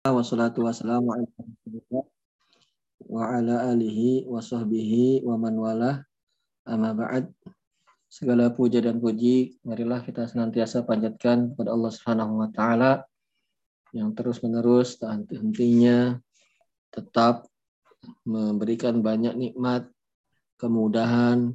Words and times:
wassalatu 0.00 0.64
wassalamu 0.64 1.12
ala 1.12 1.28
wa 3.04 3.36
ala 3.36 3.68
alihi 3.68 4.24
wa 4.24 4.40
sahbihi 4.40 5.20
wa 5.28 5.36
man 5.36 5.60
wala 5.60 6.00
amma 6.64 6.96
ba'd. 6.96 7.28
Segala 8.08 8.48
puja 8.48 8.80
dan 8.80 8.96
puji 8.96 9.60
marilah 9.60 10.00
kita 10.00 10.24
senantiasa 10.24 10.88
panjatkan 10.88 11.52
kepada 11.52 11.76
Allah 11.76 11.92
Subhanahu 11.92 12.40
wa 12.40 12.48
taala 12.48 13.04
yang 13.92 14.16
terus-menerus 14.16 14.96
tak 14.96 15.20
henti-hentinya 15.20 16.16
tetap 16.96 17.44
memberikan 18.24 19.04
banyak 19.04 19.36
nikmat, 19.36 19.84
kemudahan, 20.56 21.52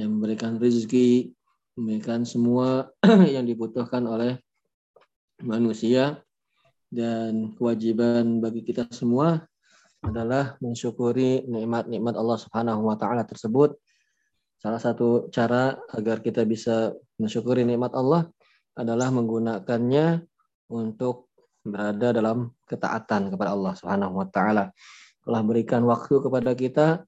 yang 0.00 0.16
memberikan 0.16 0.56
rezeki, 0.56 1.36
memberikan 1.76 2.24
semua 2.24 2.88
yang 3.36 3.44
dibutuhkan 3.44 4.08
oleh 4.08 4.40
manusia 5.44 6.24
dan 6.96 7.52
kewajiban 7.52 8.40
bagi 8.40 8.64
kita 8.64 8.88
semua 8.88 9.44
adalah 10.00 10.56
mensyukuri 10.64 11.44
nikmat-nikmat 11.44 12.16
Allah 12.16 12.40
Subhanahu 12.40 12.88
wa 12.88 12.96
taala 12.96 13.28
tersebut. 13.28 13.76
Salah 14.56 14.80
satu 14.80 15.28
cara 15.28 15.76
agar 15.92 16.24
kita 16.24 16.48
bisa 16.48 16.96
mensyukuri 17.20 17.68
nikmat 17.68 17.92
Allah 17.92 18.24
adalah 18.72 19.12
menggunakannya 19.12 20.24
untuk 20.72 21.28
berada 21.60 22.16
dalam 22.16 22.56
ketaatan 22.64 23.28
kepada 23.28 23.52
Allah 23.52 23.76
Subhanahu 23.76 24.16
wa 24.16 24.26
taala. 24.32 24.72
Telah 25.20 25.42
berikan 25.44 25.84
waktu 25.84 26.16
kepada 26.24 26.56
kita, 26.56 27.04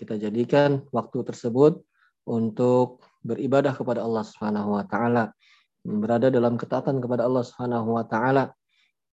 kita 0.00 0.16
jadikan 0.16 0.80
waktu 0.96 1.20
tersebut 1.28 1.76
untuk 2.24 3.04
beribadah 3.20 3.76
kepada 3.76 4.00
Allah 4.00 4.24
Subhanahu 4.24 4.80
wa 4.80 4.84
taala, 4.88 5.34
berada 5.84 6.32
dalam 6.32 6.56
ketaatan 6.56 7.04
kepada 7.04 7.28
Allah 7.28 7.44
Subhanahu 7.44 8.00
wa 8.00 8.06
taala 8.08 8.56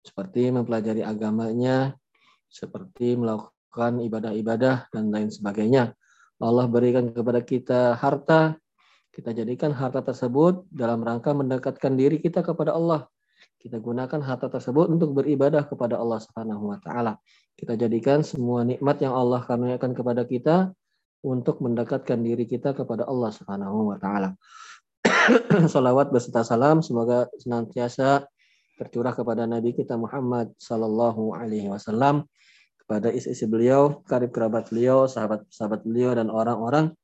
seperti 0.02 0.48
mempelajari 0.48 1.02
agamanya, 1.04 1.94
seperti 2.48 3.14
melakukan 3.18 4.00
ibadah-ibadah 4.02 4.88
dan 4.90 5.12
lain 5.12 5.28
sebagainya. 5.28 5.92
Allah 6.38 6.66
berikan 6.70 7.10
kepada 7.10 7.42
kita 7.42 7.98
harta, 7.98 8.56
kita 9.10 9.34
jadikan 9.34 9.74
harta 9.74 10.00
tersebut 10.06 10.62
dalam 10.70 11.02
rangka 11.02 11.34
mendekatkan 11.34 11.98
diri 11.98 12.22
kita 12.22 12.46
kepada 12.46 12.78
Allah. 12.78 13.10
Kita 13.58 13.82
gunakan 13.82 14.22
harta 14.22 14.46
tersebut 14.46 14.86
untuk 14.86 15.18
beribadah 15.18 15.66
kepada 15.66 15.98
Allah 15.98 16.22
Subhanahu 16.22 16.70
wa 16.70 16.78
taala. 16.78 17.18
Kita 17.58 17.74
jadikan 17.74 18.22
semua 18.22 18.62
nikmat 18.62 19.02
yang 19.02 19.18
Allah 19.18 19.42
karuniakan 19.42 19.98
kepada 19.98 20.22
kita 20.22 20.70
untuk 21.26 21.58
mendekatkan 21.58 22.22
diri 22.22 22.46
kita 22.46 22.70
kepada 22.70 23.02
Allah 23.10 23.34
Subhanahu 23.34 23.90
wa 23.90 23.98
taala. 23.98 24.38
Salawat 25.74 26.14
beserta 26.14 26.46
salam 26.46 26.78
semoga 26.86 27.26
senantiasa 27.42 28.30
tercurah 28.78 29.10
kepada 29.10 29.44
Nabi 29.44 29.74
kita 29.74 29.98
Muhammad 29.98 30.54
Sallallahu 30.56 31.34
Alaihi 31.34 31.66
Wasallam 31.66 32.24
kepada 32.78 33.12
istri-istri 33.12 33.50
beliau, 33.50 34.00
karib 34.08 34.32
kerabat 34.32 34.72
beliau, 34.72 35.04
sahabat-sahabat 35.04 35.84
beliau 35.84 36.16
dan 36.16 36.32
orang-orang 36.32 36.96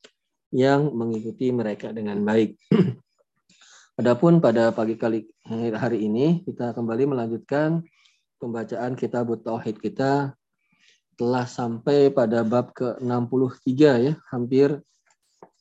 yang 0.55 0.95
mengikuti 0.95 1.53
mereka 1.53 1.93
dengan 1.93 2.23
baik. 2.25 2.57
Adapun 4.01 4.41
pada 4.41 4.73
pagi 4.73 4.97
kali 4.97 5.29
hari 5.77 6.07
ini 6.07 6.41
kita 6.47 6.73
kembali 6.73 7.05
melanjutkan 7.11 7.85
pembacaan 8.41 8.97
kitab 8.97 9.29
Tauhid 9.45 9.77
kita 9.83 10.33
telah 11.15 11.47
sampai 11.47 12.11
pada 12.11 12.43
bab 12.43 12.75
ke-63 12.75 13.71
ya, 13.77 14.13
hampir 14.33 14.83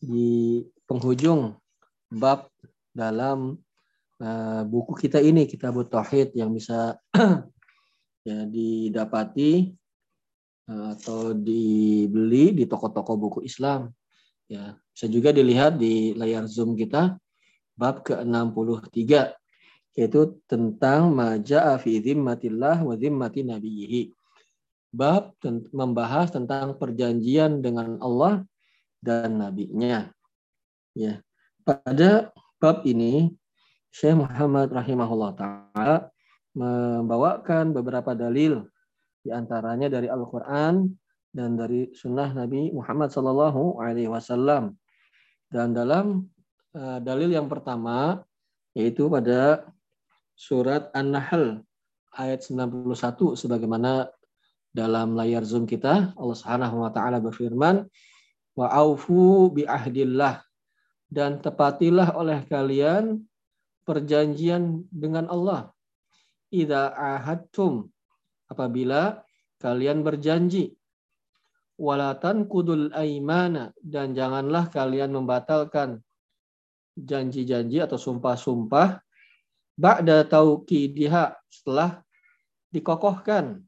di 0.02 0.64
penghujung 0.90 1.58
bab 2.10 2.50
dalam 2.94 3.60
uh, 4.24 4.64
buku 4.64 4.96
kita 4.96 5.20
ini 5.20 5.44
kitab 5.44 5.76
tauhid 5.92 6.32
yang 6.40 6.56
bisa 6.56 6.96
ya 8.28 8.40
didapati 8.48 9.76
uh, 10.72 10.96
atau 10.96 11.36
dibeli 11.36 12.56
di 12.56 12.64
toko-toko 12.64 13.20
buku 13.20 13.40
Islam 13.44 13.92
ya 14.48 14.80
bisa 14.96 15.12
juga 15.12 15.36
dilihat 15.36 15.76
di 15.76 16.16
layar 16.16 16.48
zoom 16.48 16.80
kita 16.80 17.20
bab 17.76 18.06
ke-63 18.08 19.36
yaitu 19.94 20.42
tentang 20.50 21.14
maja'a 21.14 21.78
fi 21.78 22.02
zimmatillah 22.02 22.82
wa 22.82 22.98
zimmati 22.98 23.46
nabiyhi. 23.46 24.10
Bab 24.94 25.38
membahas 25.74 26.30
tentang 26.34 26.78
perjanjian 26.78 27.62
dengan 27.62 27.98
Allah 28.02 28.46
dan 29.02 29.42
nabinya. 29.42 30.10
Ya. 30.94 31.22
Pada 31.66 32.34
bab 32.62 32.86
ini 32.86 33.34
Syekh 33.94 34.18
Muhammad 34.18 34.74
rahimahullah 34.74 35.32
taala 35.38 36.10
membawakan 36.58 37.78
beberapa 37.78 38.18
dalil 38.18 38.66
di 39.22 39.30
antaranya 39.30 39.86
dari 39.86 40.10
Al-Qur'an 40.10 40.90
dan 41.30 41.54
dari 41.54 41.94
sunnah 41.94 42.34
Nabi 42.34 42.74
Muhammad 42.74 43.14
sallallahu 43.14 43.78
alaihi 43.78 44.10
wasallam. 44.10 44.74
Dan 45.46 45.78
dalam 45.78 46.26
uh, 46.74 46.98
dalil 47.06 47.38
yang 47.38 47.46
pertama 47.46 48.26
yaitu 48.74 49.06
pada 49.06 49.70
surat 50.34 50.90
An-Nahl 50.98 51.62
ayat 52.18 52.42
91 52.42 52.98
sebagaimana 53.38 54.10
dalam 54.74 55.14
layar 55.14 55.46
Zoom 55.46 55.70
kita 55.70 56.18
Allah 56.18 56.34
Subhanahu 56.34 56.82
wa 56.82 56.90
taala 56.90 57.22
berfirman 57.22 57.86
wa 58.58 58.68
aufu 58.74 59.54
bi 59.54 59.70
ahdillah 59.70 60.42
dan 61.14 61.38
tepatilah 61.38 62.18
oleh 62.18 62.42
kalian 62.50 63.22
perjanjian 63.84 64.88
dengan 64.92 65.28
Allah. 65.28 65.72
Idza 66.54 66.94
ahadtum 66.94 67.90
apabila 68.52 69.24
kalian 69.58 70.06
berjanji 70.06 70.76
walatan 71.82 72.46
kudul 72.46 72.94
aimana 72.94 73.74
dan 73.82 74.14
janganlah 74.14 74.70
kalian 74.70 75.18
membatalkan 75.18 76.06
janji-janji 76.94 77.82
atau 77.82 77.98
sumpah-sumpah 77.98 79.02
ba'da 79.74 80.30
tauqidiha 80.30 81.34
setelah 81.50 82.06
dikokohkan 82.70 83.66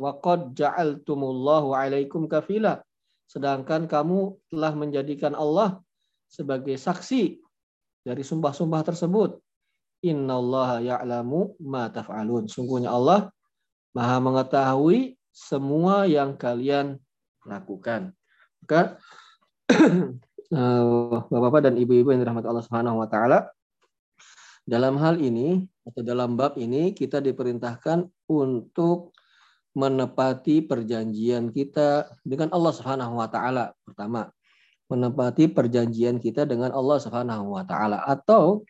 waqad 0.00 0.56
ja'altumullahu 0.56 1.76
alaikum 1.76 2.24
kafila 2.24 2.80
sedangkan 3.28 3.84
kamu 3.84 4.32
telah 4.48 4.72
menjadikan 4.72 5.36
Allah 5.36 5.84
sebagai 6.32 6.80
saksi 6.80 7.43
dari 8.04 8.20
sumpah-sumpah 8.20 8.84
tersebut. 8.84 9.40
Innallaha 10.04 10.84
ya'lamu 10.84 11.56
ma 11.64 11.88
taf'alun. 11.88 12.44
Sungguhnya 12.46 12.92
Allah 12.92 13.32
Maha 13.94 14.18
mengetahui 14.18 15.14
semua 15.30 16.04
yang 16.10 16.34
kalian 16.34 16.98
lakukan. 17.46 18.10
Maka 18.62 18.98
eh, 19.70 20.82
Bapak-bapak 21.30 21.70
dan 21.70 21.74
ibu-ibu 21.78 22.10
yang 22.10 22.20
dirahmati 22.26 22.50
Allah 22.50 22.66
Subhanahu 22.66 22.98
wa 22.98 23.06
taala, 23.06 23.48
dalam 24.66 24.98
hal 24.98 25.22
ini 25.22 25.62
atau 25.86 26.02
dalam 26.02 26.34
bab 26.34 26.58
ini 26.58 26.90
kita 26.90 27.22
diperintahkan 27.22 28.08
untuk 28.26 29.14
menepati 29.78 30.66
perjanjian 30.66 31.54
kita 31.54 32.10
dengan 32.26 32.50
Allah 32.50 32.72
Subhanahu 32.74 33.14
wa 33.22 33.30
taala. 33.30 33.78
Pertama, 33.86 34.26
menepati 34.88 35.48
perjanjian 35.48 36.20
kita 36.20 36.44
dengan 36.44 36.72
Allah 36.72 36.98
Subhanahu 37.00 37.56
wa 37.56 37.64
taala 37.64 38.04
atau 38.04 38.64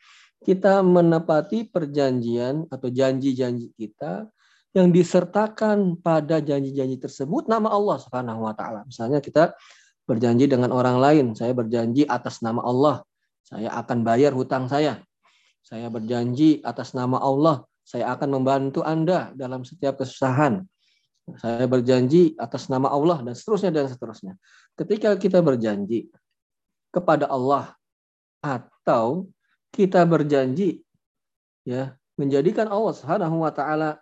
kita 0.45 0.85
menepati 0.85 1.73
perjanjian 1.73 2.69
atau 2.69 2.89
janji-janji 2.93 3.73
kita 3.75 4.29
yang 4.75 4.91
disertakan 4.91 5.97
pada 5.97 6.43
janji-janji 6.43 6.99
tersebut 6.99 7.47
nama 7.47 7.71
Allah 7.71 7.97
Subhanahu 8.03 8.45
wa 8.45 8.53
taala. 8.53 8.83
Misalnya 8.85 9.23
kita 9.23 9.55
berjanji 10.05 10.51
dengan 10.51 10.75
orang 10.75 11.01
lain, 11.01 11.27
saya 11.33 11.57
berjanji 11.57 12.05
atas 12.05 12.45
nama 12.45 12.61
Allah, 12.61 13.07
saya 13.47 13.73
akan 13.73 14.05
bayar 14.05 14.37
hutang 14.37 14.69
saya. 14.69 15.01
Saya 15.65 15.89
berjanji 15.89 16.61
atas 16.61 16.93
nama 16.93 17.17
Allah, 17.25 17.65
saya 17.89 18.13
akan 18.13 18.37
membantu 18.37 18.85
Anda 18.85 19.33
dalam 19.33 19.65
setiap 19.65 19.97
kesusahan. 19.97 20.61
Saya 21.41 21.65
berjanji 21.65 22.37
atas 22.37 22.69
nama 22.69 22.93
Allah 22.93 23.25
dan 23.25 23.33
seterusnya 23.33 23.73
dan 23.73 23.89
seterusnya. 23.89 24.37
Ketika 24.75 25.15
kita 25.15 25.39
berjanji 25.39 26.11
kepada 26.91 27.31
Allah 27.31 27.75
atau 28.43 29.31
kita 29.75 30.07
berjanji 30.07 30.83
ya 31.67 31.99
menjadikan 32.15 32.71
Allah 32.71 32.95
Subhanahu 32.95 33.43
wa 33.43 33.51
taala 33.51 33.99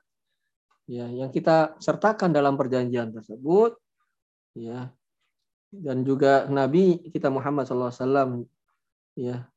ya 0.85 1.09
yang 1.09 1.33
kita 1.33 1.77
sertakan 1.81 2.35
dalam 2.35 2.61
perjanjian 2.61 3.13
tersebut 3.15 3.79
ya 4.53 4.93
dan 5.73 6.05
juga 6.05 6.45
Nabi 6.53 7.01
kita 7.09 7.33
Muhammad 7.33 7.65
SAW 7.65 8.45
ya 9.17 9.49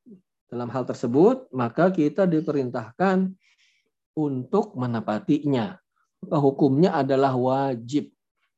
dalam 0.48 0.72
hal 0.72 0.88
tersebut 0.88 1.52
maka 1.52 1.92
kita 1.92 2.24
diperintahkan 2.24 3.36
untuk 4.16 4.80
menepatinya. 4.80 5.76
Hukumnya 6.26 6.96
adalah 6.96 7.36
wajib 7.36 8.10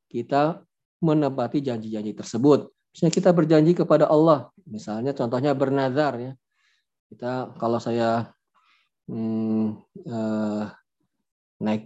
kita 0.08 0.62
menepati 1.04 1.62
janji-janji 1.62 2.14
tersebut. 2.18 2.74
Misalnya 2.94 3.14
kita 3.14 3.30
berjanji 3.36 3.74
kepada 3.78 4.10
Allah, 4.10 4.50
misalnya 4.66 5.14
contohnya 5.14 5.54
bernazar 5.54 6.18
ya. 6.18 6.34
Kita 7.08 7.56
kalau 7.56 7.78
saya 7.78 8.34
hmm, 9.08 9.78
eh, 10.04 10.64
naik 11.62 11.86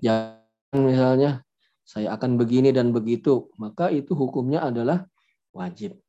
misalnya 0.75 1.43
saya 1.83 2.15
akan 2.15 2.39
begini 2.39 2.71
dan 2.71 2.95
begitu, 2.95 3.51
maka 3.59 3.91
itu 3.91 4.15
hukumnya 4.15 4.63
adalah 4.63 5.03
wajib. 5.51 5.99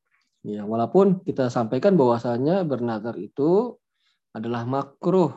Ya, 0.43 0.63
walaupun 0.63 1.23
kita 1.23 1.51
sampaikan 1.51 1.99
bahwasanya 1.99 2.63
bernazar 2.63 3.19
itu 3.19 3.79
adalah 4.35 4.63
makruh. 4.67 5.35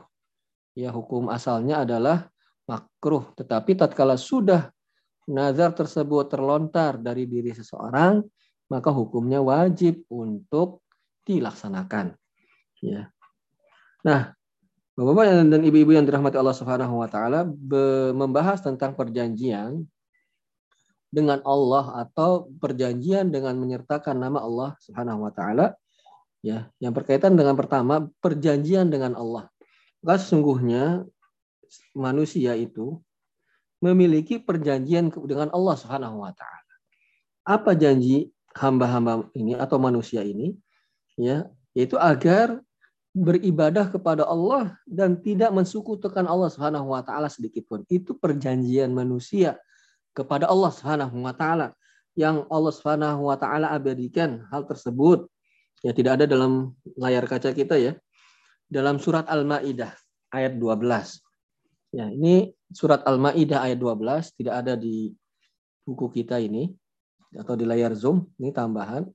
Ya, 0.78 0.94
hukum 0.94 1.34
asalnya 1.34 1.82
adalah 1.86 2.30
makruh, 2.70 3.34
tetapi 3.38 3.78
tatkala 3.78 4.18
sudah 4.18 4.75
nazar 5.30 5.74
tersebut 5.74 6.30
terlontar 6.30 7.02
dari 7.02 7.26
diri 7.26 7.54
seseorang, 7.54 8.22
maka 8.70 8.90
hukumnya 8.94 9.42
wajib 9.42 10.06
untuk 10.10 10.86
dilaksanakan. 11.26 12.14
Ya. 12.82 13.10
Nah, 14.06 14.36
Bapak-bapak 14.96 15.52
dan 15.52 15.60
ibu-ibu 15.68 15.92
yang 15.92 16.08
dirahmati 16.08 16.40
Allah 16.40 16.56
Subhanahu 16.56 17.04
wa 17.04 17.10
taala 17.12 17.44
membahas 18.16 18.64
tentang 18.64 18.96
perjanjian 18.96 19.84
dengan 21.12 21.44
Allah 21.44 22.08
atau 22.08 22.48
perjanjian 22.64 23.28
dengan 23.28 23.60
menyertakan 23.60 24.16
nama 24.16 24.40
Allah 24.40 24.72
Subhanahu 24.80 25.28
wa 25.28 25.36
taala 25.36 25.76
ya 26.40 26.72
yang 26.80 26.96
berkaitan 26.96 27.36
dengan 27.36 27.60
pertama 27.60 28.08
perjanjian 28.24 28.88
dengan 28.88 29.20
Allah. 29.20 29.52
Maka 30.00 30.24
sesungguhnya 30.24 31.04
manusia 31.92 32.56
itu 32.56 33.04
memiliki 33.84 34.40
perjanjian 34.40 35.12
dengan 35.12 35.52
Allah 35.52 35.76
Subhanahu 35.76 36.24
wa 36.24 36.32
taala. 36.32 36.74
Apa 37.46 37.78
janji 37.78 38.32
hamba-hamba 38.56 39.30
ini 39.36 39.54
atau 39.54 39.78
manusia 39.78 40.24
ini? 40.26 40.56
Ya, 41.16 41.48
yaitu 41.76 41.96
agar 42.00 42.60
beribadah 43.16 43.88
kepada 43.88 44.28
Allah 44.28 44.76
dan 44.84 45.16
tidak 45.24 45.52
mensukutukan 45.56 46.28
Allah 46.28 46.52
Subhanahu 46.52 46.92
wa 46.92 47.00
taala 47.04 47.32
sedikit 47.32 47.64
pun. 47.68 47.88
Itu 47.88 48.20
perjanjian 48.20 48.92
manusia 48.92 49.56
kepada 50.16 50.48
Allah 50.48 50.72
Subhanahu 50.72 51.24
wa 51.24 51.36
taala 51.36 51.76
yang 52.16 52.48
Allah 52.48 52.72
Subhanahu 52.72 53.28
wa 53.28 53.36
taala 53.36 53.72
abadikan 53.76 54.44
hal 54.52 54.64
tersebut. 54.68 55.28
Ya 55.84 55.92
tidak 55.92 56.24
ada 56.24 56.26
dalam 56.26 56.74
layar 56.96 57.28
kaca 57.28 57.52
kita 57.52 57.76
ya. 57.76 57.94
Dalam 58.72 58.98
surat 58.98 59.28
Al-Maidah 59.30 59.94
ayat 60.34 60.58
12. 60.58 61.22
Ya, 61.96 62.10
ini 62.10 62.55
surat 62.72 63.06
Al-Maidah 63.06 63.66
ayat 63.66 63.78
12 63.78 64.38
tidak 64.42 64.56
ada 64.66 64.74
di 64.74 65.14
buku 65.86 66.10
kita 66.10 66.42
ini 66.42 66.74
atau 67.36 67.54
di 67.54 67.68
layar 67.68 67.94
Zoom, 67.94 68.26
ini 68.40 68.50
tambahan 68.50 69.06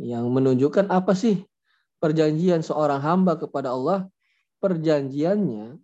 yang 0.00 0.24
menunjukkan 0.32 0.88
apa 0.88 1.12
sih 1.12 1.44
perjanjian 2.02 2.64
seorang 2.64 2.98
hamba 2.98 3.38
kepada 3.38 3.70
Allah, 3.70 4.08
perjanjiannya 4.58 5.78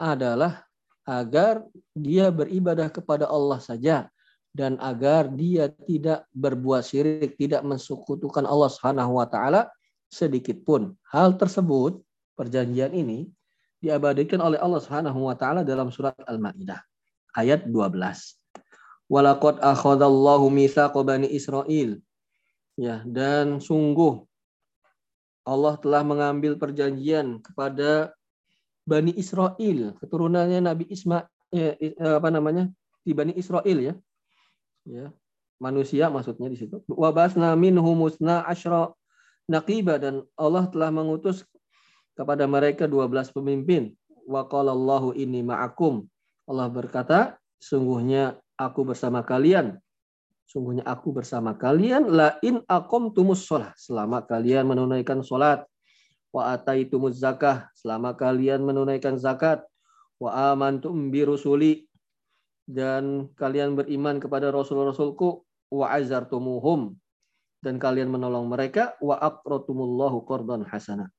adalah 0.00 0.66
agar 1.06 1.62
dia 1.94 2.34
beribadah 2.34 2.90
kepada 2.90 3.30
Allah 3.30 3.62
saja 3.62 4.10
dan 4.50 4.80
agar 4.82 5.30
dia 5.30 5.70
tidak 5.86 6.26
berbuat 6.34 6.82
syirik, 6.82 7.38
tidak 7.38 7.62
mensukutukan 7.62 8.42
Allah 8.42 8.72
Subhanahu 8.72 9.20
wa 9.20 9.28
sedikit 10.08 10.58
pun. 10.64 10.96
Hal 11.12 11.36
tersebut, 11.36 12.00
perjanjian 12.34 12.90
ini 12.96 13.30
diabadikan 13.80 14.40
oleh 14.40 14.58
Allah 14.60 14.80
Subhanahu 14.80 15.28
wa 15.28 15.36
taala 15.36 15.62
dalam 15.62 15.92
surat 15.92 16.16
Al-Maidah 16.24 16.80
ayat 17.36 17.68
12. 17.68 17.92
Walaqad 19.06 19.62
akhadallahu 19.62 20.50
mitsaqa 20.50 20.98
bani 21.06 21.30
Israil. 21.30 22.02
Ya, 22.76 23.00
dan 23.08 23.62
sungguh 23.62 24.24
Allah 25.46 25.78
telah 25.80 26.02
mengambil 26.04 26.58
perjanjian 26.58 27.40
kepada 27.40 28.12
Bani 28.86 29.10
Israel, 29.18 29.96
keturunannya 29.98 30.60
Nabi 30.62 30.84
Ismail, 30.86 31.26
ya, 31.50 31.74
apa 32.18 32.28
namanya, 32.30 32.70
di 33.02 33.14
Bani 33.14 33.34
Israel 33.34 33.78
ya, 33.78 33.94
ya 34.86 35.10
manusia 35.58 36.12
maksudnya 36.12 36.50
di 36.52 36.58
situ. 36.58 36.82
Wabasna 36.90 37.56
minhum 37.56 37.96
musna 37.96 38.44
asyra 38.44 38.92
naqiba 39.48 39.96
dan 39.96 40.22
Allah 40.36 40.68
telah 40.68 40.90
mengutus 40.92 41.46
kepada 42.16 42.48
mereka 42.48 42.88
12 42.88 43.30
pemimpin. 43.30 43.92
Wa 44.26 44.48
Allahu 44.48 45.14
inni 45.14 45.44
ma'akum. 45.44 46.02
Allah 46.48 46.66
berkata, 46.72 47.38
sungguhnya 47.60 48.40
aku 48.58 48.82
bersama 48.82 49.22
kalian. 49.22 49.78
Sungguhnya 50.46 50.82
aku 50.88 51.10
bersama 51.10 51.58
kalian 51.58 52.06
la 52.06 52.38
in 52.38 52.62
akom 52.70 53.10
tumus 53.10 53.42
sholat 53.42 53.74
selama 53.74 54.22
kalian 54.22 54.62
menunaikan 54.62 55.18
sholat 55.20 55.66
wa 56.32 56.54
ataitumuz 56.54 57.18
zakah. 57.18 57.68
Selama 57.76 58.16
kalian 58.16 58.64
menunaikan 58.64 59.20
zakat. 59.20 59.62
Wa 60.16 60.50
amantum 60.54 61.12
bi 61.12 61.22
rusuli. 61.22 61.84
Dan 62.66 63.30
kalian 63.38 63.78
beriman 63.78 64.18
kepada 64.18 64.50
rasul-rasulku 64.50 65.46
wa 65.70 65.86
azartumuhum. 65.94 66.94
Dan 67.62 67.78
kalian 67.78 68.10
menolong 68.10 68.46
mereka 68.46 68.94
wa 69.02 69.18
aqratumullahu 69.18 70.22
qardan 70.26 70.66
hasana 70.66 71.10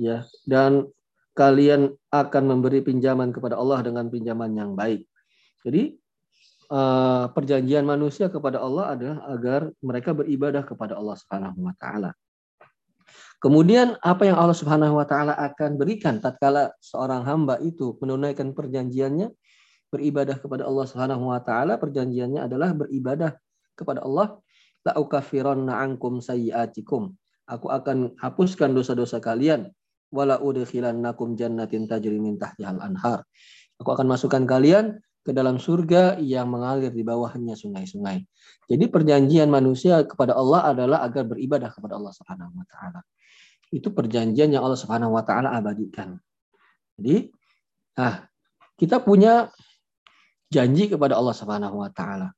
ya 0.00 0.26
dan 0.48 0.88
kalian 1.34 1.94
akan 2.14 2.42
memberi 2.46 2.82
pinjaman 2.82 3.34
kepada 3.34 3.58
Allah 3.58 3.82
dengan 3.82 4.06
pinjaman 4.10 4.54
yang 4.54 4.78
baik 4.78 5.06
jadi 5.64 5.96
uh, 6.68 7.30
perjanjian 7.32 7.84
manusia 7.84 8.28
kepada 8.28 8.60
Allah 8.60 8.94
adalah 8.94 9.18
agar 9.32 9.60
mereka 9.80 10.12
beribadah 10.12 10.62
kepada 10.64 10.96
Allah 10.96 11.16
Subhanahu 11.18 11.58
wa 11.64 11.74
taala. 11.76 12.10
Kemudian 13.42 14.00
apa 14.00 14.24
yang 14.24 14.40
Allah 14.40 14.56
Subhanahu 14.56 14.96
wa 14.96 15.04
taala 15.04 15.36
akan 15.36 15.76
berikan 15.76 16.16
tatkala 16.20 16.72
seorang 16.80 17.24
hamba 17.28 17.60
itu 17.60 17.96
menunaikan 18.00 18.56
perjanjiannya 18.56 19.28
beribadah 19.92 20.40
kepada 20.40 20.64
Allah 20.64 20.84
Subhanahu 20.88 21.28
wa 21.28 21.40
taala, 21.44 21.76
perjanjiannya 21.76 22.40
adalah 22.40 22.72
beribadah 22.72 23.36
kepada 23.76 24.00
Allah 24.00 24.40
la 24.84 25.74
ankum 25.80 26.20
sayyiatikum. 26.20 27.12
Aku 27.44 27.68
akan 27.68 28.16
hapuskan 28.16 28.72
dosa-dosa 28.72 29.20
kalian 29.20 29.68
wala 30.12 30.40
udkhilannakum 30.40 31.38
jannatin 31.38 31.86
tajri 31.88 32.18
min 32.18 32.36
tahtihal 32.36 32.80
anhar. 32.82 33.24
Aku 33.78 33.90
akan 33.90 34.06
masukkan 34.10 34.44
kalian 34.46 34.98
ke 35.24 35.32
dalam 35.32 35.56
surga 35.56 36.20
yang 36.20 36.52
mengalir 36.52 36.92
di 36.92 37.00
bawahnya 37.00 37.56
sungai-sungai. 37.56 38.28
Jadi 38.68 38.84
perjanjian 38.92 39.48
manusia 39.48 40.04
kepada 40.04 40.36
Allah 40.36 40.76
adalah 40.76 41.00
agar 41.00 41.24
beribadah 41.24 41.72
kepada 41.72 41.96
Allah 41.96 42.12
Subhanahu 42.12 42.52
wa 42.52 42.66
taala. 42.68 43.00
Itu 43.72 43.90
perjanjian 43.90 44.52
yang 44.52 44.62
Allah 44.62 44.76
Subhanahu 44.76 45.16
wa 45.16 45.24
taala 45.24 45.56
abadikan. 45.56 46.20
Jadi 47.00 47.32
nah, 47.96 48.28
kita 48.76 49.00
punya 49.00 49.48
janji 50.52 50.92
kepada 50.92 51.16
Allah 51.16 51.34
Subhanahu 51.34 51.80
wa 51.80 51.90
taala. 51.90 52.36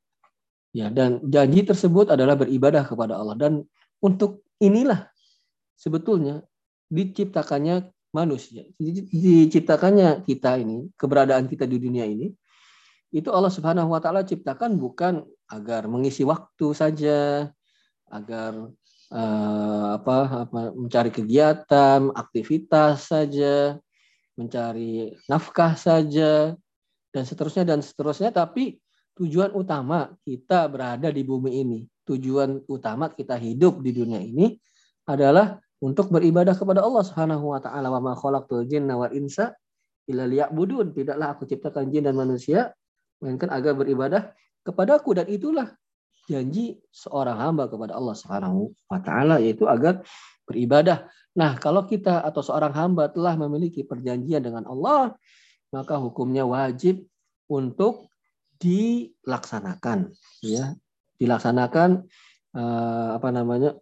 Ya, 0.70 0.92
dan 0.92 1.24
janji 1.26 1.66
tersebut 1.66 2.12
adalah 2.12 2.36
beribadah 2.38 2.84
kepada 2.84 3.16
Allah 3.16 3.34
dan 3.34 3.64
untuk 3.98 4.44
inilah 4.60 5.08
sebetulnya 5.74 6.44
diciptakannya 6.88 7.90
manusia, 8.14 8.64
diciptakannya 8.78 10.24
kita 10.24 10.56
ini, 10.60 10.88
keberadaan 10.96 11.50
kita 11.50 11.68
di 11.68 11.76
dunia 11.76 12.06
ini 12.08 12.32
itu 13.14 13.30
Allah 13.30 13.52
Subhanahu 13.52 13.94
wa 13.94 14.00
taala 14.02 14.26
ciptakan 14.26 14.76
bukan 14.76 15.22
agar 15.46 15.86
mengisi 15.86 16.26
waktu 16.26 16.66
saja, 16.74 17.48
agar 18.10 18.52
uh, 19.14 19.86
apa, 19.96 20.46
apa 20.46 20.60
mencari 20.74 21.10
kegiatan, 21.14 22.10
aktivitas 22.12 23.08
saja, 23.08 23.78
mencari 24.34 25.14
nafkah 25.30 25.78
saja 25.78 26.52
dan 27.14 27.24
seterusnya 27.24 27.64
dan 27.64 27.80
seterusnya. 27.80 28.34
Tapi 28.34 28.76
tujuan 29.16 29.54
utama 29.54 30.12
kita 30.26 30.66
berada 30.66 31.08
di 31.08 31.22
bumi 31.22 31.62
ini, 31.62 31.80
tujuan 32.04 32.66
utama 32.66 33.08
kita 33.08 33.38
hidup 33.38 33.80
di 33.80 33.96
dunia 33.96 34.18
ini 34.20 34.58
adalah 35.06 35.56
untuk 35.80 36.08
beribadah 36.08 36.56
kepada 36.56 36.80
Allah 36.80 37.04
Subhanahu 37.04 37.52
wa 37.52 37.60
taala 37.60 37.92
wa 37.92 38.00
ma 38.00 38.12
khalaqtul 38.16 38.64
jinna 38.64 38.96
wal 38.96 39.12
insa 39.12 39.52
illa 40.08 40.24
liya'budun. 40.24 40.96
Tidaklah 40.96 41.36
aku 41.36 41.44
ciptakan 41.44 41.92
jin 41.92 42.08
dan 42.08 42.16
manusia 42.16 42.72
melainkan 43.20 43.52
agar 43.52 43.76
beribadah 43.76 44.22
kepadaku 44.64 45.16
dan 45.16 45.26
itulah 45.28 45.68
janji 46.26 46.80
seorang 46.90 47.38
hamba 47.38 47.70
kepada 47.70 47.94
Allah 47.94 48.14
Subhanahu 48.16 48.72
wa 48.88 48.98
taala 49.00 49.38
yaitu 49.38 49.68
agar 49.68 50.02
beribadah. 50.48 51.06
Nah, 51.36 51.58
kalau 51.60 51.84
kita 51.84 52.24
atau 52.24 52.40
seorang 52.40 52.72
hamba 52.72 53.12
telah 53.12 53.36
memiliki 53.36 53.84
perjanjian 53.84 54.40
dengan 54.40 54.64
Allah, 54.64 55.12
maka 55.74 56.00
hukumnya 56.00 56.48
wajib 56.48 57.04
untuk 57.50 58.08
dilaksanakan 58.56 60.16
ya. 60.40 60.72
Dilaksanakan 61.16 62.04
uh, 62.56 63.08
apa 63.20 63.28
namanya? 63.32 63.76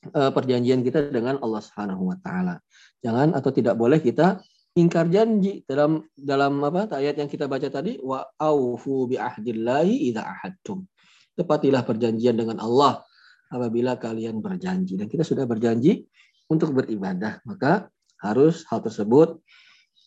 Uh, 0.00 0.32
perjanjian 0.32 0.80
kita 0.80 1.12
dengan 1.12 1.36
Allah 1.44 1.60
Subhanahu 1.60 2.08
wa 2.08 2.16
taala. 2.24 2.56
Jangan 3.04 3.36
atau 3.36 3.52
tidak 3.52 3.76
boleh 3.76 4.00
kita 4.00 4.40
ingkar 4.72 5.12
janji 5.12 5.60
dalam 5.68 6.00
dalam 6.16 6.56
apa 6.64 6.88
ayat 6.96 7.20
yang 7.20 7.28
kita 7.28 7.44
baca 7.44 7.68
tadi 7.68 8.00
wa 8.00 8.24
aufu 8.40 9.04
bi 9.04 9.20
ahdillahi 9.20 10.08
idza 10.08 10.24
ahadtum. 10.24 10.88
Tepatilah 11.36 11.84
perjanjian 11.84 12.32
dengan 12.32 12.64
Allah 12.64 13.04
apabila 13.52 14.00
kalian 14.00 14.40
berjanji 14.40 14.96
dan 14.96 15.04
kita 15.04 15.20
sudah 15.20 15.44
berjanji 15.44 16.08
untuk 16.48 16.72
beribadah, 16.72 17.44
maka 17.44 17.92
harus 18.24 18.64
hal 18.72 18.80
tersebut 18.80 19.36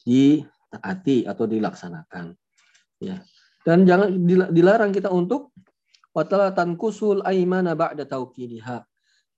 ditaati 0.10 1.30
atau 1.30 1.46
dilaksanakan. 1.46 2.34
Ya. 2.98 3.22
Dan 3.62 3.86
jangan 3.86 4.10
dilarang 4.50 4.90
kita 4.90 5.14
untuk 5.14 5.54
watala 6.18 6.50
tankusul 6.50 7.22
aimana 7.24 7.78
ba'da 7.78 8.10
tauqidiha. 8.10 8.84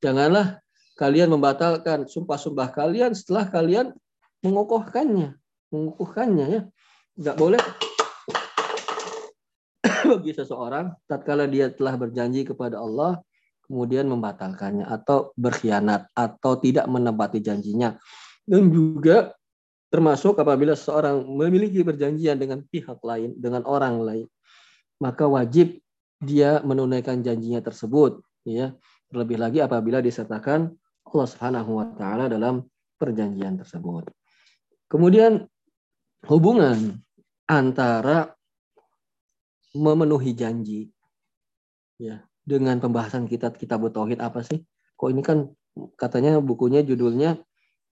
Janganlah 0.04 0.60
kalian 0.96 1.32
membatalkan 1.32 2.08
sumpah-sumpah 2.08 2.72
kalian 2.72 3.12
setelah 3.16 3.48
kalian 3.52 3.92
mengukuhkannya, 4.44 5.36
mengukuhkannya 5.72 6.46
ya. 6.48 6.62
Enggak 7.16 7.38
boleh 7.40 7.62
bagi 10.12 10.32
seseorang 10.36 10.92
tatkala 11.08 11.48
dia 11.48 11.72
telah 11.72 11.96
berjanji 11.96 12.44
kepada 12.44 12.80
Allah 12.80 13.24
kemudian 13.66 14.06
membatalkannya 14.06 14.86
atau 14.86 15.34
berkhianat 15.34 16.14
atau 16.14 16.54
tidak 16.62 16.86
menepati 16.86 17.42
janjinya. 17.42 17.98
Dan 18.46 18.70
juga 18.70 19.34
termasuk 19.90 20.38
apabila 20.38 20.78
seseorang 20.78 21.26
memiliki 21.26 21.82
perjanjian 21.82 22.38
dengan 22.38 22.62
pihak 22.62 23.02
lain, 23.02 23.34
dengan 23.42 23.66
orang 23.66 23.98
lain, 24.06 24.28
maka 25.02 25.26
wajib 25.26 25.82
dia 26.22 26.62
menunaikan 26.62 27.26
janjinya 27.26 27.60
tersebut, 27.66 28.22
ya. 28.46 28.78
Terlebih 29.16 29.40
lagi 29.40 29.64
apabila 29.64 30.04
disertakan 30.04 30.76
Allah 31.08 31.28
Subhanahu 31.32 31.80
wa 31.80 31.88
taala 31.96 32.28
dalam 32.28 32.68
perjanjian 33.00 33.56
tersebut. 33.56 34.12
Kemudian 34.92 35.48
hubungan 36.28 37.00
antara 37.48 38.36
memenuhi 39.72 40.36
janji 40.36 40.92
ya 41.96 42.28
dengan 42.44 42.84
pembahasan 42.84 43.24
kita 43.24 43.56
kitab 43.56 43.88
tauhid 43.88 44.20
apa 44.20 44.44
sih? 44.44 44.68
Kok 45.00 45.08
ini 45.08 45.24
kan 45.24 45.48
katanya 45.96 46.44
bukunya 46.44 46.84
judulnya 46.84 47.40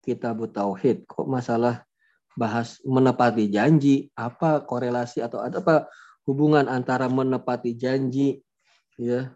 kitab 0.03 0.43
tauhid. 0.51 1.07
Kok 1.07 1.23
masalah 1.23 1.87
bahas 2.35 2.83
menepati 2.83 3.47
janji? 3.47 4.11
Apa 4.19 4.67
korelasi 4.67 5.23
atau 5.23 5.39
ada 5.39 5.63
apa 5.63 5.87
hubungan 6.27 6.67
antara 6.67 7.07
menepati 7.07 7.79
janji 7.79 8.43
ya 8.99 9.31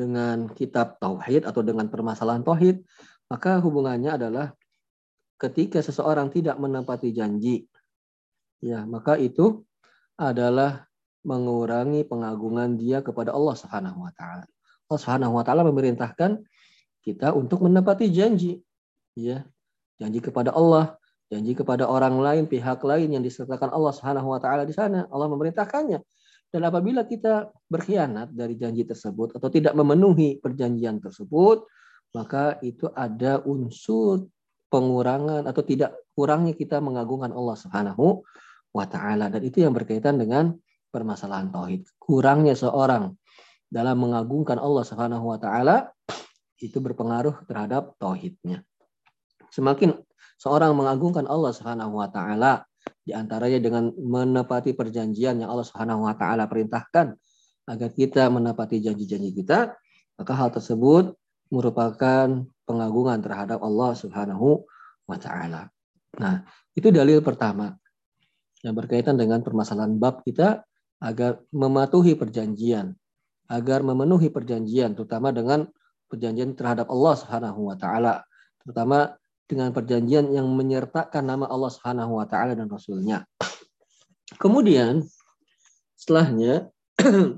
dengan 0.00 0.48
kitab 0.56 0.96
tauhid 0.96 1.44
atau 1.44 1.60
dengan 1.60 1.92
permasalahan 1.92 2.40
tauhid? 2.40 2.80
Maka 3.28 3.60
hubungannya 3.60 4.16
adalah 4.16 4.56
ketika 5.36 5.84
seseorang 5.84 6.32
tidak 6.32 6.56
menepati 6.56 7.12
janji 7.12 7.68
ya 8.60 8.84
maka 8.84 9.16
itu 9.16 9.64
adalah 10.20 10.84
mengurangi 11.24 12.04
pengagungan 12.04 12.76
dia 12.76 13.00
kepada 13.00 13.32
Allah 13.32 13.56
Subhanahu 13.56 14.04
wa 14.04 14.12
taala. 14.12 14.44
Allah 14.88 15.00
Subhanahu 15.00 15.32
wa 15.36 15.44
taala 15.44 15.64
memerintahkan 15.68 16.44
kita 17.04 17.32
untuk 17.32 17.64
menepati 17.64 18.08
janji. 18.12 18.60
Ya. 19.16 19.44
Janji 20.00 20.24
kepada 20.24 20.52
Allah, 20.56 20.96
janji 21.28 21.52
kepada 21.52 21.84
orang 21.84 22.16
lain, 22.20 22.48
pihak 22.48 22.80
lain 22.84 23.12
yang 23.12 23.24
disertakan 23.24 23.68
Allah 23.68 23.92
Subhanahu 23.92 24.32
wa 24.32 24.40
taala 24.40 24.64
di 24.64 24.72
sana. 24.72 25.04
Allah 25.12 25.28
memerintahkannya. 25.28 26.00
Dan 26.50 26.66
apabila 26.66 27.06
kita 27.06 27.46
berkhianat 27.70 28.34
dari 28.34 28.58
janji 28.58 28.82
tersebut 28.82 29.38
atau 29.38 29.46
tidak 29.46 29.70
memenuhi 29.78 30.42
perjanjian 30.42 30.98
tersebut, 30.98 31.62
maka 32.10 32.58
itu 32.66 32.90
ada 32.90 33.38
unsur 33.46 34.26
pengurangan 34.66 35.46
atau 35.46 35.62
tidak 35.62 35.94
kurangnya 36.14 36.54
kita 36.58 36.82
mengagungkan 36.82 37.30
Allah 37.30 37.54
Subhanahu 37.54 38.26
wa 38.70 38.86
taala 38.86 39.30
dan 39.30 39.42
itu 39.42 39.62
yang 39.62 39.74
berkaitan 39.74 40.18
dengan 40.18 40.54
permasalahan 40.90 41.54
tauhid. 41.54 41.86
Kurangnya 42.02 42.58
seorang 42.58 43.14
dalam 43.70 43.96
mengagungkan 44.02 44.58
Allah 44.58 44.82
Subhanahu 44.82 45.30
wa 45.30 45.38
taala 45.38 45.90
itu 46.58 46.82
berpengaruh 46.82 47.46
terhadap 47.46 47.94
tauhidnya. 48.02 48.66
Semakin 49.54 49.94
seorang 50.38 50.74
mengagungkan 50.74 51.26
Allah 51.30 51.54
Subhanahu 51.54 51.98
wa 51.98 52.10
taala 52.10 52.66
di 53.02 53.12
antaranya 53.14 53.58
dengan 53.62 53.90
menepati 53.94 54.74
perjanjian 54.74 55.42
yang 55.42 55.50
Allah 55.50 55.66
Subhanahu 55.66 56.06
wa 56.06 56.14
taala 56.14 56.46
perintahkan 56.50 57.14
agar 57.70 57.88
kita 57.94 58.26
menepati 58.28 58.82
janji-janji 58.82 59.30
kita, 59.34 59.74
maka 60.18 60.32
hal 60.34 60.50
tersebut 60.50 61.14
merupakan 61.50 62.46
pengagungan 62.66 63.18
terhadap 63.22 63.62
Allah 63.62 63.92
Subhanahu 63.94 64.66
wa 65.06 65.18
taala. 65.18 65.70
Nah, 66.18 66.42
itu 66.74 66.90
dalil 66.90 67.22
pertama 67.22 67.74
yang 68.62 68.74
berkaitan 68.76 69.16
dengan 69.16 69.40
permasalahan 69.40 69.96
bab 69.96 70.22
kita 70.26 70.62
agar 71.00 71.40
mematuhi 71.50 72.12
perjanjian 72.14 72.92
agar 73.50 73.82
memenuhi 73.82 74.30
perjanjian 74.30 74.94
terutama 74.94 75.34
dengan 75.34 75.66
perjanjian 76.06 76.54
terhadap 76.54 76.86
Allah 76.92 77.14
Subhanahu 77.18 77.60
wa 77.72 77.76
taala 77.80 78.22
terutama 78.62 79.16
dengan 79.50 79.74
perjanjian 79.74 80.30
yang 80.30 80.46
menyertakan 80.46 81.26
nama 81.26 81.50
Allah 81.50 81.70
Subhanahu 81.74 82.22
wa 82.22 82.26
taala 82.30 82.54
dan 82.54 82.70
rasulnya. 82.70 83.26
Kemudian 84.38 85.02
setelahnya 85.98 86.70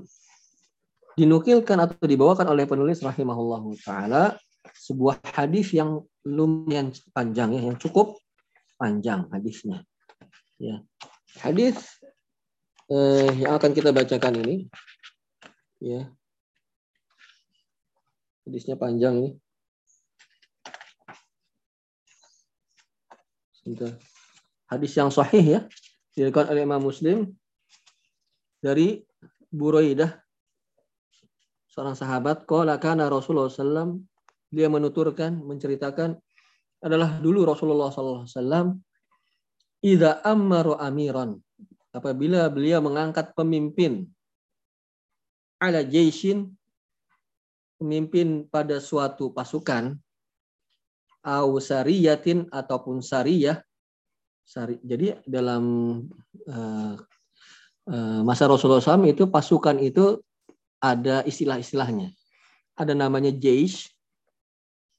dinukilkan 1.19 1.77
atau 1.81 2.05
dibawakan 2.05 2.53
oleh 2.53 2.69
penulis 2.69 3.01
rahimahullahu 3.01 3.73
taala 3.81 4.37
sebuah 4.77 5.17
hadis 5.33 5.73
yang 5.73 6.05
lumayan 6.21 6.93
panjang 7.11 7.57
ya, 7.57 7.61
yang 7.73 7.77
cukup 7.81 8.21
panjang 8.77 9.25
hadisnya. 9.33 9.81
Ya. 10.61 10.85
Hadis 11.41 11.81
eh, 12.93 13.33
yang 13.41 13.57
akan 13.57 13.73
kita 13.73 13.89
bacakan 13.89 14.37
ini 14.45 14.69
Ya. 15.83 16.07
Hadisnya 18.47 18.79
panjang 18.79 19.19
nih. 19.19 19.33
Sebentar. 23.63 23.95
Hadis 24.67 24.91
yang 24.93 25.07
sahih 25.07 25.43
ya. 25.43 25.61
Diriwayatkan 26.13 26.51
oleh 26.51 26.61
Imam 26.67 26.83
Muslim 26.83 27.31
dari 28.59 29.01
Buraidah 29.49 30.23
seorang 31.73 31.97
sahabat 31.97 32.45
qala 32.45 32.77
kana 32.77 33.09
Rasulullah 33.09 33.49
SAW 33.49 33.97
dia 34.53 34.69
menuturkan 34.69 35.41
menceritakan 35.41 36.13
adalah 36.85 37.17
dulu 37.17 37.49
Rasulullah 37.49 37.89
SAW 37.89 38.77
idza 39.81 40.21
ammaru 40.21 40.77
amiran 40.77 41.33
apabila 41.89 42.45
beliau 42.53 42.77
mengangkat 42.85 43.33
pemimpin 43.33 44.05
ala 45.57 45.81
jaishin 45.81 46.53
pemimpin 47.81 48.45
pada 48.45 48.77
suatu 48.77 49.33
pasukan 49.33 49.97
au 51.23 51.57
sariyatin 51.57 52.51
ataupun 52.51 52.99
sariyah. 52.99 53.63
Sari, 54.43 54.75
jadi 54.83 55.23
dalam 55.23 55.63
uh, 56.51 56.95
uh, 57.87 58.21
masa 58.27 58.43
Rasulullah 58.43 58.83
SAW 58.83 59.07
itu 59.07 59.31
pasukan 59.31 59.79
itu 59.79 60.19
ada 60.83 61.23
istilah-istilahnya. 61.23 62.11
Ada 62.75 62.91
namanya 62.91 63.31
jaish 63.31 63.87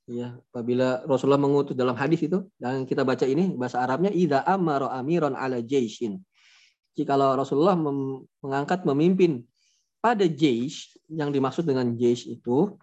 ya 0.09 0.37
apabila 0.53 1.05
Rasulullah 1.05 1.41
mengutus 1.41 1.77
dalam 1.77 1.97
hadis 1.97 2.25
itu 2.25 2.45
dan 2.61 2.85
kita 2.85 3.05
baca 3.05 3.25
ini 3.25 3.57
bahasa 3.57 3.81
Arabnya 3.81 4.13
ida 4.13 4.45
amaro 4.45 4.89
amiron 4.93 5.33
ala 5.33 5.65
jaishin 5.65 6.21
jika 6.95 7.19
Rasulullah 7.19 7.75
mengangkat 8.39 8.87
memimpin 8.87 9.43
pada 9.99 10.25
Jaish, 10.31 10.95
yang 11.11 11.35
dimaksud 11.35 11.67
dengan 11.67 11.91
Jaish 11.99 12.31
itu 12.31 12.79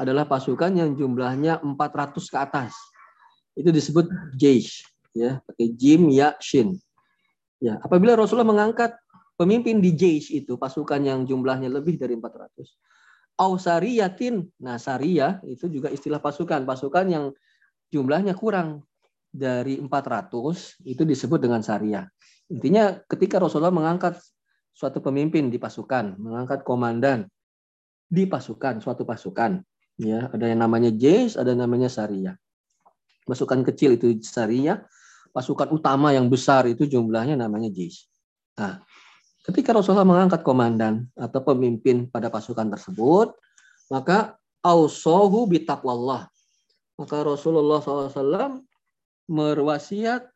adalah 0.00 0.26
pasukan 0.26 0.74
yang 0.74 0.94
jumlahnya 0.98 1.62
400 1.62 2.32
ke 2.32 2.38
atas. 2.38 2.72
Itu 3.54 3.70
disebut 3.70 4.10
Jaish. 4.34 4.82
Ya, 5.14 5.38
pakai 5.46 5.70
Jim, 5.78 6.10
Ya, 6.10 6.34
Shin. 6.42 6.74
Ya, 7.62 7.78
apabila 7.78 8.18
Rasulullah 8.18 8.50
mengangkat 8.50 8.98
pemimpin 9.38 9.78
di 9.78 9.94
Jaish 9.94 10.34
itu, 10.34 10.58
pasukan 10.58 10.98
yang 10.98 11.22
jumlahnya 11.22 11.70
lebih 11.70 11.94
dari 11.94 12.18
400. 12.18 12.66
Ausariyatin, 13.34 14.46
nah 14.62 14.78
Sariyah 14.78 15.42
itu 15.46 15.66
juga 15.66 15.90
istilah 15.90 16.22
pasukan. 16.22 16.62
Pasukan 16.66 17.06
yang 17.10 17.24
jumlahnya 17.90 18.34
kurang 18.34 18.86
dari 19.34 19.78
400 19.82 20.30
itu 20.86 21.02
disebut 21.02 21.42
dengan 21.42 21.62
Sariyah. 21.62 22.06
Intinya 22.54 22.94
ketika 23.10 23.42
Rasulullah 23.42 23.74
mengangkat 23.74 24.22
suatu 24.74 25.02
pemimpin 25.02 25.50
di 25.50 25.58
pasukan, 25.58 26.18
mengangkat 26.18 26.62
komandan 26.62 27.26
di 28.06 28.26
pasukan, 28.30 28.78
suatu 28.78 29.02
pasukan. 29.02 29.58
Ya, 29.94 30.26
ada 30.30 30.50
yang 30.50 30.58
namanya 30.58 30.90
Jais, 30.90 31.38
ada 31.38 31.54
yang 31.54 31.66
namanya 31.66 31.86
Saria. 31.86 32.34
Pasukan 33.24 33.62
kecil 33.62 33.94
itu 33.94 34.18
Saria, 34.26 34.82
pasukan 35.30 35.70
utama 35.70 36.10
yang 36.10 36.26
besar 36.26 36.66
itu 36.66 36.86
jumlahnya 36.86 37.38
namanya 37.38 37.70
Jais. 37.70 38.10
Nah, 38.58 38.82
ketika 39.46 39.70
Rasulullah 39.70 40.06
mengangkat 40.06 40.42
komandan 40.42 41.06
atau 41.14 41.42
pemimpin 41.46 42.10
pada 42.10 42.26
pasukan 42.26 42.66
tersebut, 42.74 43.38
maka 43.90 44.34
ausohu 44.66 45.46
bitaqwallah. 45.46 46.26
Maka 46.94 47.16
Rasulullah 47.26 47.82
SAW 47.82 48.62
merwasiat 49.26 50.30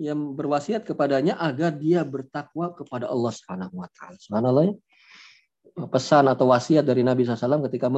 yang 0.00 0.32
berwasiat 0.32 0.88
kepadanya 0.88 1.36
agar 1.36 1.76
dia 1.76 2.00
bertakwa 2.06 2.72
kepada 2.72 3.06
Allah 3.12 3.32
Subhanahu 3.36 3.84
wa 3.84 3.88
taala. 3.92 4.16
Subhanallah. 4.16 4.64
Ya. 4.72 4.74
Pesan 5.88 6.28
atau 6.28 6.52
wasiat 6.52 6.84
dari 6.84 7.00
Nabi 7.00 7.24
SAW 7.24 7.64
ketika 7.70 7.88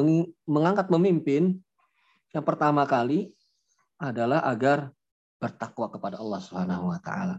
mengangkat 0.47 0.87
memimpin 0.93 1.59
yang 2.31 2.45
pertama 2.47 2.87
kali 2.87 3.35
adalah 3.99 4.45
agar 4.47 4.95
bertakwa 5.43 5.91
kepada 5.91 6.23
Allah 6.23 6.39
Subhanahu 6.39 6.95
wa 6.95 6.99
taala. 7.03 7.37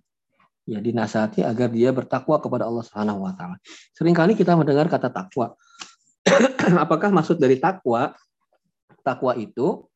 Ya, 0.63 0.79
dinasihati 0.79 1.43
agar 1.43 1.71
dia 1.71 1.91
bertakwa 1.91 2.39
kepada 2.39 2.67
Allah 2.67 2.83
Subhanahu 2.83 3.23
wa 3.23 3.33
taala. 3.35 3.59
Seringkali 3.95 4.35
kita 4.35 4.55
mendengar 4.55 4.87
kata 4.87 5.11
takwa. 5.11 5.55
Apakah 6.83 7.11
maksud 7.11 7.39
dari 7.39 7.59
takwa? 7.59 8.15
Takwa 9.03 9.35
itu 9.35 9.87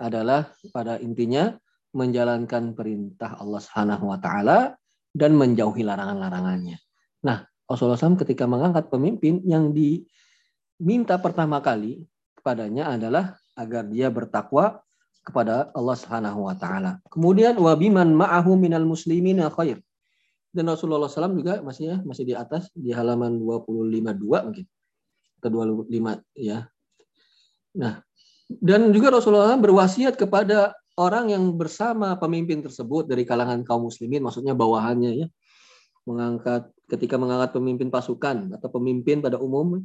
adalah 0.00 0.52
pada 0.72 0.96
intinya 1.00 1.52
menjalankan 1.96 2.76
perintah 2.76 3.36
Allah 3.40 3.60
Subhanahu 3.60 4.12
wa 4.12 4.18
taala 4.20 4.76
dan 5.16 5.32
menjauhi 5.32 5.80
larangan-larangannya. 5.80 6.76
Nah, 7.24 7.44
Rasulullah 7.66 7.98
SAW 7.98 8.18
ketika 8.22 8.46
mengangkat 8.46 8.86
pemimpin 8.88 9.42
yang 9.42 9.74
diminta 9.74 11.18
pertama 11.18 11.58
kali 11.58 12.06
kepadanya 12.38 12.94
adalah 12.94 13.34
agar 13.58 13.90
dia 13.90 14.06
bertakwa 14.06 14.78
kepada 15.26 15.74
Allah 15.74 15.96
Subhanahu 15.98 16.46
wa 16.46 16.54
taala. 16.54 17.02
Kemudian 17.10 17.58
wabiman 17.58 18.06
ma'ahu 18.14 18.54
minal 18.54 18.86
muslimin 18.86 19.42
khair. 19.50 19.82
Dan 20.54 20.70
Rasulullah 20.70 21.10
SAW 21.10 21.36
juga 21.36 21.60
masih 21.60 21.84
ya, 21.90 21.96
masih 22.06 22.24
di 22.24 22.34
atas 22.38 22.70
di 22.72 22.94
halaman 22.94 23.36
252 23.42 24.46
mungkin 24.46 24.66
atau 25.42 25.48
25 25.50 26.22
ya. 26.38 26.70
Nah, 27.76 28.00
dan 28.48 28.94
juga 28.94 29.18
Rasulullah 29.18 29.52
SAW 29.52 29.66
berwasiat 29.66 30.14
kepada 30.14 30.72
orang 30.96 31.34
yang 31.34 31.44
bersama 31.58 32.16
pemimpin 32.16 32.64
tersebut 32.64 33.04
dari 33.04 33.28
kalangan 33.28 33.60
kaum 33.66 33.90
muslimin 33.90 34.24
maksudnya 34.24 34.56
bawahannya 34.56 35.12
ya 35.12 35.28
mengangkat 36.08 36.72
ketika 36.86 37.18
mengangkat 37.18 37.54
pemimpin 37.54 37.90
pasukan 37.90 38.54
atau 38.54 38.68
pemimpin 38.70 39.18
pada 39.18 39.38
umum 39.42 39.82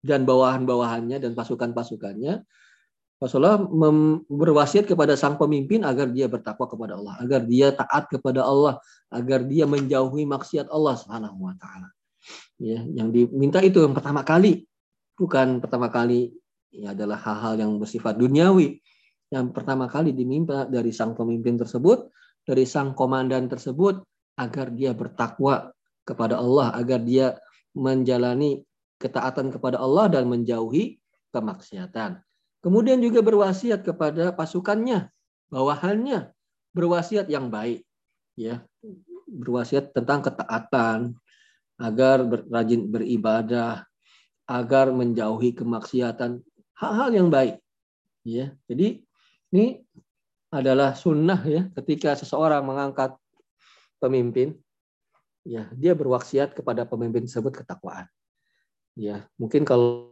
dan 0.00 0.24
bawahan-bawahannya 0.24 1.20
dan 1.20 1.32
pasukan-pasukannya 1.36 2.44
Rasulullah 3.18 3.58
berwasiat 4.30 4.86
kepada 4.86 5.18
sang 5.18 5.34
pemimpin 5.34 5.82
agar 5.82 6.06
dia 6.14 6.30
bertakwa 6.30 6.70
kepada 6.70 6.94
Allah, 6.94 7.18
agar 7.18 7.42
dia 7.50 7.74
taat 7.74 8.06
kepada 8.06 8.46
Allah, 8.46 8.78
agar 9.10 9.42
dia 9.42 9.66
menjauhi 9.66 10.22
maksiat 10.22 10.70
Allah 10.70 10.94
Subhanahu 10.94 11.50
wa 11.50 11.54
taala. 11.58 11.90
Ya, 12.62 12.78
yang 12.86 13.10
diminta 13.10 13.58
itu 13.58 13.82
yang 13.82 13.90
pertama 13.90 14.22
kali, 14.22 14.70
bukan 15.18 15.58
pertama 15.58 15.90
kali 15.90 16.30
ya 16.70 16.94
adalah 16.94 17.18
hal-hal 17.18 17.58
yang 17.58 17.72
bersifat 17.82 18.14
duniawi. 18.14 18.78
Yang 19.34 19.46
pertama 19.50 19.90
kali 19.90 20.14
diminta 20.14 20.70
dari 20.70 20.94
sang 20.94 21.18
pemimpin 21.18 21.58
tersebut, 21.58 22.14
dari 22.46 22.70
sang 22.70 22.94
komandan 22.94 23.50
tersebut 23.50 23.98
agar 24.38 24.70
dia 24.70 24.94
bertakwa 24.94 25.74
kepada 26.08 26.40
Allah, 26.40 26.72
agar 26.72 27.04
dia 27.04 27.36
menjalani 27.76 28.64
ketaatan 28.96 29.52
kepada 29.52 29.76
Allah 29.76 30.08
dan 30.08 30.24
menjauhi 30.32 30.96
kemaksiatan. 31.36 32.24
Kemudian 32.64 33.04
juga 33.04 33.20
berwasiat 33.20 33.84
kepada 33.84 34.32
pasukannya, 34.32 35.12
bawahannya, 35.52 36.32
berwasiat 36.72 37.28
yang 37.28 37.52
baik, 37.52 37.84
ya, 38.34 38.64
berwasiat 39.28 39.92
tentang 39.92 40.24
ketaatan, 40.24 41.14
agar 41.78 42.26
rajin 42.50 42.90
beribadah, 42.90 43.86
agar 44.48 44.90
menjauhi 44.90 45.54
kemaksiatan, 45.54 46.42
hal-hal 46.74 47.10
yang 47.12 47.28
baik, 47.28 47.60
ya. 48.26 48.50
Jadi 48.66 49.04
ini 49.54 49.78
adalah 50.48 50.96
sunnah 50.96 51.40
ya 51.44 51.68
ketika 51.76 52.16
seseorang 52.16 52.64
mengangkat 52.64 53.12
pemimpin 54.00 54.56
ya 55.46 55.70
dia 55.74 55.92
berwaksiat 55.94 56.56
kepada 56.58 56.88
pemimpin 56.88 57.26
tersebut 57.26 57.62
ketakwaan. 57.62 58.06
Ya 58.98 59.26
mungkin 59.38 59.62
kalau 59.62 60.10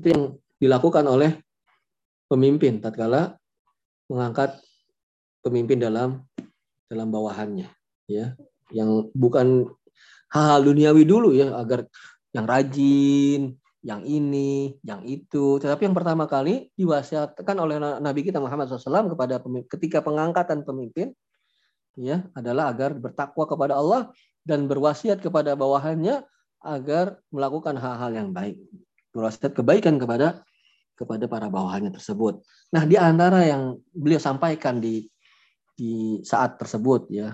itu 0.00 0.08
yang 0.16 0.24
dilakukan 0.56 1.04
oleh 1.04 1.36
pemimpin 2.30 2.80
tatkala 2.80 3.36
mengangkat 4.08 4.56
pemimpin 5.44 5.76
dalam 5.76 6.24
dalam 6.88 7.08
bawahannya 7.12 7.68
ya. 8.08 8.32
Yang 8.70 9.10
bukan 9.18 9.66
hal-hal 10.30 10.60
duniawi 10.62 11.02
dulu 11.06 11.34
ya 11.34 11.54
agar 11.58 11.86
yang 12.30 12.46
rajin 12.46 13.60
yang 13.80 14.04
ini, 14.04 14.76
yang 14.84 15.04
itu. 15.08 15.56
Tetapi 15.56 15.88
yang 15.88 15.96
pertama 15.96 16.28
kali 16.28 16.68
diwasiatkan 16.76 17.56
oleh 17.56 17.80
Nabi 17.80 18.20
kita 18.20 18.36
Muhammad 18.36 18.68
SAW 18.68 19.12
kepada 19.12 19.40
ketika 19.76 20.04
pengangkatan 20.04 20.68
pemimpin, 20.68 21.16
ya 21.96 22.28
adalah 22.36 22.70
agar 22.72 22.96
bertakwa 22.96 23.48
kepada 23.48 23.80
Allah 23.80 24.12
dan 24.44 24.68
berwasiat 24.68 25.24
kepada 25.24 25.56
bawahannya 25.56 26.24
agar 26.60 27.16
melakukan 27.32 27.80
hal-hal 27.80 28.12
yang 28.12 28.28
baik, 28.36 28.60
berwasiat 29.16 29.56
kebaikan 29.56 29.96
kepada 29.96 30.44
kepada 30.92 31.24
para 31.24 31.48
bawahannya 31.48 31.96
tersebut. 31.96 32.44
Nah, 32.76 32.84
di 32.84 33.00
antara 33.00 33.40
yang 33.48 33.80
beliau 33.88 34.20
sampaikan 34.20 34.76
di 34.84 35.08
di 35.72 36.20
saat 36.20 36.60
tersebut 36.60 37.08
ya, 37.08 37.32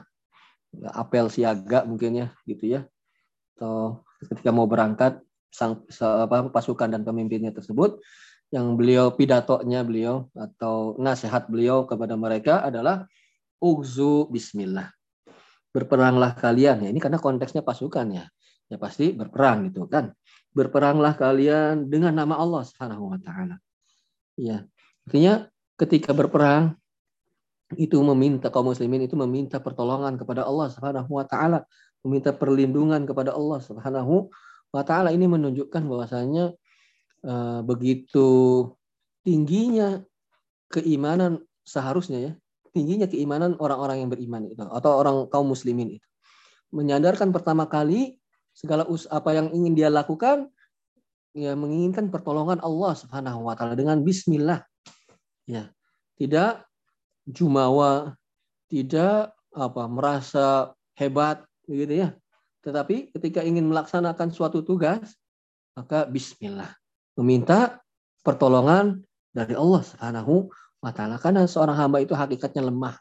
apel 0.93 1.31
siaga 1.33 1.85
mungkin 1.89 2.27
ya 2.27 2.27
gitu 2.45 2.79
ya. 2.79 2.81
Atau 3.57 4.05
ketika 4.29 4.51
mau 4.53 4.69
berangkat 4.69 5.21
sang 5.49 5.85
apa, 6.05 6.53
pasukan 6.53 6.93
dan 6.93 7.03
pemimpinnya 7.07 7.55
tersebut 7.55 8.01
yang 8.55 8.79
beliau 8.79 9.11
pidatonya 9.11 9.83
beliau 9.83 10.31
atau 10.37 10.95
nasihat 11.03 11.51
beliau 11.51 11.89
kepada 11.89 12.15
mereka 12.15 12.63
adalah 12.63 13.09
uzu 13.59 14.31
bismillah. 14.31 14.93
Berperanglah 15.75 16.37
kalian. 16.39 16.87
Ya 16.87 16.89
ini 16.93 17.01
karena 17.03 17.19
konteksnya 17.19 17.65
pasukan 17.65 18.07
ya. 18.13 18.25
Ya 18.67 18.77
pasti 18.77 19.15
berperang 19.15 19.71
gitu 19.71 19.87
kan. 19.91 20.15
Berperanglah 20.55 21.19
kalian 21.19 21.91
dengan 21.91 22.17
nama 22.17 22.39
Allah 22.39 22.63
Subhanahu 22.65 23.13
wa 23.13 23.19
taala. 23.21 23.61
Ya 24.37 24.65
artinya 25.09 25.49
ketika 25.77 26.13
berperang 26.17 26.77
itu 27.75 27.99
meminta 27.99 28.47
kaum 28.47 28.71
muslimin 28.71 29.11
itu 29.11 29.19
meminta 29.19 29.59
pertolongan 29.59 30.15
kepada 30.15 30.47
Allah 30.47 30.71
Subhanahu 30.71 31.11
wa 31.11 31.27
taala, 31.27 31.67
meminta 32.07 32.31
perlindungan 32.31 33.03
kepada 33.03 33.35
Allah 33.35 33.59
Subhanahu 33.59 34.31
wa 34.71 34.83
taala 34.87 35.11
ini 35.11 35.27
menunjukkan 35.27 35.83
bahwasanya 35.83 36.55
uh, 37.27 37.61
begitu 37.67 38.71
tingginya 39.27 40.07
keimanan 40.71 41.43
seharusnya 41.67 42.19
ya, 42.23 42.33
tingginya 42.71 43.11
keimanan 43.11 43.59
orang-orang 43.59 44.07
yang 44.07 44.11
beriman 44.15 44.47
itu 44.47 44.63
atau 44.63 44.91
orang 45.03 45.27
kaum 45.27 45.51
muslimin 45.51 45.99
itu. 45.99 46.07
Menyadarkan 46.71 47.35
pertama 47.35 47.67
kali 47.67 48.23
segala 48.55 48.87
us 48.87 49.11
apa 49.11 49.35
yang 49.35 49.51
ingin 49.51 49.75
dia 49.75 49.91
lakukan 49.91 50.47
ya 51.35 51.59
menginginkan 51.59 52.15
pertolongan 52.15 52.63
Allah 52.63 52.95
Subhanahu 52.95 53.43
wa 53.51 53.59
taala 53.59 53.75
dengan 53.75 54.07
bismillah. 54.07 54.63
Ya. 55.51 55.75
Tidak 56.17 56.65
jumawa, 57.27 58.15
tidak 58.71 59.35
apa 59.51 59.83
merasa 59.91 60.73
hebat 60.95 61.43
begitu 61.67 62.07
ya. 62.07 62.09
Tetapi 62.63 63.15
ketika 63.15 63.43
ingin 63.43 63.67
melaksanakan 63.71 64.31
suatu 64.31 64.63
tugas, 64.63 65.15
maka 65.75 66.07
bismillah, 66.07 66.71
meminta 67.19 67.83
pertolongan 68.23 69.07
dari 69.31 69.55
Allah 69.55 69.83
Subhanahu 69.85 70.51
wa 70.83 70.91
taala 70.95 71.21
karena 71.21 71.45
seorang 71.47 71.77
hamba 71.77 72.03
itu 72.03 72.15
hakikatnya 72.15 72.67
lemah. 72.67 72.97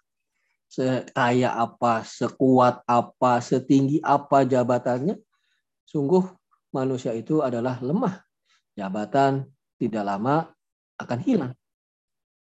Sekaya 0.65 1.55
apa, 1.55 2.01
sekuat 2.03 2.83
apa, 2.89 3.39
setinggi 3.39 4.01
apa 4.01 4.43
jabatannya, 4.43 5.15
sungguh 5.87 6.25
manusia 6.73 7.13
itu 7.15 7.39
adalah 7.39 7.79
lemah. 7.79 8.19
Jabatan 8.75 9.47
tidak 9.79 10.03
lama 10.03 10.51
akan 10.99 11.19
hilang. 11.23 11.53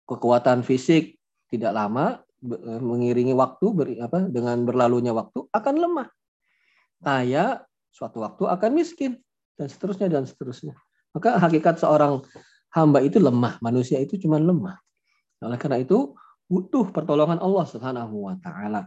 Kekuatan 0.04 0.66
fisik 0.66 1.19
tidak 1.50 1.72
lama 1.74 2.22
eh, 2.46 2.80
mengiringi 2.80 3.34
waktu 3.34 3.66
ber, 3.74 3.86
apa, 4.00 4.30
dengan 4.30 4.62
berlalunya 4.62 5.10
waktu 5.12 5.44
akan 5.50 5.74
lemah. 5.76 6.08
Kaya 7.02 7.66
suatu 7.90 8.22
waktu 8.22 8.46
akan 8.46 8.70
miskin 8.72 9.18
dan 9.58 9.66
seterusnya 9.66 10.08
dan 10.08 10.24
seterusnya. 10.24 10.78
Maka 11.10 11.42
hakikat 11.42 11.82
seorang 11.82 12.22
hamba 12.70 13.02
itu 13.02 13.18
lemah, 13.18 13.58
manusia 13.58 13.98
itu 13.98 14.16
cuma 14.22 14.38
lemah. 14.38 14.78
Oleh 15.42 15.58
karena 15.58 15.82
itu 15.82 16.14
butuh 16.46 16.94
pertolongan 16.94 17.42
Allah 17.42 17.66
Subhanahu 17.66 18.30
wa 18.30 18.34
taala. 18.38 18.86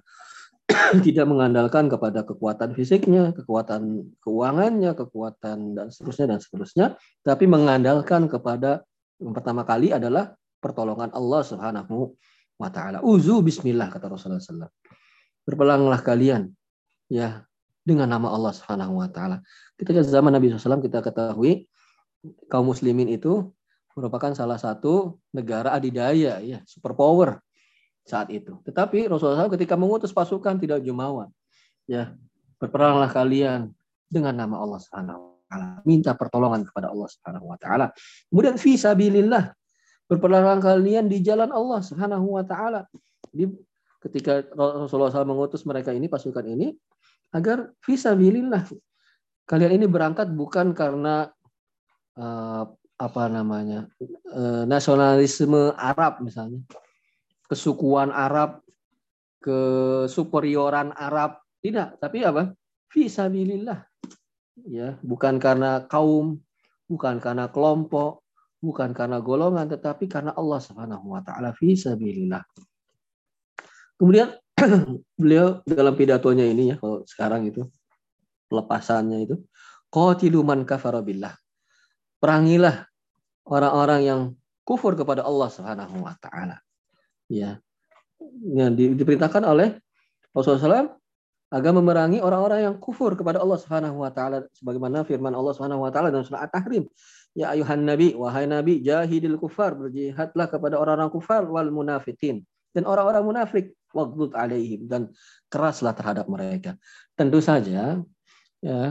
Tidak 1.05 1.27
mengandalkan 1.27 1.91
kepada 1.91 2.23
kekuatan 2.23 2.71
fisiknya, 2.71 3.35
kekuatan 3.35 4.15
keuangannya, 4.23 4.95
kekuatan 4.95 5.75
dan 5.75 5.87
seterusnya 5.91 6.37
dan 6.37 6.39
seterusnya, 6.39 6.85
tapi 7.19 7.43
mengandalkan 7.49 8.31
kepada 8.31 8.87
yang 9.19 9.35
pertama 9.35 9.67
kali 9.67 9.91
adalah 9.91 10.35
pertolongan 10.63 11.11
Allah 11.11 11.41
Subhanahu 11.43 12.15
taala. 12.69 12.99
Uzu 13.01 13.41
bismillah 13.41 13.89
kata 13.89 14.11
Rasulullah 14.11 14.41
SAW. 14.41 14.69
Berpelanglah 15.43 15.99
kalian 15.99 16.51
ya 17.11 17.43
dengan 17.83 18.07
nama 18.07 18.31
Allah 18.31 18.53
Subhanahu 18.55 19.03
wa 19.03 19.09
taala. 19.11 19.43
Ketika 19.75 19.99
zaman 20.03 20.31
Nabi 20.31 20.53
SAW 20.55 20.79
kita 20.79 21.03
ketahui 21.03 21.67
kaum 22.47 22.71
muslimin 22.71 23.11
itu 23.11 23.51
merupakan 23.93 24.31
salah 24.33 24.57
satu 24.57 25.19
negara 25.35 25.75
adidaya 25.75 26.39
ya, 26.41 26.59
superpower 26.65 27.43
saat 28.03 28.31
itu. 28.33 28.57
Tetapi 28.63 29.11
Rasulullah 29.11 29.45
SAW 29.45 29.55
ketika 29.55 29.75
mengutus 29.77 30.11
pasukan 30.11 30.57
tidak 30.59 30.81
jumawa. 30.81 31.29
Ya, 31.83 32.15
berperanglah 32.63 33.11
kalian 33.11 33.75
dengan 34.07 34.39
nama 34.39 34.63
Allah 34.63 34.79
Subhanahu 34.79 35.35
wa 35.35 35.41
taala. 35.51 35.67
Minta 35.83 36.11
pertolongan 36.15 36.63
kepada 36.63 36.89
Allah 36.89 37.09
Subhanahu 37.11 37.45
wa 37.51 37.57
taala. 37.59 37.91
Kemudian 38.31 38.55
fi 38.55 38.79
sabilillah. 38.79 39.51
Berperanglah 40.07 40.59
kalian 40.59 41.07
di 41.07 41.23
jalan 41.23 41.49
Allah 41.49 41.79
Subhanahu 41.79 42.37
wa 42.37 42.43
taala. 42.43 42.85
Ketika 44.03 44.43
Rasulullah 44.51 45.09
SAW 45.09 45.31
mengutus 45.31 45.63
mereka 45.63 45.95
ini 45.95 46.11
pasukan 46.11 46.43
ini 46.43 46.75
agar 47.31 47.71
fi 47.79 47.95
sabilillah. 47.95 48.67
Kalian 49.43 49.79
ini 49.79 49.85
berangkat 49.87 50.31
bukan 50.31 50.71
karena 50.71 51.27
uh, 52.15 52.63
apa 52.99 53.23
namanya? 53.27 53.87
Uh, 54.31 54.63
nasionalisme 54.67 55.75
Arab 55.75 56.23
misalnya. 56.23 56.63
Kesukuan 57.47 58.09
Arab, 58.09 58.63
kesuperioran 59.43 60.95
Arab 60.95 61.43
tidak, 61.59 61.99
tapi 61.99 62.23
apa? 62.23 62.55
Fisabilillah. 62.91 63.83
Ya, 64.67 64.95
bukan 65.03 65.39
karena 65.43 65.83
kaum, 65.87 66.39
bukan 66.87 67.19
karena 67.19 67.51
kelompok, 67.51 68.22
bukan 68.63 68.95
karena 68.95 69.19
golongan, 69.19 69.67
tetapi 69.67 70.07
karena 70.07 70.31
Allah 70.31 70.63
Subhanahu 70.63 71.11
wa 71.11 71.19
taala 71.19 71.51
fisabilillah. 71.51 72.39
Kemudian 73.99 74.31
beliau 75.21 75.59
dalam 75.67 75.93
pidatonya 75.99 76.47
ini 76.47 76.71
ya, 76.71 76.75
kalau 76.79 77.03
sekarang 77.03 77.43
itu 77.43 77.67
pelepasannya 78.47 79.27
itu 79.27 79.35
qatilu 79.91 80.47
man 80.47 80.63
kafara 80.63 81.03
billah. 81.03 81.35
Perangilah 82.23 82.87
orang-orang 83.43 84.01
yang 84.07 84.21
kufur 84.63 84.95
kepada 84.95 85.27
Allah 85.27 85.51
Subhanahu 85.51 86.07
wa 86.07 86.15
taala. 86.23 86.63
Ya. 87.27 87.59
Yang 88.47 88.95
diperintahkan 88.95 89.43
oleh 89.43 89.75
Rasulullah 90.31 90.87
SAW 90.87 91.02
agar 91.53 91.69
memerangi 91.69 92.17
orang-orang 92.17 92.65
yang 92.65 92.75
kufur 92.81 93.13
kepada 93.13 93.37
Allah 93.37 93.61
Subhanahu 93.61 94.01
wa 94.01 94.09
taala. 94.09 94.49
Sebagaimana 94.57 95.05
firman 95.05 95.37
Allah 95.37 95.53
Subhanahu 95.53 95.85
wa 95.85 95.93
taala 95.93 96.09
dalam 96.09 96.25
surah 96.25 96.49
At-Tahrim. 96.49 96.89
Ya 97.37 97.53
ayuhan 97.53 97.85
nabi 97.85 98.17
wahai 98.17 98.49
nabi 98.49 98.81
jahidil 98.81 99.37
kufar 99.37 99.77
berjihadlah 99.77 100.49
kepada 100.49 100.81
orang-orang 100.81 101.13
kufar 101.13 101.45
wal 101.45 101.69
munafikin. 101.69 102.41
Dan 102.73 102.89
orang-orang 102.89 103.21
munafik 103.21 103.77
waghdud 103.93 104.33
alaihim. 104.33 104.89
Dan 104.89 105.13
keraslah 105.53 105.93
terhadap 105.93 106.25
mereka. 106.25 106.73
Tentu 107.13 107.37
saja 107.37 108.01
ya 108.57 108.81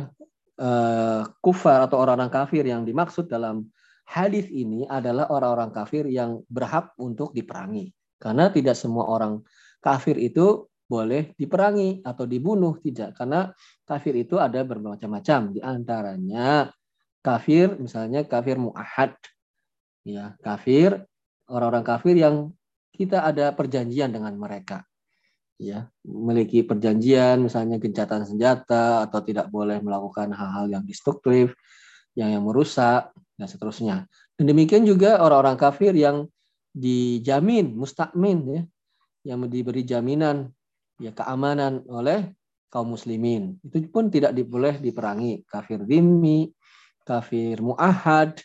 uh, 0.62 1.22
kufar 1.42 1.82
atau 1.82 1.98
orang-orang 1.98 2.30
kafir 2.30 2.62
yang 2.62 2.86
dimaksud 2.86 3.26
dalam 3.26 3.66
hadis 4.06 4.46
ini 4.54 4.86
adalah 4.86 5.26
orang-orang 5.34 5.74
kafir 5.74 6.06
yang 6.06 6.46
berhak 6.46 6.94
untuk 6.94 7.34
diperangi. 7.34 7.90
Karena 8.22 8.54
tidak 8.54 8.78
semua 8.78 9.10
orang 9.10 9.42
kafir 9.82 10.14
itu 10.14 10.70
boleh 10.92 11.32
diperangi 11.40 12.04
atau 12.04 12.28
dibunuh 12.28 12.76
tidak. 12.84 13.16
Karena 13.16 13.48
kafir 13.88 14.12
itu 14.20 14.36
ada 14.36 14.60
bermacam-macam. 14.60 15.56
Di 15.56 15.60
antaranya 15.64 16.68
kafir 17.24 17.80
misalnya 17.80 18.28
kafir 18.28 18.60
muahad. 18.60 19.16
Ya 20.04 20.36
kafir 20.44 21.00
orang-orang 21.48 21.86
kafir 21.86 22.14
yang 22.20 22.52
kita 22.92 23.24
ada 23.24 23.56
perjanjian 23.56 24.12
dengan 24.12 24.36
mereka. 24.36 24.84
Ya 25.56 25.88
memiliki 26.04 26.60
perjanjian 26.60 27.40
misalnya 27.40 27.80
gencatan 27.80 28.28
senjata 28.28 29.08
atau 29.08 29.24
tidak 29.24 29.48
boleh 29.48 29.80
melakukan 29.80 30.28
hal-hal 30.36 30.68
yang 30.68 30.84
destruktif 30.84 31.56
yang 32.12 32.28
yang 32.28 32.44
merusak 32.44 33.08
dan 33.40 33.48
seterusnya. 33.48 33.96
Dan 34.36 34.44
demikian 34.44 34.84
juga 34.84 35.22
orang-orang 35.24 35.56
kafir 35.56 35.96
yang 35.96 36.28
dijamin 36.76 37.72
mustakmin 37.72 38.38
ya. 38.44 38.62
Yang 39.22 39.54
diberi 39.54 39.86
jaminan 39.86 40.50
ya 41.02 41.10
keamanan 41.10 41.82
oleh 41.90 42.30
kaum 42.70 42.94
muslimin. 42.94 43.58
Itu 43.66 43.82
pun 43.90 44.08
tidak 44.08 44.32
boleh 44.46 44.78
diperangi. 44.78 45.42
Kafir 45.44 45.82
dhimmi, 45.82 46.48
kafir 47.02 47.58
muahad, 47.58 48.38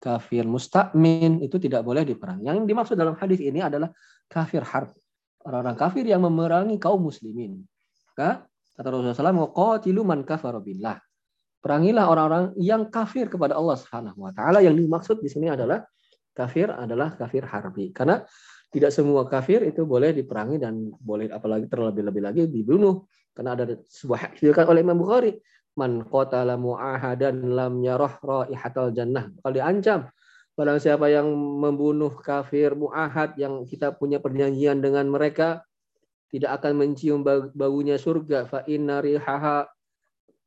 kafir 0.00 0.48
mustakmin 0.48 1.44
itu 1.44 1.60
tidak 1.60 1.84
boleh 1.84 2.02
diperangi. 2.02 2.48
Yang 2.48 2.58
dimaksud 2.64 2.96
dalam 2.96 3.14
hadis 3.20 3.38
ini 3.44 3.60
adalah 3.60 3.92
kafir 4.26 4.64
harb. 4.64 4.96
Orang-orang 5.44 5.76
kafir 5.78 6.04
yang 6.08 6.24
memerangi 6.24 6.80
kaum 6.80 7.04
muslimin. 7.04 7.62
Kata 8.18 8.48
Rasulullah 8.82 9.14
SAW, 9.14 9.54
qatilu 9.54 10.02
man 10.02 10.26
kafara. 10.26 10.58
Perangilah 11.58 12.04
orang-orang 12.06 12.44
yang 12.58 12.86
kafir 12.90 13.26
kepada 13.26 13.58
Allah 13.58 13.78
Subhanahu 13.78 14.26
wa 14.26 14.32
taala. 14.34 14.58
Yang 14.62 14.86
dimaksud 14.86 15.16
di 15.22 15.30
sini 15.30 15.50
adalah 15.50 15.82
kafir 16.34 16.70
adalah 16.70 17.14
kafir 17.18 17.42
harbi. 17.46 17.90
Karena 17.90 18.22
tidak 18.68 18.92
semua 18.92 19.24
kafir 19.24 19.64
itu 19.64 19.88
boleh 19.88 20.12
diperangi 20.12 20.60
dan 20.60 20.92
boleh 21.00 21.32
apalagi 21.32 21.68
terlebih-lebih 21.72 22.22
lagi 22.22 22.42
dibunuh. 22.44 23.08
Karena 23.32 23.54
ada 23.54 23.64
sebuah 23.86 24.18
hadis 24.28 24.50
oleh 24.50 24.82
Imam 24.82 24.98
Bukhari 24.98 25.32
man 25.78 26.02
qatala 26.02 26.58
mu'ahadan 26.58 27.54
lam 27.54 27.78
yarah 27.86 28.18
raihatal 28.18 28.90
jannah. 28.90 29.30
Kalau 29.40 29.54
diancam. 29.54 30.00
Barang 30.58 30.82
siapa 30.82 31.06
yang 31.06 31.30
membunuh 31.38 32.10
kafir 32.18 32.74
mu'ahad 32.74 33.38
yang 33.38 33.62
kita 33.62 33.94
punya 33.94 34.18
perjanjian 34.18 34.82
dengan 34.82 35.06
mereka 35.06 35.62
tidak 36.34 36.58
akan 36.58 36.82
mencium 36.82 37.22
baunya 37.54 37.94
surga. 37.94 38.50
Fa 38.50 38.66
inna 38.66 38.98
rihaha 38.98 39.70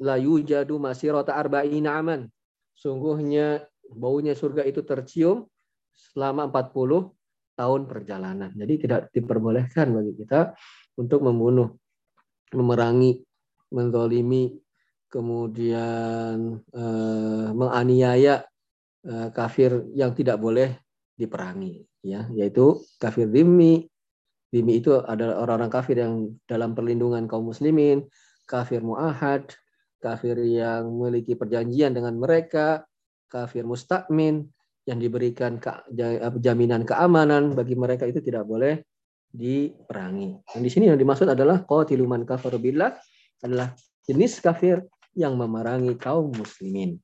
la 0.04 0.20
yujadu 0.20 0.84
masirata 0.84 1.32
arba'ina 1.32 1.96
aman. 1.96 2.28
Sungguhnya 2.76 3.64
baunya 3.88 4.36
surga 4.36 4.68
itu 4.68 4.84
tercium 4.84 5.48
selama 5.96 6.52
40 6.52 7.08
tahun 7.62 7.86
perjalanan. 7.86 8.50
Jadi 8.58 8.74
tidak 8.90 9.14
diperbolehkan 9.14 9.94
bagi 9.94 10.18
kita 10.18 10.58
untuk 10.98 11.22
membunuh, 11.22 11.78
memerangi, 12.58 13.22
menzolimi, 13.70 14.58
kemudian 15.06 16.58
eh, 16.58 17.50
menganiaya 17.54 18.42
eh, 19.06 19.30
kafir 19.30 19.86
yang 19.94 20.18
tidak 20.18 20.42
boleh 20.42 20.74
diperangi, 21.14 21.86
ya, 22.02 22.26
yaitu 22.34 22.82
kafir 22.98 23.30
dimi. 23.30 23.86
Dimi 24.52 24.84
itu 24.84 25.00
adalah 25.00 25.48
orang-orang 25.48 25.72
kafir 25.72 26.04
yang 26.04 26.36
dalam 26.44 26.76
perlindungan 26.76 27.24
kaum 27.24 27.48
muslimin, 27.48 28.04
kafir 28.44 28.84
muahad, 28.84 29.48
kafir 30.04 30.36
yang 30.44 30.92
memiliki 30.92 31.40
perjanjian 31.40 31.96
dengan 31.96 32.20
mereka, 32.20 32.84
kafir 33.32 33.64
mustakmin, 33.64 34.52
yang 34.92 35.00
diberikan 35.00 35.56
jaminan 36.44 36.84
keamanan 36.84 37.56
bagi 37.56 37.80
mereka 37.80 38.04
itu 38.04 38.20
tidak 38.20 38.44
boleh 38.44 38.84
diperangi. 39.32 40.44
Dan 40.52 40.60
di 40.60 40.68
sini 40.68 40.92
yang 40.92 41.00
dimaksud 41.00 41.32
adalah 41.32 41.64
qatiluman 41.64 42.28
kafir 42.28 42.60
billah 42.60 42.92
adalah 43.40 43.72
jenis 44.04 44.44
kafir 44.44 44.84
yang 45.16 45.40
memerangi 45.40 45.96
kaum 45.96 46.36
muslimin. 46.36 47.00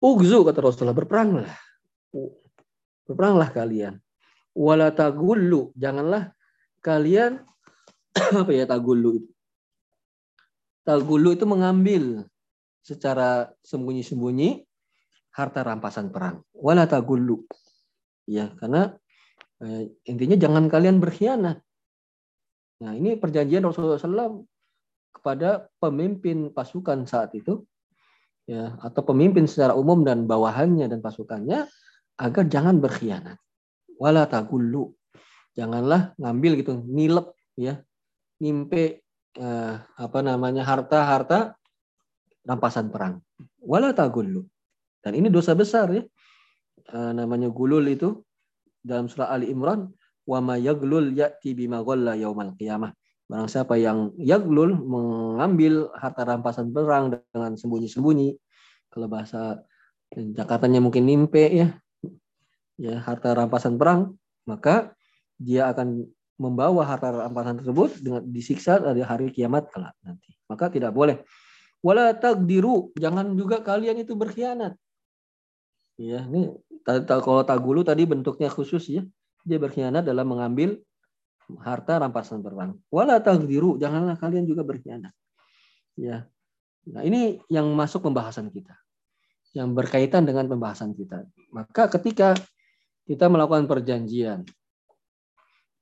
Ugzu 0.00 0.48
kata 0.48 0.64
Rasulullah 0.64 0.96
berperanglah. 0.96 1.52
Berperanglah 3.04 3.52
kalian. 3.52 4.00
Wala 4.56 4.88
tagullu, 4.96 5.76
janganlah 5.76 6.32
kalian 6.80 7.44
apa 8.40 8.52
ya 8.52 8.64
tagullu 8.64 9.20
itu? 9.20 9.30
Tagullu 10.82 11.36
itu 11.36 11.44
mengambil 11.46 12.26
secara 12.82 13.52
sembunyi-sembunyi 13.62 14.66
harta 15.32 15.64
rampasan 15.64 16.12
perang. 16.12 16.44
Wala 16.52 16.84
tagullu. 16.84 17.44
Ya, 18.28 18.52
karena 18.60 18.94
eh, 19.64 19.92
intinya 20.06 20.36
jangan 20.36 20.68
kalian 20.68 21.00
berkhianat. 21.00 21.58
Nah, 22.82 22.92
ini 22.98 23.16
perjanjian 23.16 23.62
Rasulullah 23.62 23.98
SAW 23.98 24.44
kepada 25.12 25.70
pemimpin 25.78 26.50
pasukan 26.50 27.06
saat 27.06 27.30
itu 27.38 27.62
ya 28.42 28.74
atau 28.82 29.06
pemimpin 29.06 29.46
secara 29.46 29.78
umum 29.78 30.02
dan 30.02 30.26
bawahannya 30.26 30.90
dan 30.90 30.98
pasukannya 30.98 31.70
agar 32.18 32.44
jangan 32.50 32.82
berkhianat. 32.82 33.38
Wala 33.96 34.26
tagullu. 34.26 34.90
Janganlah 35.52 36.16
ngambil 36.18 36.52
gitu, 36.58 36.72
nilep 36.82 37.38
ya. 37.54 37.80
Nimpe 38.42 39.06
eh, 39.38 39.74
apa 39.78 40.18
namanya 40.20 40.66
harta-harta 40.66 41.54
rampasan 42.42 42.90
perang. 42.90 43.22
Wala 43.62 43.94
tagullu. 43.94 44.42
Dan 45.02 45.18
ini 45.18 45.28
dosa 45.28 45.52
besar 45.58 45.90
ya. 45.90 46.02
E, 46.86 46.96
namanya 47.12 47.50
gulul 47.50 47.84
itu 47.90 48.22
dalam 48.82 49.10
surah 49.10 49.34
Ali 49.34 49.50
Imran, 49.50 49.90
wa 50.26 50.38
ma 50.38 50.54
yaglul 50.54 51.10
ya'ti 51.14 51.54
bima 51.58 51.82
ghalla 51.82 52.14
yaumal 52.14 52.54
qiyamah. 52.54 52.94
Barang 53.26 53.50
siapa 53.50 53.78
yang 53.78 54.14
yaglul 54.18 54.74
mengambil 54.78 55.90
harta 55.98 56.22
rampasan 56.26 56.70
perang 56.70 57.18
dengan 57.32 57.58
sembunyi-sembunyi, 57.58 58.36
kalau 58.92 59.08
bahasa 59.08 59.62
Jakartanya 60.12 60.84
mungkin 60.84 61.08
nimpe 61.08 61.48
ya, 61.48 61.72
ya 62.76 63.00
harta 63.00 63.32
rampasan 63.32 63.80
perang, 63.80 64.20
maka 64.44 64.92
dia 65.40 65.72
akan 65.72 66.04
membawa 66.36 66.84
harta 66.84 67.08
rampasan 67.08 67.64
tersebut 67.64 67.90
dengan 68.04 68.22
disiksa 68.28 68.76
di 68.92 69.00
hari 69.00 69.32
kiamat 69.32 69.72
kelak 69.72 69.96
nanti. 70.04 70.36
Maka 70.52 70.68
tidak 70.68 70.92
boleh. 70.92 71.24
Wala 71.80 72.12
takdiru, 72.12 72.92
jangan 72.94 73.32
juga 73.32 73.64
kalian 73.64 74.04
itu 74.04 74.12
berkhianat. 74.12 74.76
Ya, 76.00 76.24
ini 76.24 76.52
kalau 76.82 77.44
tagulu 77.44 77.84
tadi 77.84 78.08
bentuknya 78.08 78.48
khusus 78.48 78.88
ya. 78.88 79.02
Dia 79.42 79.58
berkhianat 79.58 80.06
dalam 80.06 80.30
mengambil 80.30 80.78
harta 81.60 81.98
rampasan 81.98 82.40
perang. 82.40 82.78
Wala 82.88 83.18
tagdiru, 83.18 83.76
janganlah 83.76 84.16
kalian 84.16 84.46
juga 84.46 84.62
berkhianat. 84.62 85.12
Ya. 85.98 86.30
Nah, 86.88 87.02
ini 87.04 87.42
yang 87.50 87.68
masuk 87.74 88.06
pembahasan 88.06 88.48
kita. 88.50 88.74
Yang 89.52 89.68
berkaitan 89.76 90.24
dengan 90.24 90.48
pembahasan 90.48 90.96
kita. 90.96 91.28
Maka 91.52 91.90
ketika 91.92 92.32
kita 93.04 93.28
melakukan 93.28 93.68
perjanjian 93.68 94.46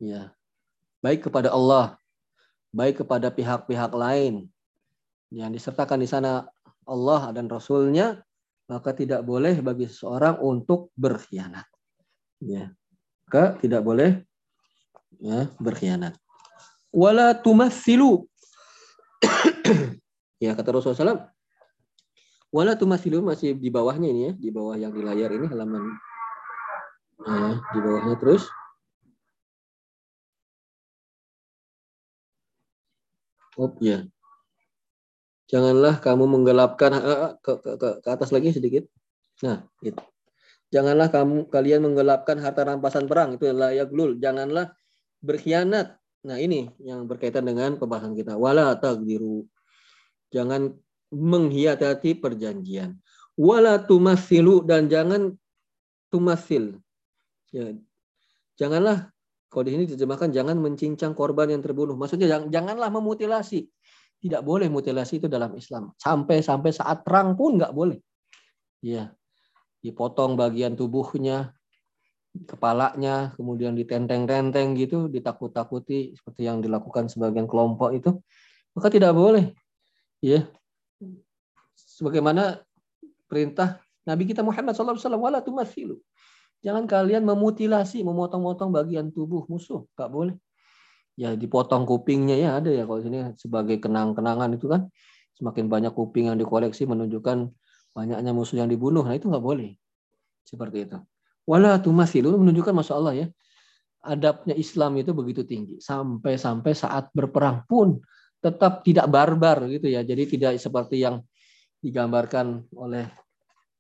ya, 0.01 0.33
baik 1.05 1.29
kepada 1.29 1.53
Allah, 1.53 2.01
baik 2.73 3.05
kepada 3.05 3.31
pihak-pihak 3.31 3.93
lain 3.95 4.49
yang 5.31 5.53
disertakan 5.55 6.03
di 6.03 6.09
sana 6.11 6.49
Allah 6.89 7.31
dan 7.31 7.47
Rasulnya, 7.47 8.19
maka 8.71 8.95
tidak 8.95 9.27
boleh 9.27 9.59
bagi 9.59 9.91
seseorang 9.91 10.39
untuk 10.39 10.95
berkhianat. 10.95 11.67
Ya. 12.39 12.71
Maka 13.27 13.59
tidak 13.59 13.83
boleh 13.83 14.23
ya, 15.19 15.51
berkhianat. 15.59 16.15
Wala 16.95 17.35
tumassilu. 17.35 18.31
ya 20.45 20.55
kata 20.55 20.71
Rasulullah 20.71 21.19
SAW, 21.19 21.27
wala 22.55 22.79
tumassilu 22.79 23.19
masih 23.27 23.59
di 23.59 23.75
bawahnya 23.75 24.07
ini 24.07 24.21
ya, 24.31 24.33
di 24.39 24.51
bawah 24.55 24.79
yang 24.79 24.95
di 24.95 25.03
layar 25.03 25.35
ini 25.35 25.51
halaman 25.51 25.83
ya, 27.27 27.59
di 27.75 27.79
bawahnya 27.83 28.15
terus. 28.23 28.47
Oh 33.59 33.75
ya. 33.83 34.07
Janganlah 35.51 35.99
kamu 35.99 36.25
menggelapkan 36.31 36.95
ke, 37.43 37.53
ke, 37.59 37.73
ke, 37.75 37.89
ke 38.07 38.09
atas 38.09 38.31
lagi 38.31 38.55
sedikit. 38.55 38.87
Nah, 39.43 39.67
gitu. 39.83 39.99
Janganlah 40.71 41.11
kamu 41.11 41.51
kalian 41.51 41.83
menggelapkan 41.91 42.39
harta 42.39 42.63
rampasan 42.63 43.11
perang 43.11 43.35
itu 43.35 43.51
adalah 43.51 43.75
ya 43.75 43.83
glul. 43.83 44.15
Janganlah 44.23 44.71
berkhianat. 45.19 45.99
Nah, 46.23 46.39
ini 46.39 46.71
yang 46.79 47.11
berkaitan 47.11 47.43
dengan 47.43 47.75
pembahasan 47.75 48.15
kita. 48.15 48.39
Wala 48.39 48.79
tagdiru. 48.79 49.43
Jangan 50.31 50.71
menghianati 51.11 52.15
perjanjian. 52.15 52.95
Wala 53.35 53.83
tumasilu 53.83 54.63
dan 54.63 54.87
jangan 54.87 55.35
tumasil. 56.15 56.79
Ya. 57.51 57.75
Janganlah 58.55 59.11
kalau 59.51 59.67
di 59.67 59.75
sini 59.75 59.83
diterjemahkan 59.91 60.31
jangan 60.31 60.55
mencincang 60.63 61.11
korban 61.11 61.51
yang 61.51 61.59
terbunuh. 61.59 61.99
Maksudnya 61.99 62.31
jangan, 62.31 62.47
janganlah 62.55 62.91
memutilasi. 62.95 63.67
Tidak 64.21 64.45
boleh 64.45 64.69
mutilasi 64.69 65.17
itu 65.17 65.27
dalam 65.33 65.57
Islam. 65.57 65.97
Sampai 65.97 66.45
sampai 66.45 66.71
saat 66.77 67.01
perang 67.01 67.33
pun 67.35 67.57
nggak 67.57 67.73
boleh. 67.73 67.97
Ya, 68.85 69.17
dipotong 69.81 70.37
bagian 70.37 70.77
tubuhnya, 70.77 71.57
kepalanya, 72.45 73.33
kemudian 73.35 73.73
ditenteng-tenteng 73.75 74.77
gitu, 74.77 75.09
ditakut-takuti 75.09 76.15
seperti 76.15 76.47
yang 76.47 76.61
dilakukan 76.61 77.09
sebagian 77.09 77.49
kelompok 77.49 77.97
itu, 77.97 78.11
maka 78.77 78.93
tidak 78.93 79.17
boleh. 79.17 79.57
Ya. 80.21 80.47
Sebagaimana 81.75 82.61
perintah 83.25 83.81
Nabi 84.05 84.29
kita 84.29 84.41
Muhammad 84.41 84.77
SAW, 84.77 84.97
wala 85.17 85.41
tumathilu. 85.45 86.01
Jangan 86.61 86.85
kalian 86.85 87.25
memutilasi, 87.25 88.05
memotong-motong 88.05 88.69
bagian 88.69 89.09
tubuh 89.09 89.49
musuh, 89.49 89.89
nggak 89.97 90.11
boleh. 90.13 90.37
Ya 91.19 91.35
dipotong 91.37 91.85
kupingnya 91.85 92.37
ya 92.39 92.51
ada 92.63 92.71
ya 92.71 92.87
kalau 92.87 93.03
sini 93.03 93.35
sebagai 93.37 93.77
kenang-kenangan 93.83 94.57
itu 94.57 94.71
kan 94.71 94.89
semakin 95.37 95.67
banyak 95.73 95.93
kuping 95.93 96.29
yang 96.33 96.39
dikoleksi 96.39 96.85
menunjukkan 96.85 97.51
banyaknya 97.97 98.33
musuh 98.33 98.63
yang 98.63 98.71
dibunuh. 98.71 99.03
Nah 99.03 99.17
itu 99.17 99.27
nggak 99.27 99.43
boleh. 99.43 99.75
Seperti 100.47 100.89
itu. 100.89 100.99
Wala 101.49 101.83
tumasilu 101.83 102.37
menunjukkan 102.39 102.75
Masya 102.77 102.95
Allah 102.95 103.15
ya. 103.15 103.27
Adabnya 104.01 104.57
Islam 104.57 104.97
itu 104.97 105.13
begitu 105.13 105.43
tinggi. 105.45 105.77
Sampai-sampai 105.83 106.73
saat 106.73 107.13
berperang 107.13 107.69
pun 107.69 108.01
tetap 108.41 108.81
tidak 108.87 109.11
barbar 109.13 109.69
gitu 109.69 109.93
ya. 109.93 110.01
Jadi 110.01 110.39
tidak 110.39 110.57
seperti 110.57 111.05
yang 111.05 111.21
digambarkan 111.85 112.65
oleh 112.77 113.09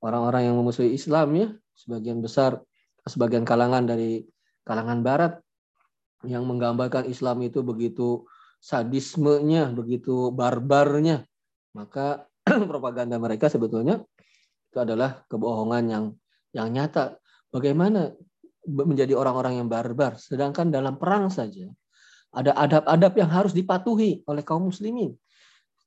orang-orang 0.04 0.50
yang 0.50 0.56
memusuhi 0.60 0.92
Islam 0.92 1.28
ya. 1.36 1.48
Sebagian 1.72 2.20
besar, 2.20 2.60
sebagian 3.08 3.48
kalangan 3.48 3.88
dari 3.88 4.28
kalangan 4.64 5.00
barat 5.00 5.32
yang 6.24 6.44
menggambarkan 6.44 7.08
Islam 7.08 7.40
itu 7.44 7.64
begitu 7.64 8.28
sadismenya, 8.60 9.72
begitu 9.72 10.28
barbarnya. 10.32 11.24
Maka 11.72 12.28
propaganda 12.70 13.16
mereka 13.16 13.48
sebetulnya 13.48 14.04
itu 14.70 14.78
adalah 14.78 15.24
kebohongan 15.32 15.84
yang 15.88 16.04
yang 16.52 16.68
nyata. 16.70 17.16
Bagaimana 17.50 18.14
menjadi 18.68 19.16
orang-orang 19.16 19.64
yang 19.64 19.68
barbar, 19.70 20.20
sedangkan 20.20 20.68
dalam 20.70 21.00
perang 21.00 21.32
saja 21.32 21.66
ada 22.30 22.54
adab-adab 22.54 23.12
yang 23.18 23.30
harus 23.30 23.50
dipatuhi 23.50 24.22
oleh 24.28 24.42
kaum 24.46 24.70
muslimin. 24.70 25.18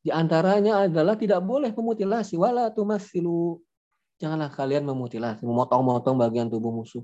Di 0.03 0.11
antaranya 0.11 0.83
adalah 0.83 1.15
tidak 1.15 1.39
boleh 1.39 1.71
memutilasi 1.71 2.35
wala 2.35 2.67
tumasilu. 2.75 3.63
Janganlah 4.19 4.51
kalian 4.51 4.83
memutilasi, 4.83 5.47
memotong-motong 5.47 6.19
bagian 6.19 6.51
tubuh 6.51 6.75
musuh. 6.75 7.03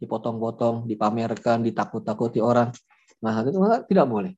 Dipotong-potong, 0.00 0.88
dipamerkan, 0.88 1.60
ditakut-takuti 1.60 2.40
orang. 2.40 2.72
Nah, 3.20 3.44
itu 3.44 3.60
tidak 3.92 4.06
boleh. 4.08 4.32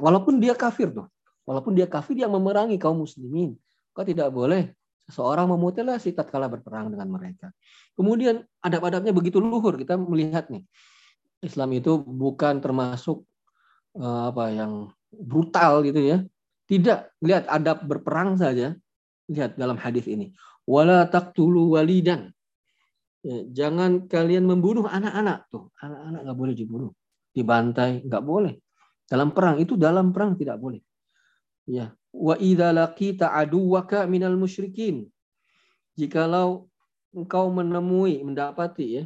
Walaupun 0.00 0.38
dia 0.38 0.54
kafir 0.54 0.94
tuh. 0.94 1.10
Walaupun 1.44 1.76
dia 1.76 1.84
kafir 1.84 2.16
yang 2.16 2.32
memerangi 2.32 2.80
kaum 2.80 3.04
muslimin, 3.04 3.52
kok 3.92 4.08
tidak 4.08 4.32
boleh 4.32 4.72
seseorang 5.04 5.44
memutilasi 5.52 6.16
tatkala 6.16 6.48
berperang 6.48 6.88
dengan 6.88 7.12
mereka. 7.12 7.52
Kemudian 7.92 8.40
adab-adabnya 8.64 9.12
begitu 9.12 9.44
luhur 9.44 9.76
kita 9.76 10.00
melihat 10.00 10.48
nih. 10.48 10.64
Islam 11.44 11.76
itu 11.76 12.00
bukan 12.00 12.64
termasuk 12.64 13.28
uh, 14.00 14.32
apa 14.32 14.48
yang 14.48 14.88
brutal 15.12 15.84
gitu 15.84 16.00
ya. 16.00 16.18
Tidak, 16.64 17.20
lihat 17.20 17.44
adab 17.52 17.84
berperang 17.84 18.40
saja. 18.40 18.72
Lihat 19.28 19.60
dalam 19.60 19.76
hadis 19.76 20.08
ini. 20.08 20.32
Wala 20.64 21.04
taqtulu 21.04 21.76
walidan. 21.76 22.33
Ya, 23.24 23.64
jangan 23.64 24.04
kalian 24.04 24.44
membunuh 24.44 24.84
anak-anak 24.84 25.48
tuh. 25.48 25.72
Anak-anak 25.80 26.20
nggak 26.28 26.38
boleh 26.38 26.54
dibunuh, 26.54 26.90
dibantai 27.32 28.04
nggak 28.04 28.24
boleh. 28.24 28.54
Dalam 29.08 29.32
perang 29.32 29.56
itu 29.56 29.80
dalam 29.80 30.12
perang 30.12 30.36
tidak 30.36 30.60
boleh. 30.60 30.80
Ya, 31.64 31.96
wa 32.12 32.36
laqita 32.36 33.32
aduwaka 33.32 34.04
minal 34.04 34.36
musyrikin. 34.36 35.08
Jikalau 35.96 36.68
engkau 37.16 37.48
menemui, 37.48 38.20
mendapati 38.20 38.86
ya 39.00 39.04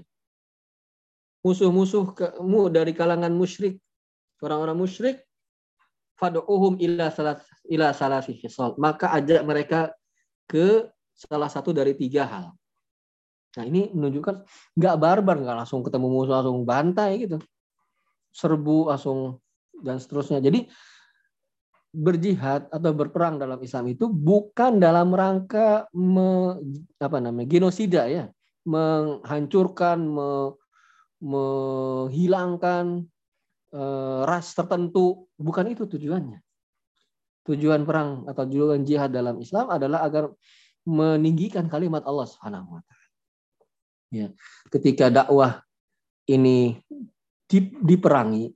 musuh-musuh 1.43 2.15
kamu 2.15 2.69
dari 2.69 2.93
kalangan 2.95 3.31
musyrik, 3.31 3.79
orang-orang 4.43 4.79
musyrik, 4.79 5.17
fad'uhum 6.19 6.77
ila 6.83 7.09
salat 7.09 7.41
ila 7.71 7.95
salasi. 7.95 8.37
Maka 8.77 9.15
ajak 9.17 9.43
mereka 9.47 9.81
ke 10.49 10.91
salah 11.15 11.51
satu 11.51 11.71
dari 11.71 11.95
tiga 11.95 12.27
hal. 12.27 12.47
Nah 13.59 13.67
ini 13.67 13.91
menunjukkan 13.91 14.47
nggak 14.79 14.97
barbar, 15.03 15.37
nggak 15.43 15.57
langsung 15.67 15.83
ketemu 15.83 16.07
musuh 16.07 16.39
langsung 16.39 16.63
bantai 16.63 17.27
gitu, 17.27 17.43
serbu 18.31 18.95
langsung 18.95 19.43
dan 19.83 19.99
seterusnya. 19.99 20.39
Jadi 20.39 20.71
berjihad 21.91 22.71
atau 22.71 22.91
berperang 22.95 23.41
dalam 23.41 23.59
Islam 23.59 23.91
itu 23.91 24.07
bukan 24.07 24.79
dalam 24.79 25.11
rangka 25.11 25.91
me, 25.97 26.61
apa 27.01 27.19
namanya 27.19 27.49
genosida 27.49 28.07
ya, 28.07 28.31
menghancurkan, 28.69 29.99
me, 30.07 30.55
menghilangkan 31.19 33.03
e, 33.75 33.83
ras 34.23 34.55
tertentu, 34.55 35.27
bukan 35.35 35.75
itu 35.75 35.89
tujuannya. 35.91 36.39
Tujuan 37.49 37.83
perang 37.89 38.29
atau 38.29 38.45
tujuan 38.45 38.85
jihad 38.85 39.11
dalam 39.11 39.41
Islam 39.41 39.73
adalah 39.73 40.05
agar 40.05 40.29
meninggikan 40.85 41.67
kalimat 41.67 42.05
Allah 42.05 42.29
Subhanahu 42.29 42.79
wa. 42.79 42.83
Ya. 44.09 44.33
Ketika 44.73 45.13
dakwah 45.13 45.61
ini 46.29 46.81
diperangi, 47.85 48.53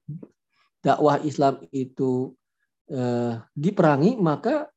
dakwah 0.81 1.21
Islam 1.21 1.65
itu 1.73 2.33
eh, 2.89 3.37
diperangi 3.53 4.17
maka 4.17 4.69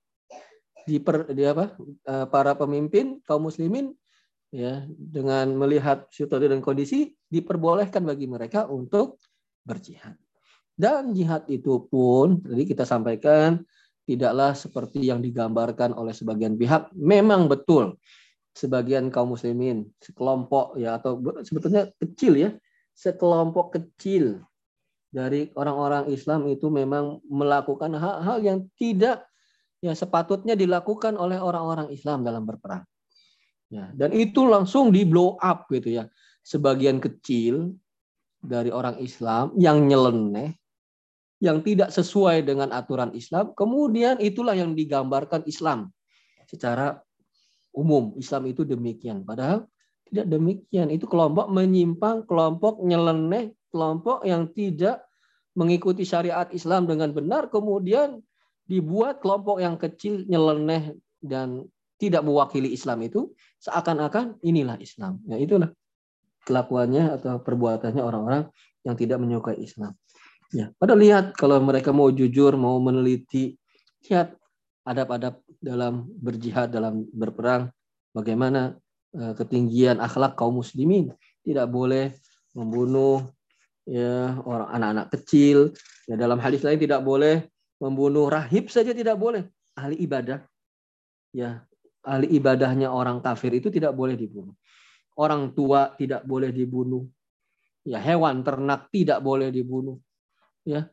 di, 0.86 1.02
per, 1.02 1.32
di 1.32 1.44
apa 1.48 1.76
eh, 1.84 2.26
para 2.28 2.54
pemimpin 2.56 3.20
kaum 3.24 3.48
muslimin 3.48 3.92
ya 4.54 4.86
dengan 4.88 5.52
melihat 5.56 6.08
situasi 6.12 6.48
dan 6.48 6.64
kondisi 6.64 7.12
diperbolehkan 7.28 8.04
bagi 8.04 8.28
mereka 8.28 8.68
untuk 8.68 9.20
berjihad. 9.66 10.16
Dan 10.76 11.16
jihad 11.16 11.48
itu 11.48 11.88
pun 11.88 12.44
tadi 12.44 12.68
kita 12.68 12.84
sampaikan 12.84 13.64
tidaklah 14.06 14.54
seperti 14.54 15.08
yang 15.08 15.24
digambarkan 15.24 15.96
oleh 15.96 16.12
sebagian 16.12 16.60
pihak. 16.60 16.92
Memang 16.94 17.48
betul 17.48 17.96
sebagian 18.56 19.12
kaum 19.12 19.36
muslimin, 19.36 19.91
sekelompok 20.00 20.80
ya 20.80 20.96
atau 20.96 21.20
sebetulnya 21.44 21.91
kecil 22.00 22.39
ya, 22.39 22.50
sekelompok 22.96 23.76
kecil 23.76 24.39
dari 25.12 25.52
orang-orang 25.60 26.08
Islam 26.08 26.48
itu 26.48 26.72
memang 26.72 27.20
melakukan 27.28 27.91
hal-hal 28.00 28.39
yang 28.39 28.60
tidak 28.80 29.28
ya 29.84 29.91
sepatutnya 29.91 30.56
dilakukan 30.56 31.20
oleh 31.20 31.36
orang-orang 31.36 31.91
Islam 31.91 32.24
dalam 32.24 32.48
berperang. 32.48 32.88
Ya, 33.68 33.91
dan 33.91 34.15
itu 34.15 34.48
langsung 34.48 34.96
di 34.96 35.04
blow 35.04 35.36
up 35.44 35.68
gitu 35.68 36.00
ya. 36.00 36.08
Sebagian 36.46 37.04
kecil 37.04 37.76
dari 38.39 38.72
orang 38.72 39.02
Islam 39.04 39.52
yang 39.60 39.84
nyeleneh 39.89 40.56
yang 41.44 41.60
tidak 41.60 41.91
sesuai 41.91 42.48
dengan 42.48 42.72
aturan 42.72 43.12
Islam, 43.12 43.52
kemudian 43.58 44.18
itulah 44.24 44.56
yang 44.56 44.72
digambarkan 44.72 45.44
Islam 45.44 45.91
secara 46.48 47.02
umum. 47.76 48.16
Islam 48.16 48.48
itu 48.50 48.64
demikian. 48.64 49.28
Padahal 49.28 49.68
tidak 50.08 50.26
demikian. 50.32 50.88
Itu 50.90 51.06
kelompok 51.06 51.52
menyimpang, 51.52 52.24
kelompok 52.26 52.80
nyeleneh, 52.82 53.52
kelompok 53.70 54.24
yang 54.24 54.48
tidak 54.56 55.04
mengikuti 55.56 56.04
syariat 56.04 56.48
Islam 56.52 56.88
dengan 56.88 57.12
benar, 57.16 57.48
kemudian 57.48 58.20
dibuat 58.68 59.24
kelompok 59.24 59.64
yang 59.64 59.80
kecil 59.80 60.28
nyeleneh 60.28 60.96
dan 61.24 61.64
tidak 61.96 62.28
mewakili 62.28 62.76
Islam 62.76 63.08
itu 63.08 63.32
seakan-akan 63.64 64.40
inilah 64.44 64.76
Islam. 64.84 65.24
Ya 65.28 65.40
itulah 65.40 65.72
kelakuannya 66.44 67.20
atau 67.20 67.40
perbuatannya 67.40 68.04
orang-orang 68.04 68.52
yang 68.84 68.96
tidak 69.00 69.18
menyukai 69.18 69.58
Islam. 69.64 69.96
Ya, 70.54 70.70
pada 70.78 70.94
lihat 70.94 71.34
kalau 71.34 71.58
mereka 71.58 71.90
mau 71.90 72.12
jujur, 72.14 72.54
mau 72.54 72.78
meneliti, 72.78 73.58
lihat 74.06 74.38
adab-adab 74.86 75.42
dalam 75.65 76.06
berjihad, 76.21 76.69
dalam 76.69 77.10
berperang, 77.10 77.73
bagaimana 78.13 78.78
eh, 79.17 79.34
ketinggian 79.34 79.97
akhlak 79.97 80.38
kaum 80.38 80.62
muslimin. 80.62 81.10
Tidak 81.41 81.65
boleh 81.65 82.13
membunuh 82.54 83.25
ya 83.89 84.38
orang 84.45 84.69
anak-anak 84.69 85.08
kecil. 85.17 85.73
Ya, 86.06 86.13
dalam 86.13 86.38
hadis 86.38 86.62
lain 86.62 86.78
tidak 86.78 87.01
boleh 87.01 87.49
membunuh 87.82 88.30
rahib 88.30 88.69
saja 88.69 88.93
tidak 88.93 89.17
boleh. 89.17 89.49
Ahli 89.73 89.97
ibadah. 90.06 90.45
Ya, 91.34 91.65
ahli 92.06 92.30
ibadahnya 92.38 92.93
orang 92.93 93.19
kafir 93.25 93.58
itu 93.58 93.73
tidak 93.73 93.97
boleh 93.97 94.13
dibunuh. 94.13 94.54
Orang 95.17 95.58
tua 95.58 95.97
tidak 95.97 96.21
boleh 96.23 96.54
dibunuh. 96.54 97.10
Ya, 97.86 98.01
hewan 98.01 98.41
ternak 98.45 98.89
tidak 98.93 99.21
boleh 99.21 99.49
dibunuh. 99.49 99.97
Ya. 100.65 100.89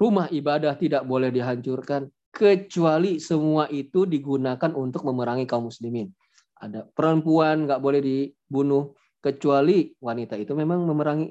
Rumah 0.00 0.32
ibadah 0.32 0.72
tidak 0.80 1.04
boleh 1.04 1.28
dihancurkan 1.28 2.08
kecuali 2.30 3.18
semua 3.18 3.66
itu 3.68 4.06
digunakan 4.06 4.70
untuk 4.74 5.02
memerangi 5.06 5.44
kaum 5.44 5.68
muslimin. 5.68 6.10
Ada 6.56 6.86
perempuan 6.90 7.66
nggak 7.66 7.80
boleh 7.82 8.00
dibunuh 8.00 8.94
kecuali 9.20 9.92
wanita 10.00 10.38
itu 10.40 10.56
memang 10.56 10.86
memerangi 10.88 11.28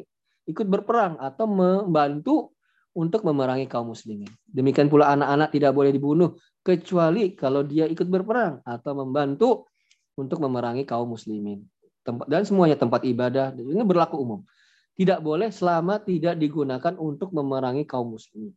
ikut 0.49 0.67
berperang 0.69 1.17
atau 1.17 1.45
membantu 1.49 2.53
untuk 2.97 3.21
memerangi 3.25 3.69
kaum 3.69 3.93
muslimin. 3.93 4.29
Demikian 4.45 4.89
pula 4.89 5.13
anak-anak 5.13 5.49
tidak 5.53 5.71
boleh 5.77 5.91
dibunuh 5.93 6.35
kecuali 6.65 7.37
kalau 7.37 7.61
dia 7.61 7.85
ikut 7.85 8.05
berperang 8.09 8.65
atau 8.65 8.91
membantu 8.97 9.69
untuk 10.17 10.41
memerangi 10.41 10.83
kaum 10.83 11.13
muslimin. 11.13 11.63
Dan 12.25 12.41
semuanya 12.41 12.75
tempat 12.75 13.05
ibadah 13.05 13.53
ini 13.53 13.85
berlaku 13.85 14.17
umum. 14.17 14.41
Tidak 14.97 15.21
boleh 15.23 15.53
selama 15.53 16.01
tidak 16.01 16.35
digunakan 16.41 16.97
untuk 16.97 17.31
memerangi 17.31 17.85
kaum 17.85 18.17
muslimin. 18.17 18.51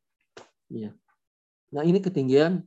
Ya. 0.73 0.97
Nah, 1.73 1.83
ini 1.83 1.99
ketinggian 2.05 2.61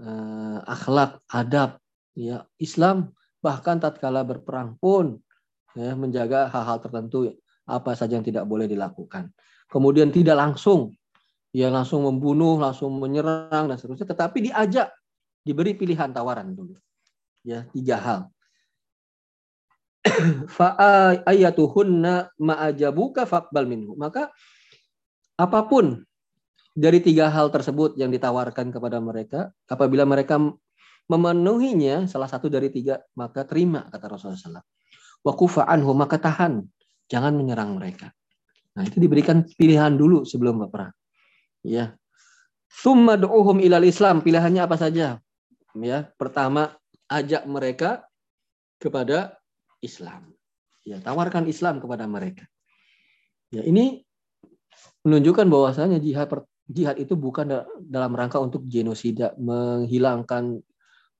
uh, 0.00 0.58
akhlak, 0.64 1.20
adab 1.28 1.76
ya 2.16 2.48
Islam 2.56 3.12
bahkan 3.44 3.76
tatkala 3.76 4.24
berperang 4.24 4.76
pun 4.80 5.20
ya, 5.76 5.92
menjaga 5.92 6.48
hal-hal 6.48 6.78
tertentu 6.80 7.32
apa 7.68 7.92
saja 7.92 8.16
yang 8.16 8.24
tidak 8.24 8.48
boleh 8.48 8.64
dilakukan. 8.64 9.28
Kemudian 9.68 10.08
tidak 10.08 10.40
langsung 10.40 10.96
ya 11.52 11.68
langsung 11.68 12.08
membunuh, 12.08 12.56
langsung 12.56 12.96
menyerang 12.96 13.68
dan 13.68 13.76
seterusnya, 13.76 14.08
tetapi 14.08 14.48
diajak, 14.48 14.88
diberi 15.44 15.76
pilihan 15.76 16.08
tawaran 16.08 16.56
dulu. 16.56 16.72
Ya, 17.42 17.66
tiga 17.74 17.98
hal 17.98 18.20
fa 20.56 20.78
ayatuhunna 21.26 22.32
ma'ajabuka 22.38 23.26
faqbal 23.26 23.66
minhu. 23.66 23.98
Maka 23.98 24.30
apa 25.38 25.60
pun 25.66 26.02
dari 26.72 27.04
tiga 27.04 27.28
hal 27.28 27.52
tersebut 27.52 28.00
yang 28.00 28.08
ditawarkan 28.08 28.72
kepada 28.72 28.96
mereka, 28.98 29.52
apabila 29.68 30.08
mereka 30.08 30.40
memenuhinya 31.06 32.08
salah 32.08 32.28
satu 32.28 32.48
dari 32.48 32.72
tiga, 32.72 33.00
maka 33.16 33.44
terima 33.44 33.88
kata 33.92 34.06
Rasulullah 34.08 34.40
SAW. 34.40 34.64
Wa 35.22 35.64
anhu 35.68 35.92
maka 35.92 36.16
tahan, 36.16 36.64
jangan 37.06 37.36
menyerang 37.36 37.76
mereka. 37.76 38.10
Nah, 38.72 38.88
itu 38.88 38.96
diberikan 38.96 39.44
pilihan 39.44 39.92
dulu 39.92 40.24
sebelum 40.24 40.64
berperang. 40.64 40.96
Ya. 41.60 41.92
Summa 42.72 43.20
du'uhum 43.20 43.60
ilal 43.60 43.84
Islam, 43.84 44.24
pilihannya 44.24 44.64
apa 44.64 44.80
saja? 44.80 45.20
Ya, 45.76 45.98
pertama 46.16 46.72
ajak 47.12 47.44
mereka 47.44 48.08
kepada 48.80 49.36
Islam. 49.84 50.32
Ya, 50.88 50.98
tawarkan 51.04 51.44
Islam 51.52 51.84
kepada 51.84 52.08
mereka. 52.08 52.48
Ya, 53.52 53.60
ini 53.60 54.08
menunjukkan 55.04 55.46
bahwasanya 55.52 56.00
jihad 56.00 56.32
jihad 56.68 56.96
itu 56.98 57.14
bukan 57.18 57.66
dalam 57.82 58.12
rangka 58.14 58.38
untuk 58.38 58.66
genosida, 58.66 59.34
menghilangkan 59.38 60.62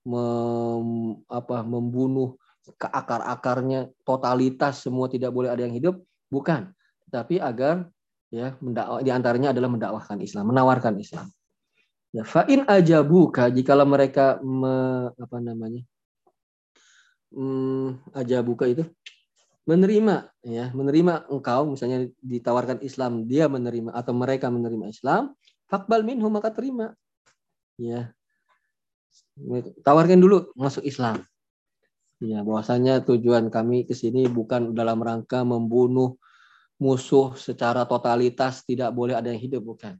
mem, 0.03 0.87
apa 1.27 1.57
membunuh 1.63 2.35
ke 2.63 2.87
akar-akarnya 2.87 3.91
totalitas 4.07 4.83
semua 4.83 5.11
tidak 5.11 5.35
boleh 5.35 5.51
ada 5.51 5.67
yang 5.67 5.75
hidup, 5.75 5.99
bukan. 6.31 6.71
Tapi 7.11 7.37
agar 7.39 7.87
ya 8.33 8.57
mendakwah 8.63 9.03
di 9.03 9.11
antaranya 9.13 9.51
adalah 9.51 9.69
mendakwahkan 9.69 10.17
Islam, 10.23 10.49
menawarkan 10.49 10.97
Islam. 10.97 11.27
Ya, 12.13 12.21
fa'in 12.21 12.69
ajabuka 12.69 13.49
jikalau 13.49 13.89
mereka 13.89 14.37
me, 14.45 15.09
apa 15.17 15.37
namanya? 15.41 15.81
hmm, 17.33 18.13
aja 18.13 18.45
buka 18.45 18.69
itu 18.69 18.85
menerima 19.63 20.27
ya 20.43 20.75
menerima 20.75 21.31
engkau 21.31 21.71
misalnya 21.71 22.11
ditawarkan 22.19 22.83
Islam 22.83 23.23
dia 23.23 23.47
menerima 23.47 23.95
atau 23.95 24.11
mereka 24.11 24.51
menerima 24.51 24.91
Islam 24.91 25.31
fakbal 25.71 26.03
minhu 26.03 26.27
maka 26.27 26.51
terima. 26.51 26.91
Ya. 27.79 28.11
Tawarkan 29.81 30.19
dulu 30.19 30.51
masuk 30.53 30.85
Islam. 30.85 31.23
Ya 32.21 32.43
bahwasanya 32.45 33.03
tujuan 33.03 33.49
kami 33.49 33.87
ke 33.87 33.95
sini 33.97 34.29
bukan 34.29 34.75
dalam 34.77 35.01
rangka 35.01 35.41
membunuh 35.41 36.15
musuh 36.77 37.33
secara 37.39 37.87
totalitas 37.87 38.61
tidak 38.67 38.91
boleh 38.91 39.15
ada 39.15 39.31
yang 39.31 39.41
hidup 39.41 39.63
bukan. 39.63 39.95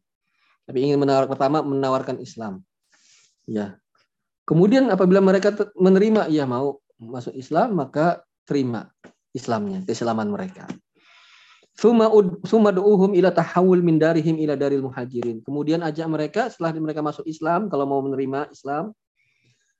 Tapi 0.63 0.77
ingin 0.79 0.99
menawar 0.99 1.27
pertama 1.27 1.63
menawarkan 1.63 2.19
Islam. 2.19 2.63
Ya. 3.47 3.79
Kemudian 4.43 4.91
apabila 4.91 5.23
mereka 5.23 5.55
menerima 5.75 6.27
ya 6.27 6.43
mau 6.43 6.83
masuk 6.99 7.31
Islam 7.35 7.79
maka 7.79 8.23
terima 8.43 8.91
Islamnya, 9.33 9.81
keislaman 9.83 10.29
mereka. 10.29 10.69
Suma 11.73 12.69
du'uhum 12.69 13.17
ila 13.17 13.33
tahawul 13.33 13.81
min 13.81 13.97
darihim 13.97 14.37
ila 14.37 14.53
daril 14.53 14.85
muhajirin. 14.85 15.41
Kemudian 15.41 15.81
ajak 15.81 16.05
mereka 16.05 16.41
setelah 16.53 16.69
mereka 16.77 17.01
masuk 17.01 17.25
Islam, 17.25 17.65
kalau 17.65 17.89
mau 17.89 17.97
menerima 18.05 18.53
Islam, 18.53 18.93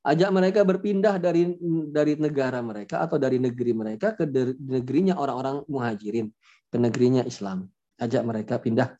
ajak 0.01 0.29
mereka 0.33 0.65
berpindah 0.65 1.21
dari 1.21 1.53
dari 1.93 2.17
negara 2.17 2.65
mereka 2.65 3.05
atau 3.05 3.21
dari 3.21 3.37
negeri 3.37 3.77
mereka 3.77 4.17
ke 4.17 4.25
negerinya 4.57 5.21
orang-orang 5.21 5.61
muhajirin, 5.69 6.33
ke 6.73 6.77
negerinya 6.81 7.21
Islam. 7.29 7.69
Ajak 8.01 8.25
mereka 8.25 8.57
pindah 8.57 8.97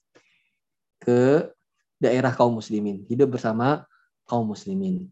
ke 1.02 1.50
daerah 1.98 2.30
kaum 2.30 2.62
muslimin, 2.62 3.10
hidup 3.10 3.36
bersama 3.36 3.90
kaum 4.30 4.46
muslimin. 4.54 5.10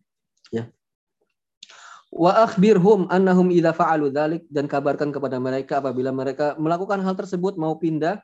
Wa 2.12 2.44
akhbirhum 2.44 3.08
annahum 3.08 3.48
idza 3.56 3.72
fa'alu 3.72 4.12
dzalik 4.12 4.44
dan 4.52 4.68
kabarkan 4.68 5.16
kepada 5.16 5.40
mereka 5.40 5.80
apabila 5.80 6.12
mereka 6.12 6.60
melakukan 6.60 7.00
hal 7.00 7.16
tersebut 7.16 7.56
mau 7.56 7.80
pindah 7.80 8.20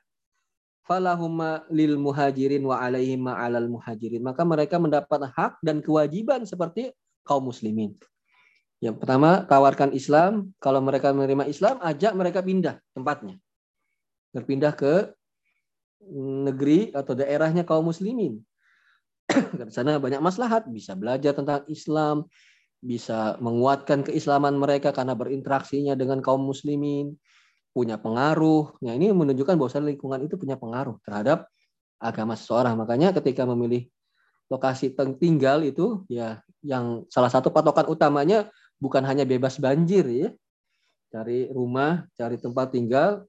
falahumma 0.84 1.64
lil 1.72 1.96
muhajirin 1.96 2.68
wa 2.68 2.84
alaihim 2.84 3.24
ma'alal 3.24 3.72
muhajirin. 3.72 4.20
Maka 4.20 4.44
mereka 4.44 4.76
mendapat 4.76 5.32
hak 5.32 5.64
dan 5.64 5.80
kewajiban 5.80 6.44
seperti 6.44 6.92
kaum 7.24 7.48
muslimin. 7.48 7.96
Yang 8.84 9.00
pertama 9.00 9.48
tawarkan 9.48 9.96
Islam. 9.96 10.52
Kalau 10.60 10.84
mereka 10.84 11.16
menerima 11.16 11.48
Islam 11.48 11.80
ajak 11.80 12.12
mereka 12.12 12.44
pindah 12.44 12.84
tempatnya. 12.92 13.40
Berpindah 14.36 14.76
ke 14.76 15.16
negeri 16.48 16.92
atau 16.92 17.16
daerahnya 17.16 17.64
kaum 17.64 17.88
muslimin. 17.88 18.44
Di 19.60 19.72
sana 19.72 19.96
banyak 20.00 20.20
maslahat. 20.20 20.68
Bisa 20.72 20.92
belajar 20.96 21.36
tentang 21.36 21.64
Islam 21.72 22.28
bisa 22.88 23.36
menguatkan 23.44 24.08
keislaman 24.08 24.56
mereka 24.56 24.96
karena 24.96 25.12
berinteraksinya 25.12 26.00
dengan 26.00 26.24
kaum 26.24 26.48
muslimin, 26.48 27.20
punya 27.76 28.00
pengaruh. 28.00 28.80
Nah, 28.80 28.96
ini 28.96 29.12
menunjukkan 29.12 29.60
bahwa 29.60 29.92
lingkungan 29.92 30.20
itu 30.24 30.40
punya 30.40 30.56
pengaruh 30.56 30.96
terhadap 31.04 31.52
agama 32.00 32.40
seseorang. 32.40 32.80
Makanya 32.80 33.12
ketika 33.20 33.44
memilih 33.44 33.92
lokasi 34.48 34.96
tinggal 35.20 35.68
itu 35.68 36.08
ya 36.08 36.40
yang 36.64 37.04
salah 37.12 37.28
satu 37.28 37.52
patokan 37.52 37.92
utamanya 37.92 38.48
bukan 38.80 39.04
hanya 39.04 39.28
bebas 39.28 39.60
banjir 39.60 40.08
ya. 40.08 40.30
Cari 41.12 41.52
rumah, 41.52 42.08
cari 42.16 42.40
tempat 42.40 42.72
tinggal 42.72 43.28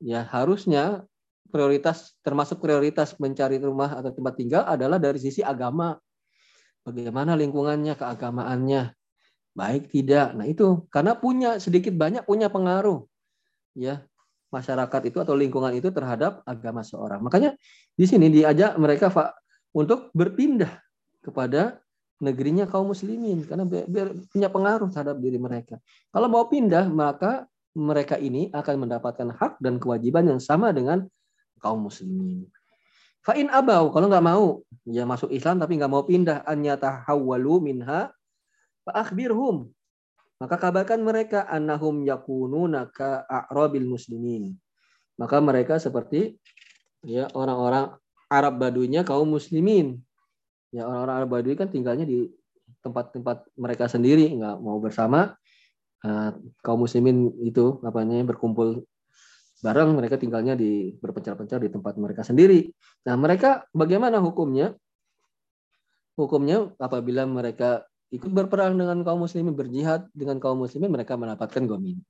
ya 0.00 0.24
harusnya 0.32 1.04
prioritas 1.52 2.16
termasuk 2.24 2.58
prioritas 2.58 3.12
mencari 3.20 3.60
rumah 3.60 4.00
atau 4.00 4.10
tempat 4.10 4.34
tinggal 4.34 4.64
adalah 4.64 4.96
dari 4.96 5.20
sisi 5.20 5.44
agama 5.44 5.92
bagaimana 6.82 7.38
lingkungannya, 7.38 7.94
keagamaannya, 7.98 8.94
baik 9.54 9.90
tidak. 9.90 10.34
Nah 10.36 10.46
itu 10.46 10.86
karena 10.90 11.16
punya 11.18 11.58
sedikit 11.62 11.94
banyak 11.94 12.26
punya 12.26 12.50
pengaruh, 12.50 13.06
ya 13.74 14.04
masyarakat 14.52 15.02
itu 15.08 15.18
atau 15.24 15.32
lingkungan 15.32 15.72
itu 15.72 15.88
terhadap 15.88 16.44
agama 16.44 16.84
seorang. 16.84 17.24
Makanya 17.24 17.56
di 17.96 18.04
sini 18.04 18.28
diajak 18.28 18.76
mereka 18.76 19.08
untuk 19.72 20.12
berpindah 20.12 20.76
kepada 21.24 21.80
negerinya 22.22 22.68
kaum 22.70 22.92
muslimin 22.92 23.42
karena 23.48 23.64
biar 23.66 24.14
punya 24.30 24.48
pengaruh 24.52 24.92
terhadap 24.92 25.16
diri 25.18 25.40
mereka. 25.40 25.80
Kalau 26.12 26.28
mau 26.28 26.46
pindah 26.46 26.86
maka 26.92 27.48
mereka 27.72 28.20
ini 28.20 28.52
akan 28.52 28.86
mendapatkan 28.86 29.32
hak 29.32 29.58
dan 29.58 29.80
kewajiban 29.80 30.28
yang 30.28 30.38
sama 30.38 30.70
dengan 30.70 31.08
kaum 31.58 31.88
muslimin. 31.88 32.46
Fa'in 33.22 33.48
abau 33.54 33.94
kalau 33.94 34.10
nggak 34.10 34.26
mau 34.26 34.66
ya 34.82 35.06
masuk 35.06 35.30
Islam 35.30 35.62
tapi 35.62 35.78
nggak 35.78 35.92
mau 35.92 36.02
pindah 36.02 36.42
an 36.42 36.66
yatahawwalu 36.66 37.70
minha 37.70 38.10
fa'akhbirhum 38.82 39.70
maka 40.42 40.58
kabarkan 40.58 41.06
mereka 41.06 41.46
annahum 41.46 42.02
yakununa 42.02 42.90
ka 42.90 43.22
a'rabil 43.30 43.86
muslimin. 43.86 44.58
Maka 45.14 45.38
mereka 45.38 45.78
seperti 45.78 46.34
ya 47.06 47.30
orang-orang 47.30 47.94
Arab 48.26 48.58
Baduinya 48.58 49.06
kaum 49.06 49.30
muslimin. 49.30 50.02
Ya 50.74 50.82
orang-orang 50.90 51.14
Arab 51.14 51.30
Badui 51.30 51.54
kan 51.54 51.70
tinggalnya 51.70 52.02
di 52.02 52.26
tempat-tempat 52.82 53.54
mereka 53.54 53.86
sendiri, 53.86 54.34
nggak 54.34 54.58
mau 54.58 54.82
bersama. 54.82 55.38
Uh, 56.02 56.34
kaum 56.66 56.82
muslimin 56.82 57.30
itu 57.46 57.78
apa 57.86 58.02
namanya 58.02 58.34
berkumpul 58.34 58.82
bareng 59.62 59.94
mereka 59.94 60.18
tinggalnya 60.18 60.58
di 60.58 60.90
berpencar-pencar 60.98 61.62
di 61.62 61.70
tempat 61.70 61.94
mereka 61.94 62.26
sendiri. 62.26 62.66
Nah, 63.06 63.14
mereka 63.14 63.62
bagaimana 63.70 64.18
hukumnya? 64.18 64.74
Hukumnya 66.18 66.74
apabila 66.82 67.24
mereka 67.24 67.86
ikut 68.12 68.28
berperang 68.28 68.76
dengan 68.76 69.00
kaum 69.06 69.24
muslimin, 69.24 69.56
berjihad 69.56 70.10
dengan 70.12 70.36
kaum 70.42 70.60
muslimin, 70.60 70.92
mereka 70.92 71.16
mendapatkan 71.16 71.62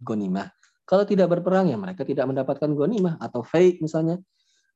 gonimah. 0.02 0.50
Kalau 0.82 1.06
tidak 1.06 1.30
berperang, 1.30 1.70
ya 1.70 1.78
mereka 1.78 2.02
tidak 2.02 2.26
mendapatkan 2.26 2.72
gonimah 2.74 3.20
atau 3.22 3.46
fake 3.46 3.78
misalnya. 3.78 4.18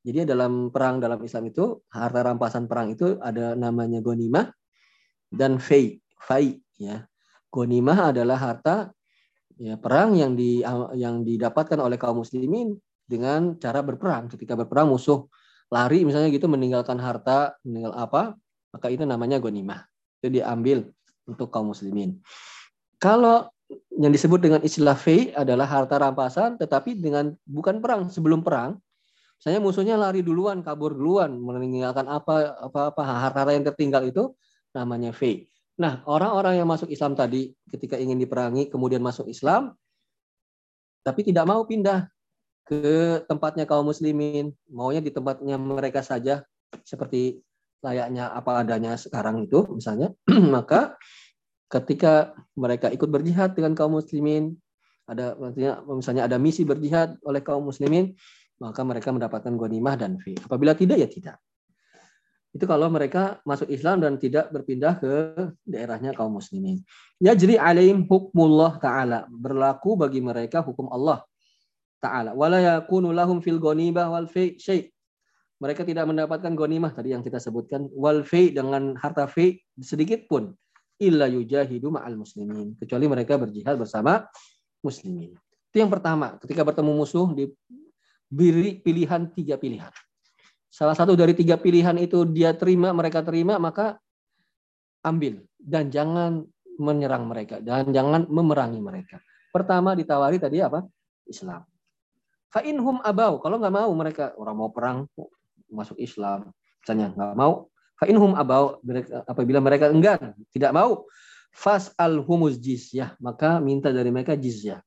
Jadi 0.07 0.22
dalam 0.22 0.70
perang 0.70 1.03
dalam 1.03 1.18
Islam 1.18 1.51
itu, 1.51 1.83
harta 1.91 2.22
rampasan 2.22 2.70
perang 2.70 2.95
itu 2.95 3.18
ada 3.18 3.59
namanya 3.59 3.99
gonimah 3.99 4.47
dan 5.33 5.59
fake, 5.59 6.07
fai 6.22 6.62
ya. 6.79 7.03
Gonimah 7.51 8.14
adalah 8.14 8.39
harta 8.39 8.95
ya 9.57 9.80
perang 9.80 10.16
yang 10.16 10.36
di 10.36 10.61
yang 10.96 11.24
didapatkan 11.24 11.80
oleh 11.80 11.96
kaum 11.96 12.20
muslimin 12.20 12.76
dengan 13.09 13.57
cara 13.57 13.80
berperang. 13.80 14.28
Ketika 14.28 14.57
berperang 14.57 14.92
musuh 14.92 15.28
lari 15.72 16.04
misalnya 16.04 16.30
gitu 16.30 16.46
meninggalkan 16.46 17.00
harta, 17.00 17.57
meninggal 17.64 17.96
apa, 17.96 18.36
maka 18.70 18.86
itu 18.92 19.02
namanya 19.02 19.40
gonimah. 19.40 19.88
Itu 20.20 20.32
diambil 20.32 20.88
untuk 21.26 21.50
kaum 21.50 21.72
muslimin. 21.72 22.20
Kalau 23.00 23.50
yang 23.98 24.12
disebut 24.14 24.38
dengan 24.38 24.61
istilah 24.62 24.94
fei 24.94 25.34
adalah 25.34 25.66
harta 25.66 25.98
rampasan 25.98 26.54
tetapi 26.54 26.94
dengan 27.02 27.34
bukan 27.42 27.82
perang 27.82 28.07
sebelum 28.07 28.46
perang 28.46 28.78
saya 29.42 29.59
musuhnya 29.59 29.98
lari 29.98 30.22
duluan 30.22 30.62
kabur 30.62 30.94
duluan 30.94 31.34
meninggalkan 31.34 32.07
apa 32.07 32.57
apa 32.62 32.94
apa 32.94 33.02
harta 33.02 33.50
yang 33.50 33.66
tertinggal 33.66 34.07
itu 34.07 34.32
namanya 34.70 35.11
fei 35.11 35.50
nah 35.77 36.01
orang-orang 36.09 36.61
yang 36.61 36.68
masuk 36.68 36.89
Islam 36.89 37.12
tadi 37.12 37.53
ketika 37.68 38.01
ingin 38.01 38.16
diperangi 38.16 38.72
kemudian 38.72 39.05
masuk 39.05 39.29
Islam 39.29 39.77
tapi 41.05 41.20
tidak 41.22 41.45
mau 41.45 41.62
pindah 41.68 42.09
ke 42.66 43.22
tempatnya 43.29 43.68
kaum 43.68 43.87
muslimin 43.87 44.57
maunya 44.72 45.05
di 45.05 45.12
tempatnya 45.12 45.61
mereka 45.61 46.01
saja 46.01 46.43
seperti 46.83 47.39
layaknya 47.85 48.33
apa 48.33 48.64
adanya 48.64 48.97
sekarang 48.97 49.45
itu 49.45 49.68
misalnya 49.70 50.11
maka 50.57 50.97
ketika 51.66 52.35
mereka 52.55 52.91
ikut 52.95 53.11
berjihad 53.11 53.59
dengan 53.59 53.74
kaum 53.74 53.99
muslimin, 53.99 54.55
ada 55.07 55.35
misalnya 55.87 56.27
ada 56.27 56.39
misi 56.39 56.62
berjihad 56.62 57.18
oleh 57.27 57.43
kaum 57.43 57.66
muslimin, 57.66 58.14
maka 58.62 58.83
mereka 58.87 59.11
mendapatkan 59.11 59.55
ghanimah 59.55 59.95
dan 59.99 60.18
fi. 60.22 60.35
Apabila 60.39 60.74
tidak 60.74 61.03
ya 61.03 61.09
tidak. 61.11 61.37
Itu 62.57 62.64
kalau 62.64 62.88
mereka 62.88 63.36
masuk 63.44 63.68
Islam 63.68 64.00
dan 64.00 64.16
tidak 64.16 64.48
berpindah 64.48 64.96
ke 64.96 65.12
daerahnya 65.68 66.16
kaum 66.16 66.40
muslimin. 66.40 66.80
Ya 67.20 67.36
jadi 67.36 67.61
alaihim 67.61 68.09
hukmullah 68.09 68.80
taala, 68.80 69.28
berlaku 69.28 70.00
bagi 70.00 70.24
mereka 70.24 70.64
hukum 70.64 70.88
Allah 70.88 71.20
taala. 72.00 72.32
Wala 72.32 72.57
yakunu 72.64 73.12
lahum 73.12 73.44
fil 73.44 73.61
ghanimah 73.61 74.09
wal 74.09 74.24
fi 74.24 74.57
syai. 74.57 74.88
Mereka 75.61 75.84
tidak 75.84 76.09
mendapatkan 76.09 76.57
ghanimah 76.57 76.96
tadi 76.96 77.12
yang 77.12 77.20
kita 77.20 77.36
sebutkan 77.36 77.92
wal 77.92 78.24
fi 78.24 78.48
dengan 78.48 78.96
harta 78.96 79.28
fi 79.28 79.61
sedikit 79.76 80.24
pun 80.24 80.57
illa 80.96 81.28
yujahidu 81.28 81.92
ma'al 81.92 82.16
muslimin 82.16 82.72
kecuali 82.80 83.04
mereka 83.04 83.36
berjihad 83.36 83.76
bersama 83.76 84.24
muslimin. 84.80 85.36
Itu 85.68 85.76
yang 85.84 85.92
pertama, 85.92 86.40
ketika 86.40 86.64
bertemu 86.64 86.92
musuh 86.96 87.36
diberi 87.36 88.80
pilihan 88.80 89.28
tiga 89.36 89.61
pilihan. 89.61 89.92
Salah 90.70 90.92
satu 90.92 91.16
dari 91.16 91.32
tiga 91.32 91.56
pilihan 91.56 91.96
itu 91.96 92.26
dia 92.28 92.52
terima, 92.52 92.92
mereka 92.92 93.22
terima, 93.24 93.56
maka 93.56 93.96
ambil 95.06 95.40
dan 95.56 95.88
jangan 95.88 96.42
menyerang 96.76 97.24
mereka 97.30 97.62
dan 97.62 97.88
jangan 97.94 98.28
memerangi 98.28 98.82
mereka. 98.82 99.22
Pertama 99.54 99.96
ditawari 99.96 100.36
tadi 100.36 100.60
apa? 100.60 100.84
Islam. 101.24 101.64
Fa'inhum 102.52 103.00
abau. 103.00 103.40
Kalau 103.40 103.56
nggak 103.56 103.74
mau 103.74 103.90
mereka 103.96 104.36
orang 104.36 104.56
mau 104.56 104.70
perang 104.70 105.08
masuk 105.72 105.96
Islam, 105.98 106.52
misalnya 106.82 107.14
nggak 107.14 107.36
mau, 107.38 107.66
Fa'inhum 107.96 108.36
abau 108.36 108.76
apabila 109.24 109.58
mereka 109.64 109.88
enggan, 109.88 110.36
tidak 110.52 110.76
mau, 110.76 111.08
fas 111.48 111.88
al 111.96 112.20
humus 112.20 112.60
jizyah, 112.60 113.16
maka 113.16 113.56
minta 113.56 113.88
dari 113.88 114.12
mereka 114.12 114.36
jizyah. 114.36 114.84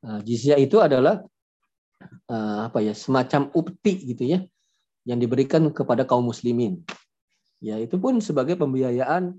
Nah, 0.00 0.24
jizyah 0.24 0.56
itu 0.56 0.80
adalah 0.80 1.20
uh, 2.32 2.72
apa 2.72 2.80
ya 2.80 2.96
semacam 2.96 3.52
upti 3.52 4.16
gitu 4.16 4.24
ya 4.24 4.40
yang 5.06 5.22
diberikan 5.22 5.70
kepada 5.70 6.02
kaum 6.02 6.26
muslimin. 6.26 6.82
Ya 7.62 7.78
itu 7.80 7.96
pun 7.96 8.18
sebagai 8.20 8.58
pembiayaan 8.58 9.38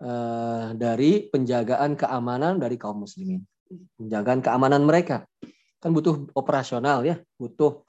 uh, 0.00 0.72
dari 0.78 1.28
penjagaan 1.28 1.98
keamanan 1.98 2.62
dari 2.62 2.80
kaum 2.80 3.04
muslimin, 3.04 3.42
penjagaan 3.98 4.40
keamanan 4.40 4.86
mereka. 4.86 5.26
Kan 5.82 5.92
butuh 5.92 6.30
operasional 6.32 7.04
ya, 7.04 7.20
butuh 7.36 7.84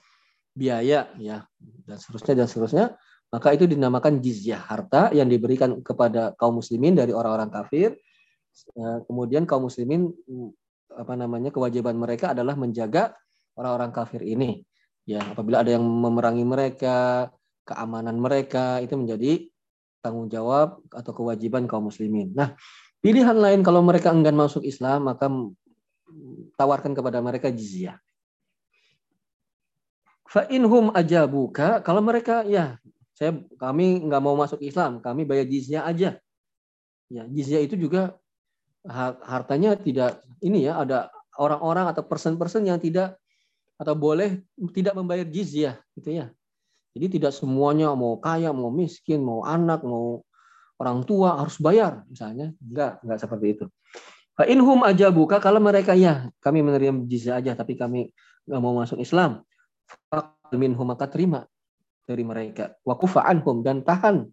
biaya 0.51 1.07
ya 1.15 1.47
dan 1.87 1.97
seterusnya 2.01 2.43
dan 2.43 2.47
seterusnya. 2.49 2.85
Maka 3.31 3.55
itu 3.55 3.63
dinamakan 3.63 4.19
jizyah 4.19 4.59
harta 4.59 5.07
yang 5.15 5.31
diberikan 5.31 5.79
kepada 5.79 6.35
kaum 6.35 6.59
muslimin 6.59 6.99
dari 6.99 7.15
orang-orang 7.15 7.47
kafir. 7.47 7.95
Eh, 8.51 8.97
kemudian 9.07 9.47
kaum 9.47 9.71
muslimin 9.71 10.11
apa 10.91 11.15
namanya 11.15 11.55
kewajiban 11.55 11.95
mereka 11.95 12.35
adalah 12.35 12.59
menjaga 12.59 13.15
orang-orang 13.55 13.95
kafir 13.95 14.19
ini 14.27 14.67
ya 15.05 15.21
apabila 15.21 15.65
ada 15.65 15.75
yang 15.75 15.83
memerangi 15.83 16.45
mereka 16.45 17.29
keamanan 17.65 18.17
mereka 18.17 18.79
itu 18.83 18.93
menjadi 18.97 19.49
tanggung 20.01 20.29
jawab 20.29 20.81
atau 20.89 21.11
kewajiban 21.13 21.65
kaum 21.65 21.89
muslimin 21.89 22.33
nah 22.33 22.53
pilihan 23.01 23.37
lain 23.37 23.61
kalau 23.61 23.81
mereka 23.85 24.13
enggan 24.13 24.37
masuk 24.37 24.65
Islam 24.65 25.09
maka 25.09 25.29
tawarkan 26.57 26.93
kepada 26.93 27.21
mereka 27.21 27.49
jizyah 27.49 27.97
Fa 30.31 30.47
inhum 30.47 30.95
ajabuka 30.95 31.83
kalau 31.83 31.99
mereka 31.99 32.47
ya 32.47 32.79
saya 33.21 33.37
kami 33.61 34.01
nggak 34.01 34.17
mau 34.17 34.33
masuk 34.33 34.57
Islam, 34.65 34.97
kami 34.97 35.29
bayar 35.29 35.45
jizyah 35.45 35.85
aja. 35.85 36.17
Ya, 37.05 37.23
jizyah 37.29 37.61
itu 37.61 37.77
juga 37.77 38.17
hartanya 39.21 39.77
tidak 39.77 40.25
ini 40.41 40.65
ya 40.65 40.81
ada 40.81 41.13
orang-orang 41.37 41.93
atau 41.93 42.01
person-person 42.01 42.65
yang 42.65 42.81
tidak 42.81 43.20
atau 43.81 43.97
boleh 43.97 44.45
tidak 44.77 44.93
membayar 44.93 45.25
jizyah 45.25 45.81
gitu 45.97 46.13
ya. 46.13 46.29
Jadi 46.93 47.17
tidak 47.17 47.33
semuanya 47.33 47.89
mau 47.97 48.21
kaya, 48.21 48.53
mau 48.53 48.69
miskin, 48.69 49.25
mau 49.25 49.41
anak, 49.41 49.81
mau 49.81 50.21
orang 50.77 51.01
tua 51.01 51.41
harus 51.41 51.57
bayar 51.57 52.05
misalnya. 52.05 52.53
Enggak, 52.61 53.01
enggak 53.01 53.17
seperti 53.17 53.47
itu. 53.57 53.65
Fa 54.37 54.45
inhum 54.45 54.85
buka 55.17 55.41
kalau 55.41 55.57
mereka 55.57 55.97
ya 55.97 56.29
kami 56.39 56.61
menerima 56.61 57.09
jizyah 57.09 57.41
aja 57.41 57.57
tapi 57.57 57.73
kami 57.73 58.13
nggak 58.45 58.61
mau 58.61 58.77
masuk 58.77 59.01
Islam. 59.01 59.41
Minhum 60.51 60.83
maka 60.85 61.07
terima 61.09 61.47
dari 62.05 62.21
mereka. 62.21 62.75
Wakufa 62.83 63.23
anhum 63.23 63.63
dan 63.63 63.81
tahan 63.81 64.29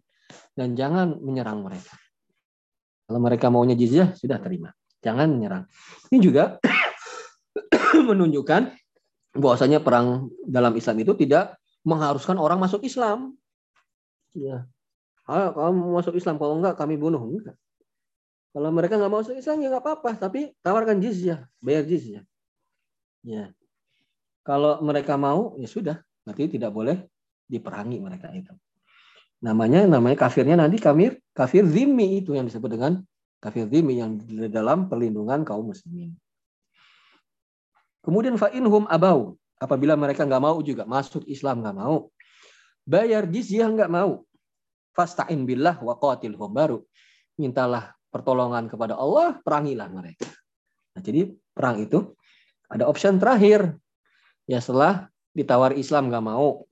dan 0.53 0.75
jangan 0.75 1.17
menyerang 1.23 1.63
mereka. 1.63 1.95
Kalau 3.09 3.17
mereka 3.23 3.49
maunya 3.49 3.73
jizyah 3.73 4.13
sudah 4.13 4.37
terima, 4.37 4.69
jangan 5.01 5.31
menyerang. 5.31 5.63
Ini 6.11 6.17
juga 6.21 6.61
menunjukkan 8.09 8.61
bahwasanya 9.33 9.79
perang 9.81 10.29
dalam 10.45 10.73
Islam 10.73 10.97
itu 11.01 11.13
tidak 11.13 11.57
mengharuskan 11.85 12.37
orang 12.37 12.57
masuk 12.57 12.81
Islam. 12.85 13.37
Ya. 14.33 14.65
Ah, 15.29 15.53
kamu 15.53 15.93
masuk 15.93 16.17
Islam, 16.17 16.41
kalau 16.41 16.57
enggak 16.57 16.77
kami 16.77 16.97
bunuh. 16.97 17.21
Enggak. 17.21 17.57
Kalau 18.49 18.69
mereka 18.73 18.97
nggak 18.97 19.13
masuk 19.13 19.35
Islam 19.37 19.61
ya 19.61 19.67
nggak 19.69 19.83
apa-apa, 19.85 20.11
tapi 20.17 20.57
tawarkan 20.65 20.97
jizyah, 20.97 21.45
bayar 21.61 21.85
jizyah. 21.85 22.25
Ya. 23.21 23.53
Kalau 24.41 24.81
mereka 24.81 25.13
mau 25.21 25.53
ya 25.61 25.69
sudah, 25.69 26.01
berarti 26.25 26.57
tidak 26.57 26.73
boleh 26.73 27.05
diperangi 27.45 28.01
mereka 28.01 28.33
itu. 28.33 28.49
Namanya 29.45 29.85
namanya 29.85 30.17
kafirnya 30.25 30.57
nanti 30.57 30.81
kafir 30.81 31.21
kafir 31.31 31.63
zimmi 31.63 32.25
itu 32.25 32.33
yang 32.33 32.49
disebut 32.49 32.69
dengan 32.73 33.05
kafir 33.37 33.69
zimmi 33.69 34.01
yang 34.01 34.17
di 34.17 34.49
dalam 34.49 34.89
perlindungan 34.89 35.45
kaum 35.45 35.69
muslimin. 35.69 36.17
Kemudian 38.03 38.39
fa'inhum 38.39 38.87
abau. 38.87 39.35
apabila 39.59 39.99
mereka 39.99 40.23
nggak 40.23 40.39
mau 40.39 40.63
juga 40.63 40.87
masuk 40.87 41.27
Islam 41.27 41.59
nggak 41.59 41.75
mau, 41.75 42.07
bayar 42.87 43.27
jizyah 43.27 43.67
nggak 43.67 43.91
mau, 43.91 44.23
fasta'in 44.95 45.43
billah 45.43 45.83
wa 45.83 45.99
qatilhum 45.99 46.47
baru 46.55 46.79
mintalah 47.39 47.95
pertolongan 48.11 48.67
kepada 48.67 48.99
Allah, 48.99 49.39
perangilah 49.39 49.87
mereka. 49.87 50.27
Nah, 50.95 51.01
jadi 51.03 51.31
perang 51.55 51.79
itu 51.79 52.15
ada 52.67 52.83
option 52.87 53.15
terakhir. 53.15 53.79
Ya 54.49 54.59
setelah 54.59 55.07
ditawar 55.31 55.77
Islam 55.77 56.11
nggak 56.11 56.25
mau, 56.25 56.67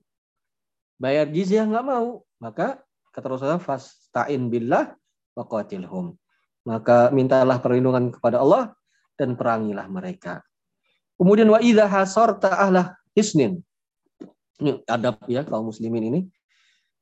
bayar 1.00 1.30
jizyah 1.32 1.64
nggak 1.64 1.86
mau, 1.86 2.26
maka 2.42 2.82
kata 3.14 3.26
Rasulullah 3.32 3.62
fasta'in 3.62 4.52
billah 4.52 4.92
wa 5.32 5.44
qatilhum. 5.48 6.12
Maka 6.68 7.08
mintalah 7.14 7.64
perlindungan 7.64 8.12
kepada 8.12 8.44
Allah 8.44 8.76
dan 9.16 9.38
perangilah 9.38 9.88
mereka. 9.88 10.44
Kemudian 11.18 11.50
wa 11.50 11.58
idza 11.58 11.90
hasarta 11.90 12.54
ahla 12.54 12.94
hisnin. 13.12 13.58
Ini 14.62 14.86
adab 14.86 15.22
ya 15.26 15.42
kaum 15.42 15.70
muslimin 15.70 16.06
ini 16.06 16.20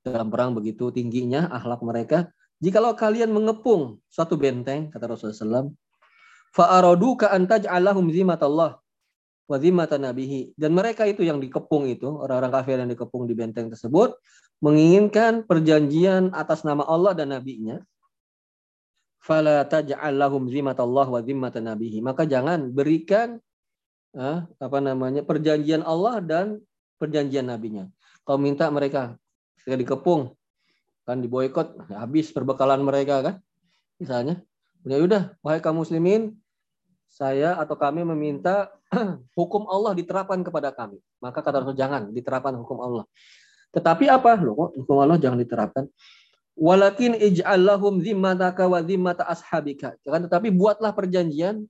dalam 0.00 0.32
perang 0.32 0.56
begitu 0.56 0.88
tingginya 0.88 1.52
akhlak 1.52 1.84
mereka. 1.84 2.18
Jikalau 2.56 2.96
kalian 2.96 3.36
mengepung 3.36 4.00
suatu 4.08 4.40
benteng, 4.40 4.88
kata 4.88 5.12
Rasulullah 5.12 5.68
SAW, 5.68 5.76
fa'aradu 6.56 7.20
ka 7.20 7.28
antaj'alahum 7.36 8.08
zimatallah 8.08 8.80
wa 9.44 9.56
zimatan 9.60 10.08
nabihi. 10.08 10.56
Dan 10.56 10.72
mereka 10.72 11.04
itu 11.04 11.20
yang 11.20 11.36
dikepung 11.36 11.84
itu, 11.84 12.08
orang-orang 12.08 12.52
kafir 12.56 12.80
yang 12.80 12.88
dikepung 12.88 13.28
di 13.28 13.36
benteng 13.36 13.68
tersebut, 13.68 14.16
menginginkan 14.64 15.44
perjanjian 15.44 16.32
atas 16.32 16.64
nama 16.64 16.88
Allah 16.88 17.12
dan 17.12 17.36
nabinya. 17.36 17.76
Fala 19.20 19.68
taj'al 19.68 20.16
lahum 20.16 20.48
zimatallah 20.48 21.12
wa 21.12 21.20
zimmatan 21.20 21.68
nabihi. 21.68 22.00
Maka 22.00 22.24
jangan 22.24 22.72
berikan 22.72 23.36
apa 24.56 24.78
namanya? 24.80 25.20
Perjanjian 25.20 25.84
Allah 25.84 26.24
dan 26.24 26.64
perjanjian 26.96 27.52
nabinya. 27.52 27.86
Kau 28.24 28.40
minta 28.40 28.66
mereka 28.72 29.20
ketika 29.60 29.76
dikepung 29.76 30.32
kan 31.06 31.22
diboykot 31.22 31.86
habis 31.92 32.32
perbekalan 32.32 32.82
mereka 32.82 33.22
kan? 33.22 33.34
Misalnya. 34.00 34.42
Ya 34.86 35.02
udah 35.02 35.34
wahai 35.42 35.58
kaum 35.58 35.82
muslimin 35.82 36.38
saya 37.10 37.58
atau 37.58 37.74
kami 37.74 38.06
meminta 38.06 38.70
hukum 39.38 39.66
Allah 39.66 39.98
diterapkan 39.98 40.46
kepada 40.46 40.70
kami. 40.70 41.02
Maka 41.18 41.42
kata 41.42 41.66
Rasul 41.66 41.74
jangan 41.74 42.14
diterapkan 42.14 42.54
hukum 42.54 42.78
Allah. 42.78 43.04
Tetapi 43.74 44.06
apa? 44.06 44.38
Loh 44.38 44.70
hukum 44.78 45.02
Allah 45.02 45.18
jangan 45.18 45.42
diterapkan? 45.42 45.90
Walakin 46.54 47.18
ij'allahum 47.18 47.98
zimmataka 48.00 48.64
wa 48.70 48.78
zimmata 48.80 49.26
ashabika. 49.26 49.98
Kan 50.06 50.24
tetapi 50.30 50.54
buatlah 50.54 50.94
perjanjian 50.94 51.66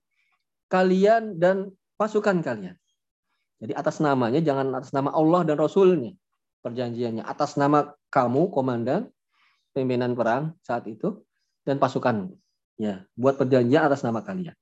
kalian 0.68 1.40
dan 1.40 1.72
pasukan 1.96 2.40
kalian. 2.44 2.76
Jadi 3.56 3.72
atas 3.72 4.04
namanya 4.04 4.40
jangan 4.44 4.68
atas 4.76 4.92
nama 4.92 5.12
Allah 5.16 5.48
dan 5.48 5.56
Rasulnya. 5.56 6.12
Perjanjiannya 6.60 7.24
atas 7.24 7.56
nama 7.56 7.96
kamu 8.12 8.52
komandan 8.52 9.08
pimpinan 9.72 10.12
perang 10.12 10.52
saat 10.60 10.84
itu 10.88 11.24
dan 11.64 11.80
pasukan. 11.80 12.32
Ya 12.76 13.08
buat 13.16 13.40
perjanjian 13.40 13.88
atas 13.88 14.04
nama 14.04 14.20
kalian. 14.20 14.52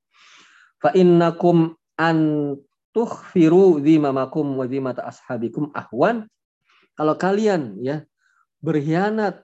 Fa 0.78 0.94
innakum 0.94 1.74
an 1.98 2.18
wa 2.94 4.64
dhimata 4.70 5.02
ashabikum 5.02 5.74
ahwan. 5.74 6.30
Kalau 6.94 7.18
kalian 7.18 7.82
ya 7.82 8.06
berkhianat 8.62 9.42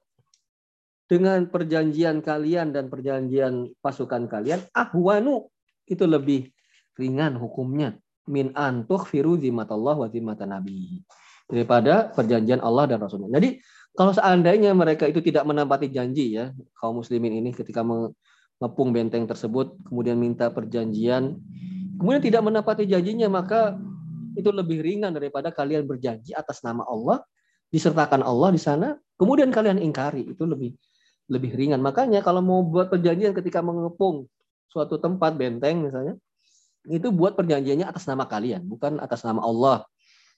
dengan 1.10 1.50
perjanjian 1.50 2.22
kalian 2.22 2.70
dan 2.70 2.86
perjanjian 2.86 3.74
pasukan 3.82 4.30
kalian 4.30 4.62
ahwanu 4.70 5.50
itu 5.90 6.06
lebih 6.06 6.54
ringan 6.96 7.36
hukumnya. 7.36 7.98
Min 8.30 8.54
an 8.54 8.86
tukhfiru 8.86 9.36
dhimatallah 9.38 10.06
wa 10.06 10.06
dhimata 10.06 10.46
nabi. 10.46 11.02
Daripada 11.50 12.14
perjanjian 12.14 12.62
Allah 12.62 12.94
dan 12.94 13.02
Rasulnya. 13.02 13.30
Jadi 13.36 13.58
kalau 13.94 14.14
seandainya 14.14 14.70
mereka 14.70 15.10
itu 15.10 15.18
tidak 15.18 15.42
menempati 15.42 15.90
janji 15.90 16.38
ya 16.38 16.54
kaum 16.78 17.02
muslimin 17.02 17.42
ini 17.42 17.50
ketika 17.50 17.82
mengepung 17.82 18.94
benteng 18.94 19.26
tersebut 19.26 19.74
kemudian 19.82 20.14
minta 20.14 20.46
perjanjian 20.46 21.34
kemudian 21.98 22.22
tidak 22.22 22.46
menempati 22.46 22.86
janjinya 22.86 23.26
maka 23.26 23.74
itu 24.38 24.54
lebih 24.54 24.78
ringan 24.78 25.10
daripada 25.10 25.50
kalian 25.50 25.90
berjanji 25.90 26.30
atas 26.38 26.62
nama 26.62 26.86
Allah 26.86 27.18
disertakan 27.74 28.22
Allah 28.22 28.54
di 28.54 28.60
sana 28.62 28.94
kemudian 29.20 29.52
kalian 29.52 29.76
ingkari. 29.76 30.32
Itu 30.32 30.48
lebih 30.48 30.72
lebih 31.30 31.52
ringan. 31.54 31.84
Makanya 31.84 32.24
kalau 32.24 32.42
mau 32.42 32.64
buat 32.66 32.90
perjanjian 32.90 33.36
ketika 33.36 33.60
mengepung 33.60 34.26
suatu 34.72 34.96
tempat 34.96 35.36
benteng 35.36 35.84
misalnya 35.84 36.14
itu 36.88 37.12
buat 37.12 37.36
perjanjiannya 37.36 37.84
atas 37.84 38.08
nama 38.08 38.24
kalian 38.24 38.64
bukan 38.64 38.96
atas 39.02 39.20
nama 39.26 39.44
Allah 39.44 39.84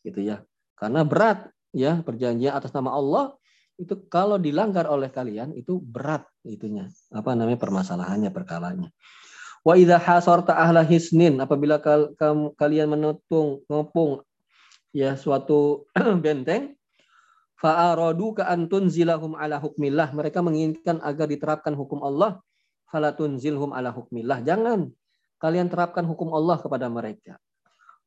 gitu 0.03 0.19
ya 0.19 0.43
karena 0.75 1.07
berat 1.07 1.47
ya 1.71 2.03
perjanjian 2.03 2.59
atas 2.59 2.75
nama 2.75 2.91
Allah 2.95 3.39
itu 3.81 3.99
kalau 4.07 4.37
dilanggar 4.37 4.87
oleh 4.87 5.09
kalian 5.09 5.57
itu 5.57 5.81
berat 5.81 6.23
itunya. 6.47 6.87
Apa 7.11 7.33
namanya 7.33 7.59
permasalahannya 7.59 8.31
perkalanya. 8.31 8.89
Wa 9.63 9.79
idza 9.79 9.99
hasarta 9.99 10.59
ahla 10.59 10.83
hisnin 10.83 11.39
apabila 11.39 11.79
kal, 11.79 12.15
kal, 12.19 12.55
kalian 12.59 12.91
menutung 12.91 13.63
ngopung 13.71 14.23
ya 14.91 15.15
suatu 15.15 15.87
benteng 16.25 16.75
fa'aradu 17.63 18.43
ka 18.43 18.51
antun 18.51 18.91
zilahum 18.91 19.39
ala 19.39 19.63
hukmillah 19.63 20.11
mereka 20.11 20.43
menginginkan 20.43 20.99
agar 20.99 21.31
diterapkan 21.31 21.79
hukum 21.79 22.03
Allah 22.03 22.43
falatun 22.91 23.39
zilhum 23.39 23.71
ala 23.71 23.95
hukmillah 23.95 24.43
jangan 24.43 24.91
kalian 25.43 25.67
terapkan 25.67 26.07
hukum 26.07 26.31
Allah 26.31 26.63
kepada 26.63 26.87
mereka 26.87 27.35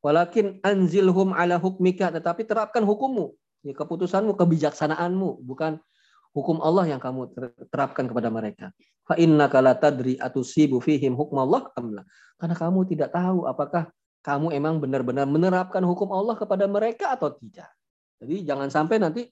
Walakin 0.06 0.62
anzilhum 0.62 1.34
ala 1.34 1.58
hukmika, 1.58 2.14
tetapi 2.14 2.46
terapkan 2.46 2.86
hukummu, 2.86 3.34
ya, 3.66 3.74
keputusanmu, 3.74 4.38
kebijaksanaanmu, 4.38 5.42
bukan 5.42 5.82
hukum 6.30 6.62
Allah 6.62 6.94
yang 6.94 7.02
kamu 7.02 7.34
terapkan 7.74 8.06
kepada 8.06 8.30
mereka. 8.30 8.70
Fa 9.02 9.18
innaka 9.18 9.66
la 9.66 9.74
tadri 9.74 10.14
atusibu 10.22 10.78
fihim 10.78 11.18
hukmallah 11.18 11.74
amla. 11.74 12.06
Karena 12.38 12.54
kamu 12.54 12.86
tidak 12.86 13.18
tahu 13.18 13.50
apakah 13.50 13.90
kamu 14.22 14.54
emang 14.54 14.78
benar-benar 14.78 15.26
menerapkan 15.26 15.82
hukum 15.82 16.14
Allah 16.14 16.38
kepada 16.38 16.70
mereka 16.70 17.18
atau 17.18 17.34
tidak. 17.42 17.74
Jadi 18.22 18.46
jangan 18.46 18.70
sampai 18.70 19.02
nanti 19.02 19.26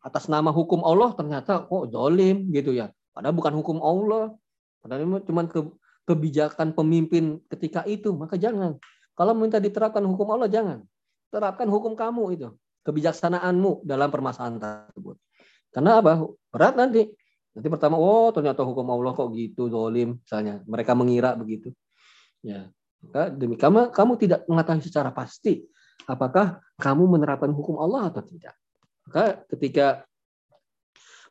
atas 0.00 0.32
nama 0.32 0.48
hukum 0.56 0.80
Allah 0.88 1.12
ternyata 1.12 1.68
kok 1.68 1.92
dolim 1.92 2.48
gitu 2.48 2.72
ya. 2.72 2.88
Padahal 3.12 3.36
bukan 3.36 3.52
hukum 3.60 3.76
Allah. 3.84 4.32
Padahal 4.80 5.04
itu 5.04 5.28
cuma 5.28 5.44
kebijakan 6.04 6.76
pemimpin 6.76 7.40
ketika 7.48 7.84
itu. 7.84 8.12
Maka 8.16 8.36
jangan. 8.40 8.76
Kalau 9.14 9.32
minta 9.32 9.58
diterapkan 9.58 10.02
hukum 10.04 10.28
Allah 10.34 10.48
jangan. 10.50 10.82
Terapkan 11.34 11.66
hukum 11.66 11.98
kamu 11.98 12.38
itu, 12.38 12.48
kebijaksanaanmu 12.86 13.82
dalam 13.82 14.06
permasalahan 14.06 14.54
tersebut. 14.62 15.18
Karena 15.74 15.98
apa? 15.98 16.30
Berat 16.54 16.78
nanti. 16.78 17.10
Nanti 17.54 17.68
pertama, 17.70 17.98
oh 17.98 18.30
ternyata 18.30 18.62
hukum 18.62 18.86
Allah 18.94 19.14
kok 19.14 19.34
gitu, 19.34 19.66
dolim, 19.66 20.22
misalnya. 20.22 20.62
Mereka 20.62 20.94
mengira 20.94 21.34
begitu. 21.34 21.74
Ya, 22.42 22.70
maka 23.02 23.34
demi 23.34 23.58
kamu, 23.58 23.90
kamu 23.90 24.12
tidak 24.20 24.40
mengetahui 24.46 24.84
secara 24.86 25.10
pasti 25.10 25.66
apakah 26.06 26.60
kamu 26.78 27.18
menerapkan 27.18 27.50
hukum 27.52 27.80
Allah 27.80 28.12
atau 28.12 28.22
tidak. 28.24 28.54
Maka 29.08 29.44
ketika 29.54 30.04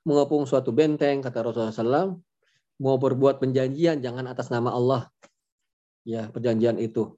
mengepung 0.03 0.43
suatu 0.45 0.75
benteng, 0.75 1.23
kata 1.23 1.41
Rasulullah 1.41 1.73
SAW, 1.73 2.19
mau 2.81 2.97
berbuat 2.97 3.41
perjanjian 3.41 4.01
jangan 4.01 4.25
atas 4.29 4.49
nama 4.49 4.73
Allah. 4.73 5.09
Ya, 6.03 6.27
perjanjian 6.29 6.77
itu 6.81 7.15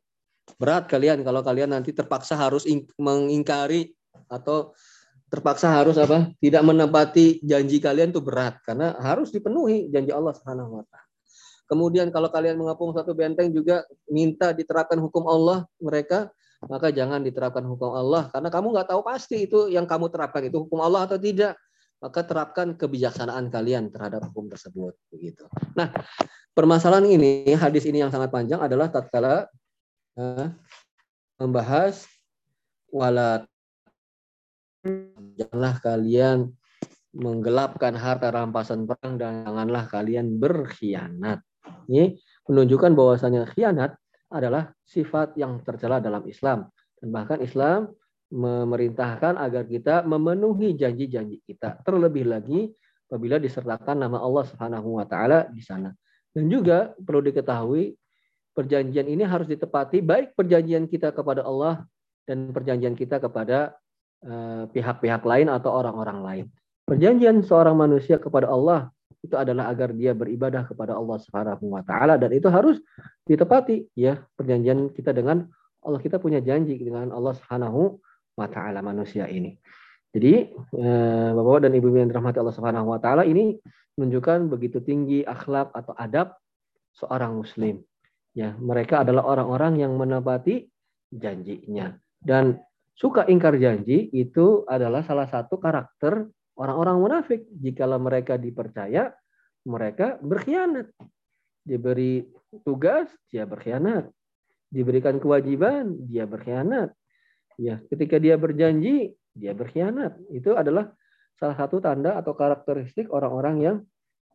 berat 0.62 0.86
kalian 0.86 1.26
kalau 1.26 1.41
kalian 1.41 1.74
nanti 1.74 1.89
terpaksa 1.89 2.38
harus 2.38 2.70
mengingkari 3.01 3.97
atau 4.30 4.78
terpaksa 5.30 5.74
harus 5.74 5.97
apa? 5.97 6.32
Tidak 6.38 6.62
menepati 6.62 7.41
janji 7.41 7.82
kalian 7.82 8.14
itu 8.14 8.22
berat 8.22 8.62
karena 8.62 8.93
harus 9.01 9.34
dipenuhi 9.34 9.89
janji 9.89 10.14
Allah 10.14 10.34
Subhanahu 10.38 10.80
wa 10.80 10.84
taala. 10.86 11.06
Kemudian 11.66 12.14
kalau 12.14 12.30
kalian 12.30 12.62
mengepung 12.62 12.93
satu 12.93 13.18
benteng 13.18 13.49
juga 13.49 13.82
minta 14.06 14.53
diterapkan 14.53 15.01
hukum 15.01 15.26
Allah 15.26 15.66
mereka, 15.82 16.30
maka 16.62 16.93
jangan 16.93 17.26
diterapkan 17.26 17.66
hukum 17.66 17.89
Allah 17.89 18.30
karena 18.30 18.53
kamu 18.53 18.68
nggak 18.78 18.88
tahu 18.93 19.01
pasti 19.01 19.49
itu 19.49 19.66
yang 19.74 19.89
kamu 19.89 20.14
terapkan 20.14 20.45
itu 20.45 20.62
hukum 20.62 20.78
Allah 20.78 21.10
atau 21.10 21.18
tidak. 21.18 21.58
Maka 22.04 22.28
terapkan 22.28 22.76
kebijaksanaan 22.76 23.50
kalian 23.50 23.89
terhadap 23.89 24.28
hukum 24.30 24.52
tersebut 24.52 24.93
begitu. 25.10 25.48
Nah, 25.74 25.89
permasalahan 26.52 27.08
ini 27.08 27.56
hadis 27.56 27.88
ini 27.88 28.04
yang 28.04 28.12
sangat 28.12 28.30
panjang 28.30 28.62
adalah 28.62 28.91
tatkala 28.91 29.48
membahas 31.36 32.08
wala 32.91 33.43
janganlah 35.36 35.76
kalian 35.82 36.54
menggelapkan 37.16 37.96
harta 37.96 38.28
rampasan 38.30 38.84
perang 38.86 39.16
dan 39.16 39.48
janganlah 39.48 39.88
kalian 39.88 40.36
berkhianat. 40.36 41.39
Ini 41.88 42.20
menunjukkan 42.46 42.91
bahwasanya 42.91 43.48
khianat 43.56 43.96
adalah 44.30 44.76
sifat 44.84 45.39
yang 45.39 45.64
tercela 45.64 46.04
dalam 46.04 46.22
Islam 46.28 46.68
dan 47.00 47.08
bahkan 47.10 47.39
Islam 47.39 47.88
memerintahkan 48.34 49.38
agar 49.38 49.63
kita 49.69 50.01
memenuhi 50.05 50.73
janji-janji 50.73 51.41
kita. 51.45 51.82
Terlebih 51.86 52.26
lagi 52.26 52.73
apabila 53.05 53.38
disertakan 53.38 54.01
nama 54.01 54.17
Allah 54.21 54.43
Subhanahu 54.49 54.97
wa 54.97 55.05
taala 55.05 55.45
di 55.53 55.61
sana. 55.61 55.93
Dan 56.34 56.51
juga 56.51 56.91
perlu 56.99 57.23
diketahui 57.23 57.95
perjanjian 58.55 59.07
ini 59.07 59.23
harus 59.23 59.47
ditepati 59.47 60.03
baik 60.03 60.36
perjanjian 60.36 60.89
kita 60.89 61.13
kepada 61.15 61.45
Allah 61.45 61.86
dan 62.26 62.49
perjanjian 62.51 62.97
kita 62.97 63.21
kepada 63.21 63.78
eh, 64.26 64.63
pihak-pihak 64.73 65.21
lain 65.23 65.47
atau 65.47 65.71
orang-orang 65.71 66.19
lain. 66.23 66.45
Perjanjian 66.86 67.39
seorang 67.45 67.78
manusia 67.78 68.17
kepada 68.19 68.49
Allah 68.49 68.89
itu 69.26 69.34
adalah 69.34 69.73
agar 69.73 69.89
dia 69.93 70.13
beribadah 70.13 70.69
kepada 70.69 70.93
Allah 70.93 71.17
Subhanahu 71.17 71.65
wa 71.73 71.82
taala 71.82 72.15
dan 72.21 72.30
itu 72.30 72.45
harus 72.45 72.78
ditepati 73.26 73.89
ya 73.97 74.21
perjanjian 74.38 74.93
kita 74.93 75.09
dengan 75.09 75.49
Allah 75.82 75.97
kita 76.01 76.21
punya 76.21 76.41
janji 76.41 76.78
dengan 76.78 77.09
Allah 77.09 77.34
Subhanahu 77.34 77.97
wa 78.36 78.47
taala 78.51 78.83
manusia 78.83 79.25
ini. 79.31 79.55
Jadi 80.15 80.47
eh, 80.55 81.29
Bapak 81.36 81.67
dan 81.67 81.75
Ibu 81.75 81.91
yang 81.91 82.07
dirahmati 82.07 82.39
Allah 82.39 82.55
Subhanahu 82.55 82.91
wa 82.91 82.99
taala 83.03 83.27
ini 83.27 83.59
menunjukkan 83.99 84.51
begitu 84.51 84.79
tinggi 84.83 85.23
akhlak 85.27 85.71
atau 85.75 85.95
adab 85.95 86.36
seorang 86.95 87.36
muslim. 87.36 87.83
Ya, 88.36 88.55
mereka 88.59 89.07
adalah 89.07 89.23
orang-orang 89.27 89.79
yang 89.79 89.95
menepati 89.95 90.67
janjinya. 91.07 91.95
Dan 92.19 92.59
suka 92.95 93.23
ingkar 93.31 93.55
janji 93.55 94.11
itu 94.11 94.67
adalah 94.67 95.03
salah 95.07 95.27
satu 95.27 95.55
karakter 95.55 96.27
orang-orang 96.59 96.99
munafik. 96.99 97.47
Jikalau 97.47 97.99
mereka 97.99 98.36
dipercaya, 98.36 99.15
mereka 99.63 100.19
berkhianat. 100.19 100.91
Diberi 101.63 102.27
tugas, 102.67 103.07
dia 103.31 103.47
berkhianat. 103.47 104.11
Diberikan 104.67 105.15
kewajiban, 105.23 105.95
dia 106.07 106.27
berkhianat. 106.27 106.91
Ya, 107.56 107.80
ketika 107.88 108.20
dia 108.20 108.36
berjanji, 108.36 109.16
dia 109.36 109.51
berkhianat. 109.56 110.20
Itu 110.32 110.56
adalah 110.56 110.91
salah 111.36 111.56
satu 111.56 111.84
tanda 111.84 112.16
atau 112.20 112.36
karakteristik 112.36 113.12
orang-orang 113.12 113.56
yang 113.64 113.78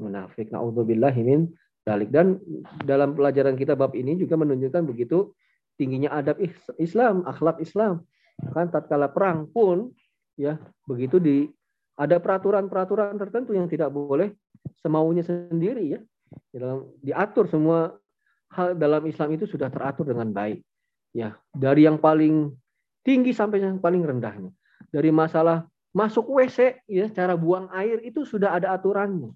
munafik. 0.01 0.53
Nauzubillahimin 0.53 1.53
dalik. 1.85 2.12
Dan 2.12 2.41
dalam 2.85 3.16
pelajaran 3.16 3.57
kita 3.57 3.77
bab 3.77 3.97
ini 3.97 4.16
juga 4.16 4.37
menunjukkan 4.37 4.83
begitu 4.89 5.33
tingginya 5.81 6.12
adab 6.16 6.37
Islam, 6.77 7.25
akhlak 7.25 7.61
Islam. 7.61 8.05
Kan 8.53 8.73
tatkala 8.73 9.12
perang 9.12 9.49
pun 9.49 9.93
ya 10.37 10.57
begitu 10.89 11.21
di 11.21 11.49
ada 12.01 12.16
peraturan-peraturan 12.16 13.21
tertentu 13.21 13.53
yang 13.53 13.68
tidak 13.68 13.93
boleh 13.93 14.33
semaunya 14.81 15.25
sendiri 15.25 15.97
ya. 15.97 16.01
Dalam 16.53 16.89
diatur 17.05 17.49
semua 17.49 17.97
hal 18.53 18.77
dalam 18.77 19.05
Islam 19.05 19.37
itu 19.37 19.45
sudah 19.45 19.68
teratur 19.68 20.09
dengan 20.09 20.33
baik. 20.33 20.64
Ya, 21.11 21.35
dari 21.51 21.91
yang 21.91 21.99
paling 21.99 22.55
tinggi 23.07 23.32
sampai 23.32 23.64
yang 23.64 23.80
paling 23.80 24.05
rendahnya. 24.05 24.53
Dari 24.90 25.11
masalah 25.12 25.66
masuk 25.90 26.26
WC 26.38 26.86
ya, 26.86 27.07
cara 27.11 27.34
buang 27.34 27.70
air 27.74 28.03
itu 28.03 28.22
sudah 28.22 28.57
ada 28.57 28.74
aturannya. 28.74 29.34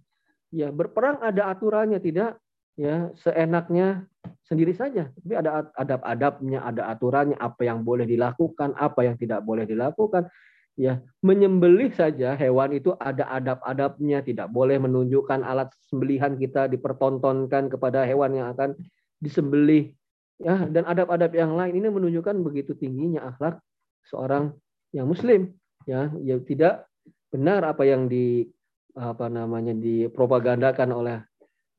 Ya, 0.54 0.70
berperang 0.70 1.18
ada 1.18 1.50
aturannya, 1.50 1.98
tidak 1.98 2.38
ya 2.78 3.10
seenaknya 3.18 4.06
sendiri 4.46 4.74
saja. 4.74 5.10
Tapi 5.10 5.34
ada 5.34 5.66
adab-adabnya, 5.74 6.62
ada 6.62 6.90
aturannya, 6.94 7.36
apa 7.38 7.66
yang 7.66 7.82
boleh 7.82 8.06
dilakukan, 8.06 8.74
apa 8.78 9.06
yang 9.06 9.16
tidak 9.18 9.42
boleh 9.42 9.66
dilakukan. 9.66 10.30
Ya, 10.74 10.98
menyembelih 11.22 11.94
saja 11.94 12.34
hewan 12.34 12.74
itu 12.74 12.98
ada 12.98 13.30
adab-adabnya, 13.30 14.26
tidak 14.26 14.50
boleh 14.50 14.74
menunjukkan 14.82 15.46
alat 15.46 15.70
sembelihan 15.86 16.34
kita 16.34 16.66
dipertontonkan 16.66 17.70
kepada 17.70 18.02
hewan 18.02 18.34
yang 18.34 18.50
akan 18.50 18.74
disembelih. 19.22 19.94
Ya, 20.42 20.66
dan 20.66 20.82
adab-adab 20.82 21.30
yang 21.30 21.54
lain 21.54 21.78
ini 21.78 21.88
menunjukkan 21.88 22.42
begitu 22.42 22.74
tingginya 22.74 23.30
akhlak 23.30 23.62
seorang 24.10 24.50
yang 24.90 25.06
muslim. 25.06 25.54
Ya, 25.86 26.10
ya 26.18 26.40
tidak 26.42 26.90
benar 27.30 27.62
apa 27.62 27.86
yang 27.86 28.10
di 28.10 28.48
apa 28.94 29.26
namanya 29.26 29.74
dipropagandakan 29.74 30.90
oleh 30.94 31.18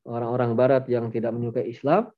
orang-orang 0.04 0.52
barat 0.56 0.84
yang 0.88 1.08
tidak 1.08 1.32
menyukai 1.32 1.68
Islam 1.68 2.12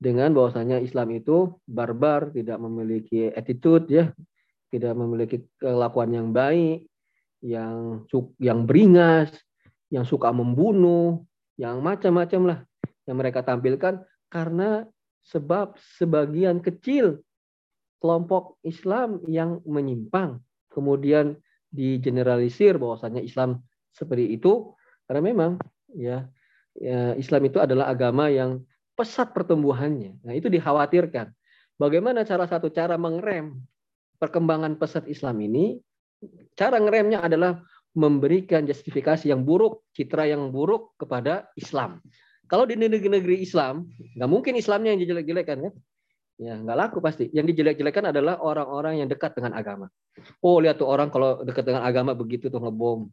dengan 0.00 0.34
bahwasanya 0.36 0.82
Islam 0.84 1.14
itu 1.16 1.56
barbar, 1.64 2.28
tidak 2.34 2.60
memiliki 2.60 3.32
attitude 3.32 3.88
ya, 3.88 4.12
tidak 4.68 4.92
memiliki 4.98 5.40
kelakuan 5.56 6.12
yang 6.12 6.28
baik, 6.34 6.84
yang 7.40 8.04
yang 8.36 8.68
beringas, 8.68 9.32
yang 9.88 10.04
suka 10.04 10.34
membunuh, 10.34 11.24
yang 11.56 11.80
macam-macam 11.80 12.42
lah 12.44 12.58
yang 13.04 13.16
mereka 13.20 13.44
tampilkan 13.44 14.02
karena 14.32 14.88
sebab 15.24 15.76
sebagian 15.98 16.60
kecil 16.60 17.24
kelompok 17.98 18.60
Islam 18.60 19.24
yang 19.26 19.64
menyimpang 19.64 20.38
kemudian 20.68 21.40
digeneralisir 21.72 22.76
bahwasanya 22.76 23.24
Islam 23.24 23.64
seperti 23.90 24.36
itu 24.36 24.76
karena 25.08 25.22
memang 25.24 25.50
ya 25.96 26.28
ya, 26.78 27.14
Islam 27.14 27.46
itu 27.46 27.58
adalah 27.62 27.90
agama 27.90 28.30
yang 28.30 28.62
pesat 28.94 29.34
pertumbuhannya. 29.34 30.22
Nah, 30.22 30.34
itu 30.34 30.46
dikhawatirkan. 30.50 31.30
Bagaimana 31.74 32.22
salah 32.22 32.46
satu 32.46 32.70
cara 32.70 32.94
mengerem 32.94 33.58
perkembangan 34.22 34.78
pesat 34.78 35.10
Islam 35.10 35.42
ini? 35.42 35.78
Cara 36.54 36.78
ngeremnya 36.78 37.26
adalah 37.26 37.58
memberikan 37.94 38.62
justifikasi 38.66 39.30
yang 39.30 39.42
buruk, 39.42 39.86
citra 39.94 40.30
yang 40.30 40.50
buruk 40.54 40.94
kepada 40.98 41.50
Islam. 41.58 42.02
Kalau 42.44 42.64
di 42.68 42.76
negeri-negeri 42.76 43.40
Islam, 43.40 43.88
nggak 44.16 44.30
mungkin 44.30 44.54
Islamnya 44.54 44.92
yang 44.92 45.00
dijelek-jelekan 45.00 45.58
kan? 45.68 45.74
Ya, 46.34 46.58
nggak 46.58 46.76
laku 46.76 46.98
pasti. 46.98 47.30
Yang 47.30 47.54
dijelek-jelekan 47.54 48.10
adalah 48.10 48.42
orang-orang 48.42 49.00
yang 49.00 49.08
dekat 49.08 49.38
dengan 49.38 49.54
agama. 49.54 49.86
Oh, 50.42 50.58
lihat 50.58 50.82
tuh 50.82 50.90
orang 50.90 51.08
kalau 51.08 51.40
dekat 51.46 51.64
dengan 51.64 51.86
agama 51.86 52.12
begitu 52.12 52.50
tuh 52.50 52.58
ngebom. 52.58 53.08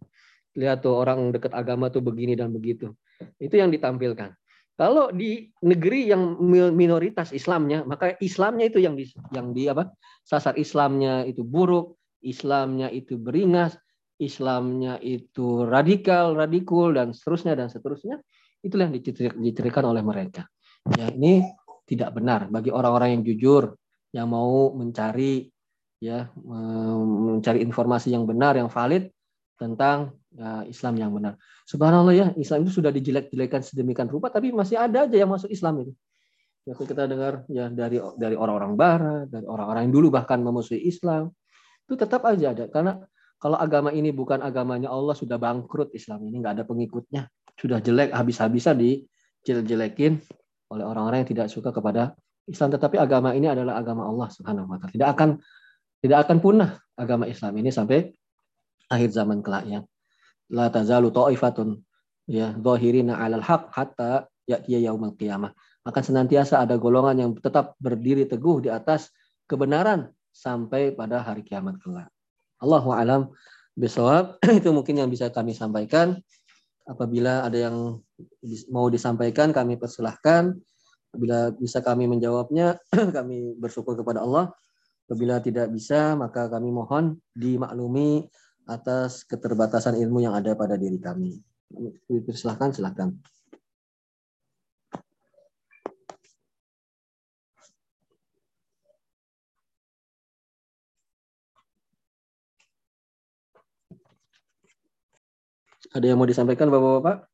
Lihat 0.57 0.83
tuh 0.83 0.97
orang 0.97 1.31
dekat 1.31 1.53
agama 1.55 1.87
tuh 1.93 2.03
begini 2.03 2.35
dan 2.35 2.51
begitu. 2.51 2.91
Itu 3.37 3.55
yang 3.55 3.71
ditampilkan. 3.71 4.35
Kalau 4.75 5.13
di 5.13 5.53
negeri 5.61 6.09
yang 6.09 6.41
minoritas 6.73 7.29
Islamnya, 7.29 7.85
maka 7.85 8.17
Islamnya 8.17 8.65
itu 8.73 8.81
yang 8.81 8.97
di 8.97 9.05
yang 9.29 9.53
di 9.53 9.69
apa? 9.69 9.93
Sasar 10.25 10.57
Islamnya 10.57 11.21
itu 11.29 11.45
buruk, 11.45 12.01
Islamnya 12.25 12.89
itu 12.89 13.21
beringas, 13.21 13.77
Islamnya 14.17 14.97
itu 15.01 15.69
radikal, 15.69 16.33
radikul 16.33 16.97
dan 16.97 17.13
seterusnya 17.13 17.53
dan 17.53 17.69
seterusnya. 17.69 18.17
Itulah 18.61 18.89
yang 18.89 18.95
diceritakan 19.41 19.89
oleh 19.89 20.05
mereka. 20.05 20.45
Ya, 20.97 21.09
ini 21.09 21.45
tidak 21.85 22.13
benar 22.15 22.47
bagi 22.49 22.69
orang-orang 22.69 23.19
yang 23.19 23.23
jujur 23.25 23.75
yang 24.13 24.29
mau 24.29 24.71
mencari 24.73 25.49
ya 26.01 26.33
mencari 26.41 27.61
informasi 27.61 28.09
yang 28.09 28.25
benar 28.25 28.57
yang 28.57 28.69
valid 28.69 29.13
tentang 29.57 30.17
ya, 30.33 30.65
Islam 30.65 30.93
yang 30.97 31.11
benar. 31.13 31.37
Subhanallah 31.69 32.13
ya, 32.13 32.27
Islam 32.37 32.65
itu 32.65 32.81
sudah 32.81 32.89
dijelek-jelekan 32.89 33.61
sedemikian 33.61 34.09
rupa, 34.09 34.33
tapi 34.33 34.49
masih 34.49 34.81
ada 34.81 35.05
aja 35.05 35.13
yang 35.13 35.29
masuk 35.29 35.49
Islam 35.53 35.85
itu. 35.85 35.93
Ya, 36.65 36.73
kita 36.77 37.09
dengar 37.09 37.45
ya 37.49 37.69
dari 37.69 37.97
dari 38.17 38.37
orang-orang 38.37 38.73
Barat, 38.77 39.25
dari 39.29 39.45
orang-orang 39.45 39.89
yang 39.89 39.93
dulu 39.93 40.07
bahkan 40.13 40.41
memusuhi 40.41 40.81
Islam, 40.85 41.33
itu 41.85 41.93
tetap 41.97 42.21
aja 42.25 42.53
ada. 42.53 42.65
Karena 42.69 43.01
kalau 43.41 43.57
agama 43.57 43.89
ini 43.89 44.13
bukan 44.13 44.37
agamanya 44.45 44.93
Allah 44.93 45.17
sudah 45.17 45.41
bangkrut 45.41 45.89
Islam 45.97 46.21
ini 46.29 46.45
nggak 46.45 46.61
ada 46.61 46.65
pengikutnya, 46.69 47.25
sudah 47.57 47.81
jelek 47.81 48.13
habis-habisan 48.13 48.77
dijelek-jelekin 48.77 50.21
oleh 50.69 50.85
orang-orang 50.85 51.25
yang 51.25 51.31
tidak 51.33 51.47
suka 51.49 51.73
kepada 51.73 52.13
Islam. 52.45 52.69
Tetapi 52.69 53.01
agama 53.01 53.33
ini 53.33 53.49
adalah 53.49 53.81
agama 53.81 54.05
Allah 54.05 54.29
Subhanahu 54.29 54.69
Wa 54.69 54.77
Taala. 54.77 54.93
Tidak 54.93 55.09
akan 55.09 55.29
tidak 56.05 56.17
akan 56.29 56.37
punah 56.37 56.69
agama 56.93 57.25
Islam 57.25 57.57
ini 57.57 57.73
sampai 57.73 58.13
akhir 58.93 59.09
zaman 59.09 59.41
kelak 59.41 59.65
ya. 59.65 59.81
La 60.53 60.69
tazalu 60.69 61.09
ta'ifatun 61.09 61.81
ya 62.29 62.53
zahirina 62.53 63.17
'alal 63.17 63.41
haq 63.41 63.73
hatta 63.73 64.29
ya'tiya 64.45 64.85
yaumul 64.85 65.17
qiyamah. 65.17 65.49
Akan 65.81 66.05
senantiasa 66.05 66.61
ada 66.61 66.77
golongan 66.77 67.17
yang 67.17 67.31
tetap 67.33 67.73
berdiri 67.81 68.29
teguh 68.29 68.61
di 68.61 68.69
atas 68.69 69.09
kebenaran 69.49 70.13
sampai 70.29 70.93
pada 70.93 71.25
hari 71.25 71.41
kiamat 71.41 71.81
kelak. 71.81 72.13
Allahu 72.61 72.93
alam 72.93 73.33
bisawab 73.73 74.37
itu 74.59 74.69
mungkin 74.69 75.01
yang 75.01 75.09
bisa 75.09 75.33
kami 75.33 75.57
sampaikan. 75.57 76.15
Apabila 76.85 77.45
ada 77.45 77.57
yang 77.57 78.01
mau 78.69 78.87
disampaikan 78.87 79.49
kami 79.49 79.81
persilahkan. 79.81 80.53
Apabila 81.11 81.51
bisa 81.51 81.83
kami 81.83 82.07
menjawabnya 82.07 82.79
kami 83.17 83.57
bersyukur 83.57 83.97
kepada 83.97 84.21
Allah. 84.23 84.53
Apabila 85.09 85.43
tidak 85.43 85.73
bisa 85.73 86.15
maka 86.15 86.47
kami 86.47 86.71
mohon 86.71 87.19
dimaklumi 87.35 88.29
atas 88.69 89.27
keterbatasan 89.27 89.99
ilmu 89.99 90.23
yang 90.23 90.37
ada 90.37 90.55
pada 90.55 90.77
diri 90.77 91.01
kami. 91.01 91.41
Silahkan, 92.31 92.71
silahkan. 92.71 93.11
Ada 105.91 106.05
yang 106.07 106.17
mau 106.19 106.29
disampaikan 106.29 106.71
Bapak-Bapak? 106.71 107.27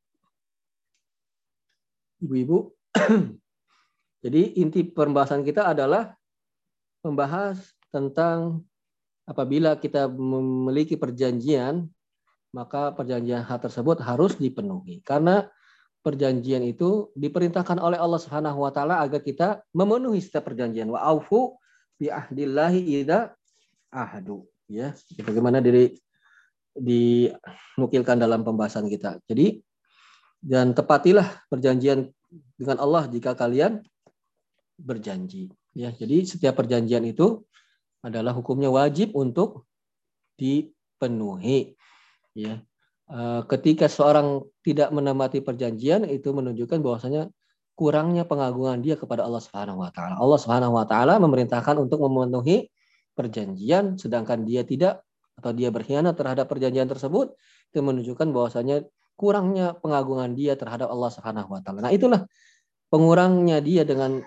Ibu-ibu? 2.26 2.74
Jadi 4.26 4.42
inti 4.58 4.82
pembahasan 4.82 5.46
kita 5.46 5.70
adalah 5.70 6.18
membahas 7.06 7.62
tentang 7.94 8.66
apabila 9.30 9.78
kita 9.78 10.10
memiliki 10.10 10.98
perjanjian, 10.98 11.86
maka 12.50 12.92
perjanjian 12.98 13.46
hal 13.46 13.62
tersebut 13.62 14.02
harus 14.02 14.34
dipenuhi. 14.42 15.06
Karena 15.06 15.46
perjanjian 16.02 16.66
itu 16.66 17.14
diperintahkan 17.14 17.78
oleh 17.78 18.02
Allah 18.02 18.18
Subhanahu 18.18 18.66
wa 18.66 18.74
taala 18.74 19.06
agar 19.06 19.22
kita 19.22 19.62
memenuhi 19.78 20.18
setiap 20.18 20.50
perjanjian. 20.50 20.90
Wa 20.90 21.06
aufu 21.06 21.62
bi 22.02 22.10
ahdillahi 22.10 23.06
idza 23.06 23.38
ahdu 23.94 24.46
ya 24.68 24.92
bagaimana 25.24 25.64
diri 25.64 25.96
dinukilkan 26.78 28.18
dalam 28.18 28.46
pembahasan 28.46 28.88
kita. 28.88 29.20
Jadi 29.26 29.62
dan 30.42 30.78
tepatilah 30.78 31.44
perjanjian 31.50 32.14
dengan 32.56 32.78
Allah 32.78 33.10
jika 33.10 33.34
kalian 33.34 33.82
berjanji. 34.78 35.50
Ya, 35.74 35.94
jadi 35.94 36.26
setiap 36.26 36.58
perjanjian 36.62 37.06
itu 37.06 37.46
adalah 38.06 38.34
hukumnya 38.34 38.70
wajib 38.70 39.14
untuk 39.18 39.66
dipenuhi. 40.38 41.74
Ya, 42.38 42.62
eh, 43.10 43.42
ketika 43.50 43.90
seorang 43.90 44.46
tidak 44.62 44.94
menamati 44.94 45.42
perjanjian 45.42 46.06
itu 46.06 46.30
menunjukkan 46.30 46.82
bahwasanya 46.82 47.34
kurangnya 47.78 48.26
pengagungan 48.26 48.82
dia 48.82 48.98
kepada 48.98 49.26
Allah 49.26 49.42
Subhanahu 49.42 49.82
wa 49.82 49.90
taala. 49.94 50.18
Allah 50.18 50.40
Subhanahu 50.42 50.74
wa 50.78 50.86
taala 50.86 51.22
memerintahkan 51.22 51.78
untuk 51.78 52.02
memenuhi 52.06 52.70
perjanjian 53.18 53.98
sedangkan 53.98 54.46
dia 54.46 54.62
tidak 54.62 55.02
atau 55.38 55.52
dia 55.54 55.70
berkhianat 55.70 56.18
terhadap 56.18 56.50
perjanjian 56.50 56.90
tersebut 56.90 57.38
itu 57.70 57.80
menunjukkan 57.80 58.34
bahwasanya 58.34 58.90
kurangnya 59.18 59.78
pengagungan 59.78 60.34
dia 60.34 60.58
terhadap 60.58 60.90
Allah 60.90 61.10
Subhanahu 61.14 61.50
wa 61.50 61.62
taala. 61.62 61.90
Nah, 61.90 61.94
itulah 61.94 62.26
pengurangnya 62.90 63.62
dia 63.62 63.86
dengan 63.86 64.22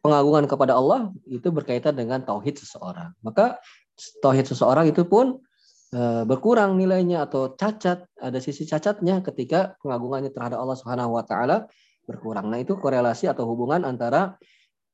pengagungan 0.00 0.44
kepada 0.48 0.76
Allah 0.76 1.12
itu 1.28 1.48
berkaitan 1.48 1.96
dengan 1.96 2.24
tauhid 2.24 2.60
seseorang. 2.60 3.12
Maka 3.24 3.60
tauhid 4.20 4.46
seseorang 4.48 4.88
itu 4.92 5.08
pun 5.08 5.40
e, 5.90 6.00
berkurang 6.28 6.76
nilainya 6.76 7.24
atau 7.24 7.56
cacat, 7.56 8.04
ada 8.20 8.38
sisi 8.38 8.68
cacatnya 8.68 9.24
ketika 9.24 9.74
pengagungannya 9.80 10.30
terhadap 10.30 10.60
Allah 10.60 10.76
Subhanahu 10.76 11.16
wa 11.16 11.24
taala 11.24 11.66
berkurang. 12.04 12.52
Nah, 12.52 12.60
itu 12.60 12.76
korelasi 12.76 13.28
atau 13.28 13.48
hubungan 13.48 13.84
antara 13.88 14.36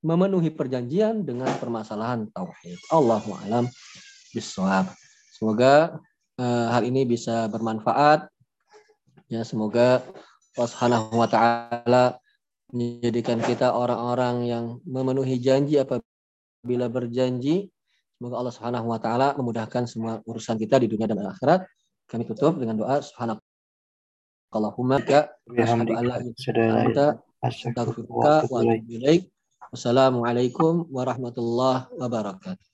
memenuhi 0.05 0.55
perjanjian 0.55 1.26
dengan 1.26 1.50
permasalahan 1.59 2.30
tauhid. 2.30 2.78
Allahu 2.94 3.34
alam 3.44 3.66
bisawab. 4.30 5.03
Semoga 5.35 5.99
uh, 6.39 6.66
hal 6.70 6.87
ini 6.87 7.03
bisa 7.03 7.51
bermanfaat. 7.51 8.30
Ya, 9.26 9.43
semoga 9.43 10.07
Allah 10.55 10.70
Subhanahu 10.70 11.18
wa 11.18 11.26
taala 11.26 12.22
menjadikan 12.70 13.43
kita 13.43 13.74
orang-orang 13.74 14.47
yang 14.47 14.64
memenuhi 14.87 15.43
janji 15.43 15.82
apabila 15.82 16.87
berjanji. 16.87 17.66
Semoga 18.14 18.35
Allah 18.39 18.55
Subhanahu 18.55 18.87
wa 18.95 18.99
taala 19.03 19.35
memudahkan 19.35 19.91
semua 19.91 20.22
urusan 20.22 20.55
kita 20.55 20.78
di 20.78 20.87
dunia 20.87 21.11
dan 21.11 21.26
akhirat. 21.26 21.66
Kami 22.07 22.22
tutup 22.30 22.55
dengan 22.62 22.78
doa 22.78 23.03
subhanak 23.03 23.43
Allahumma 24.55 25.03
ka 25.03 25.35
Wassalamualaikum 29.74 30.87
warahmatullahi 30.95 31.91
wabarakatuh. 31.99 32.73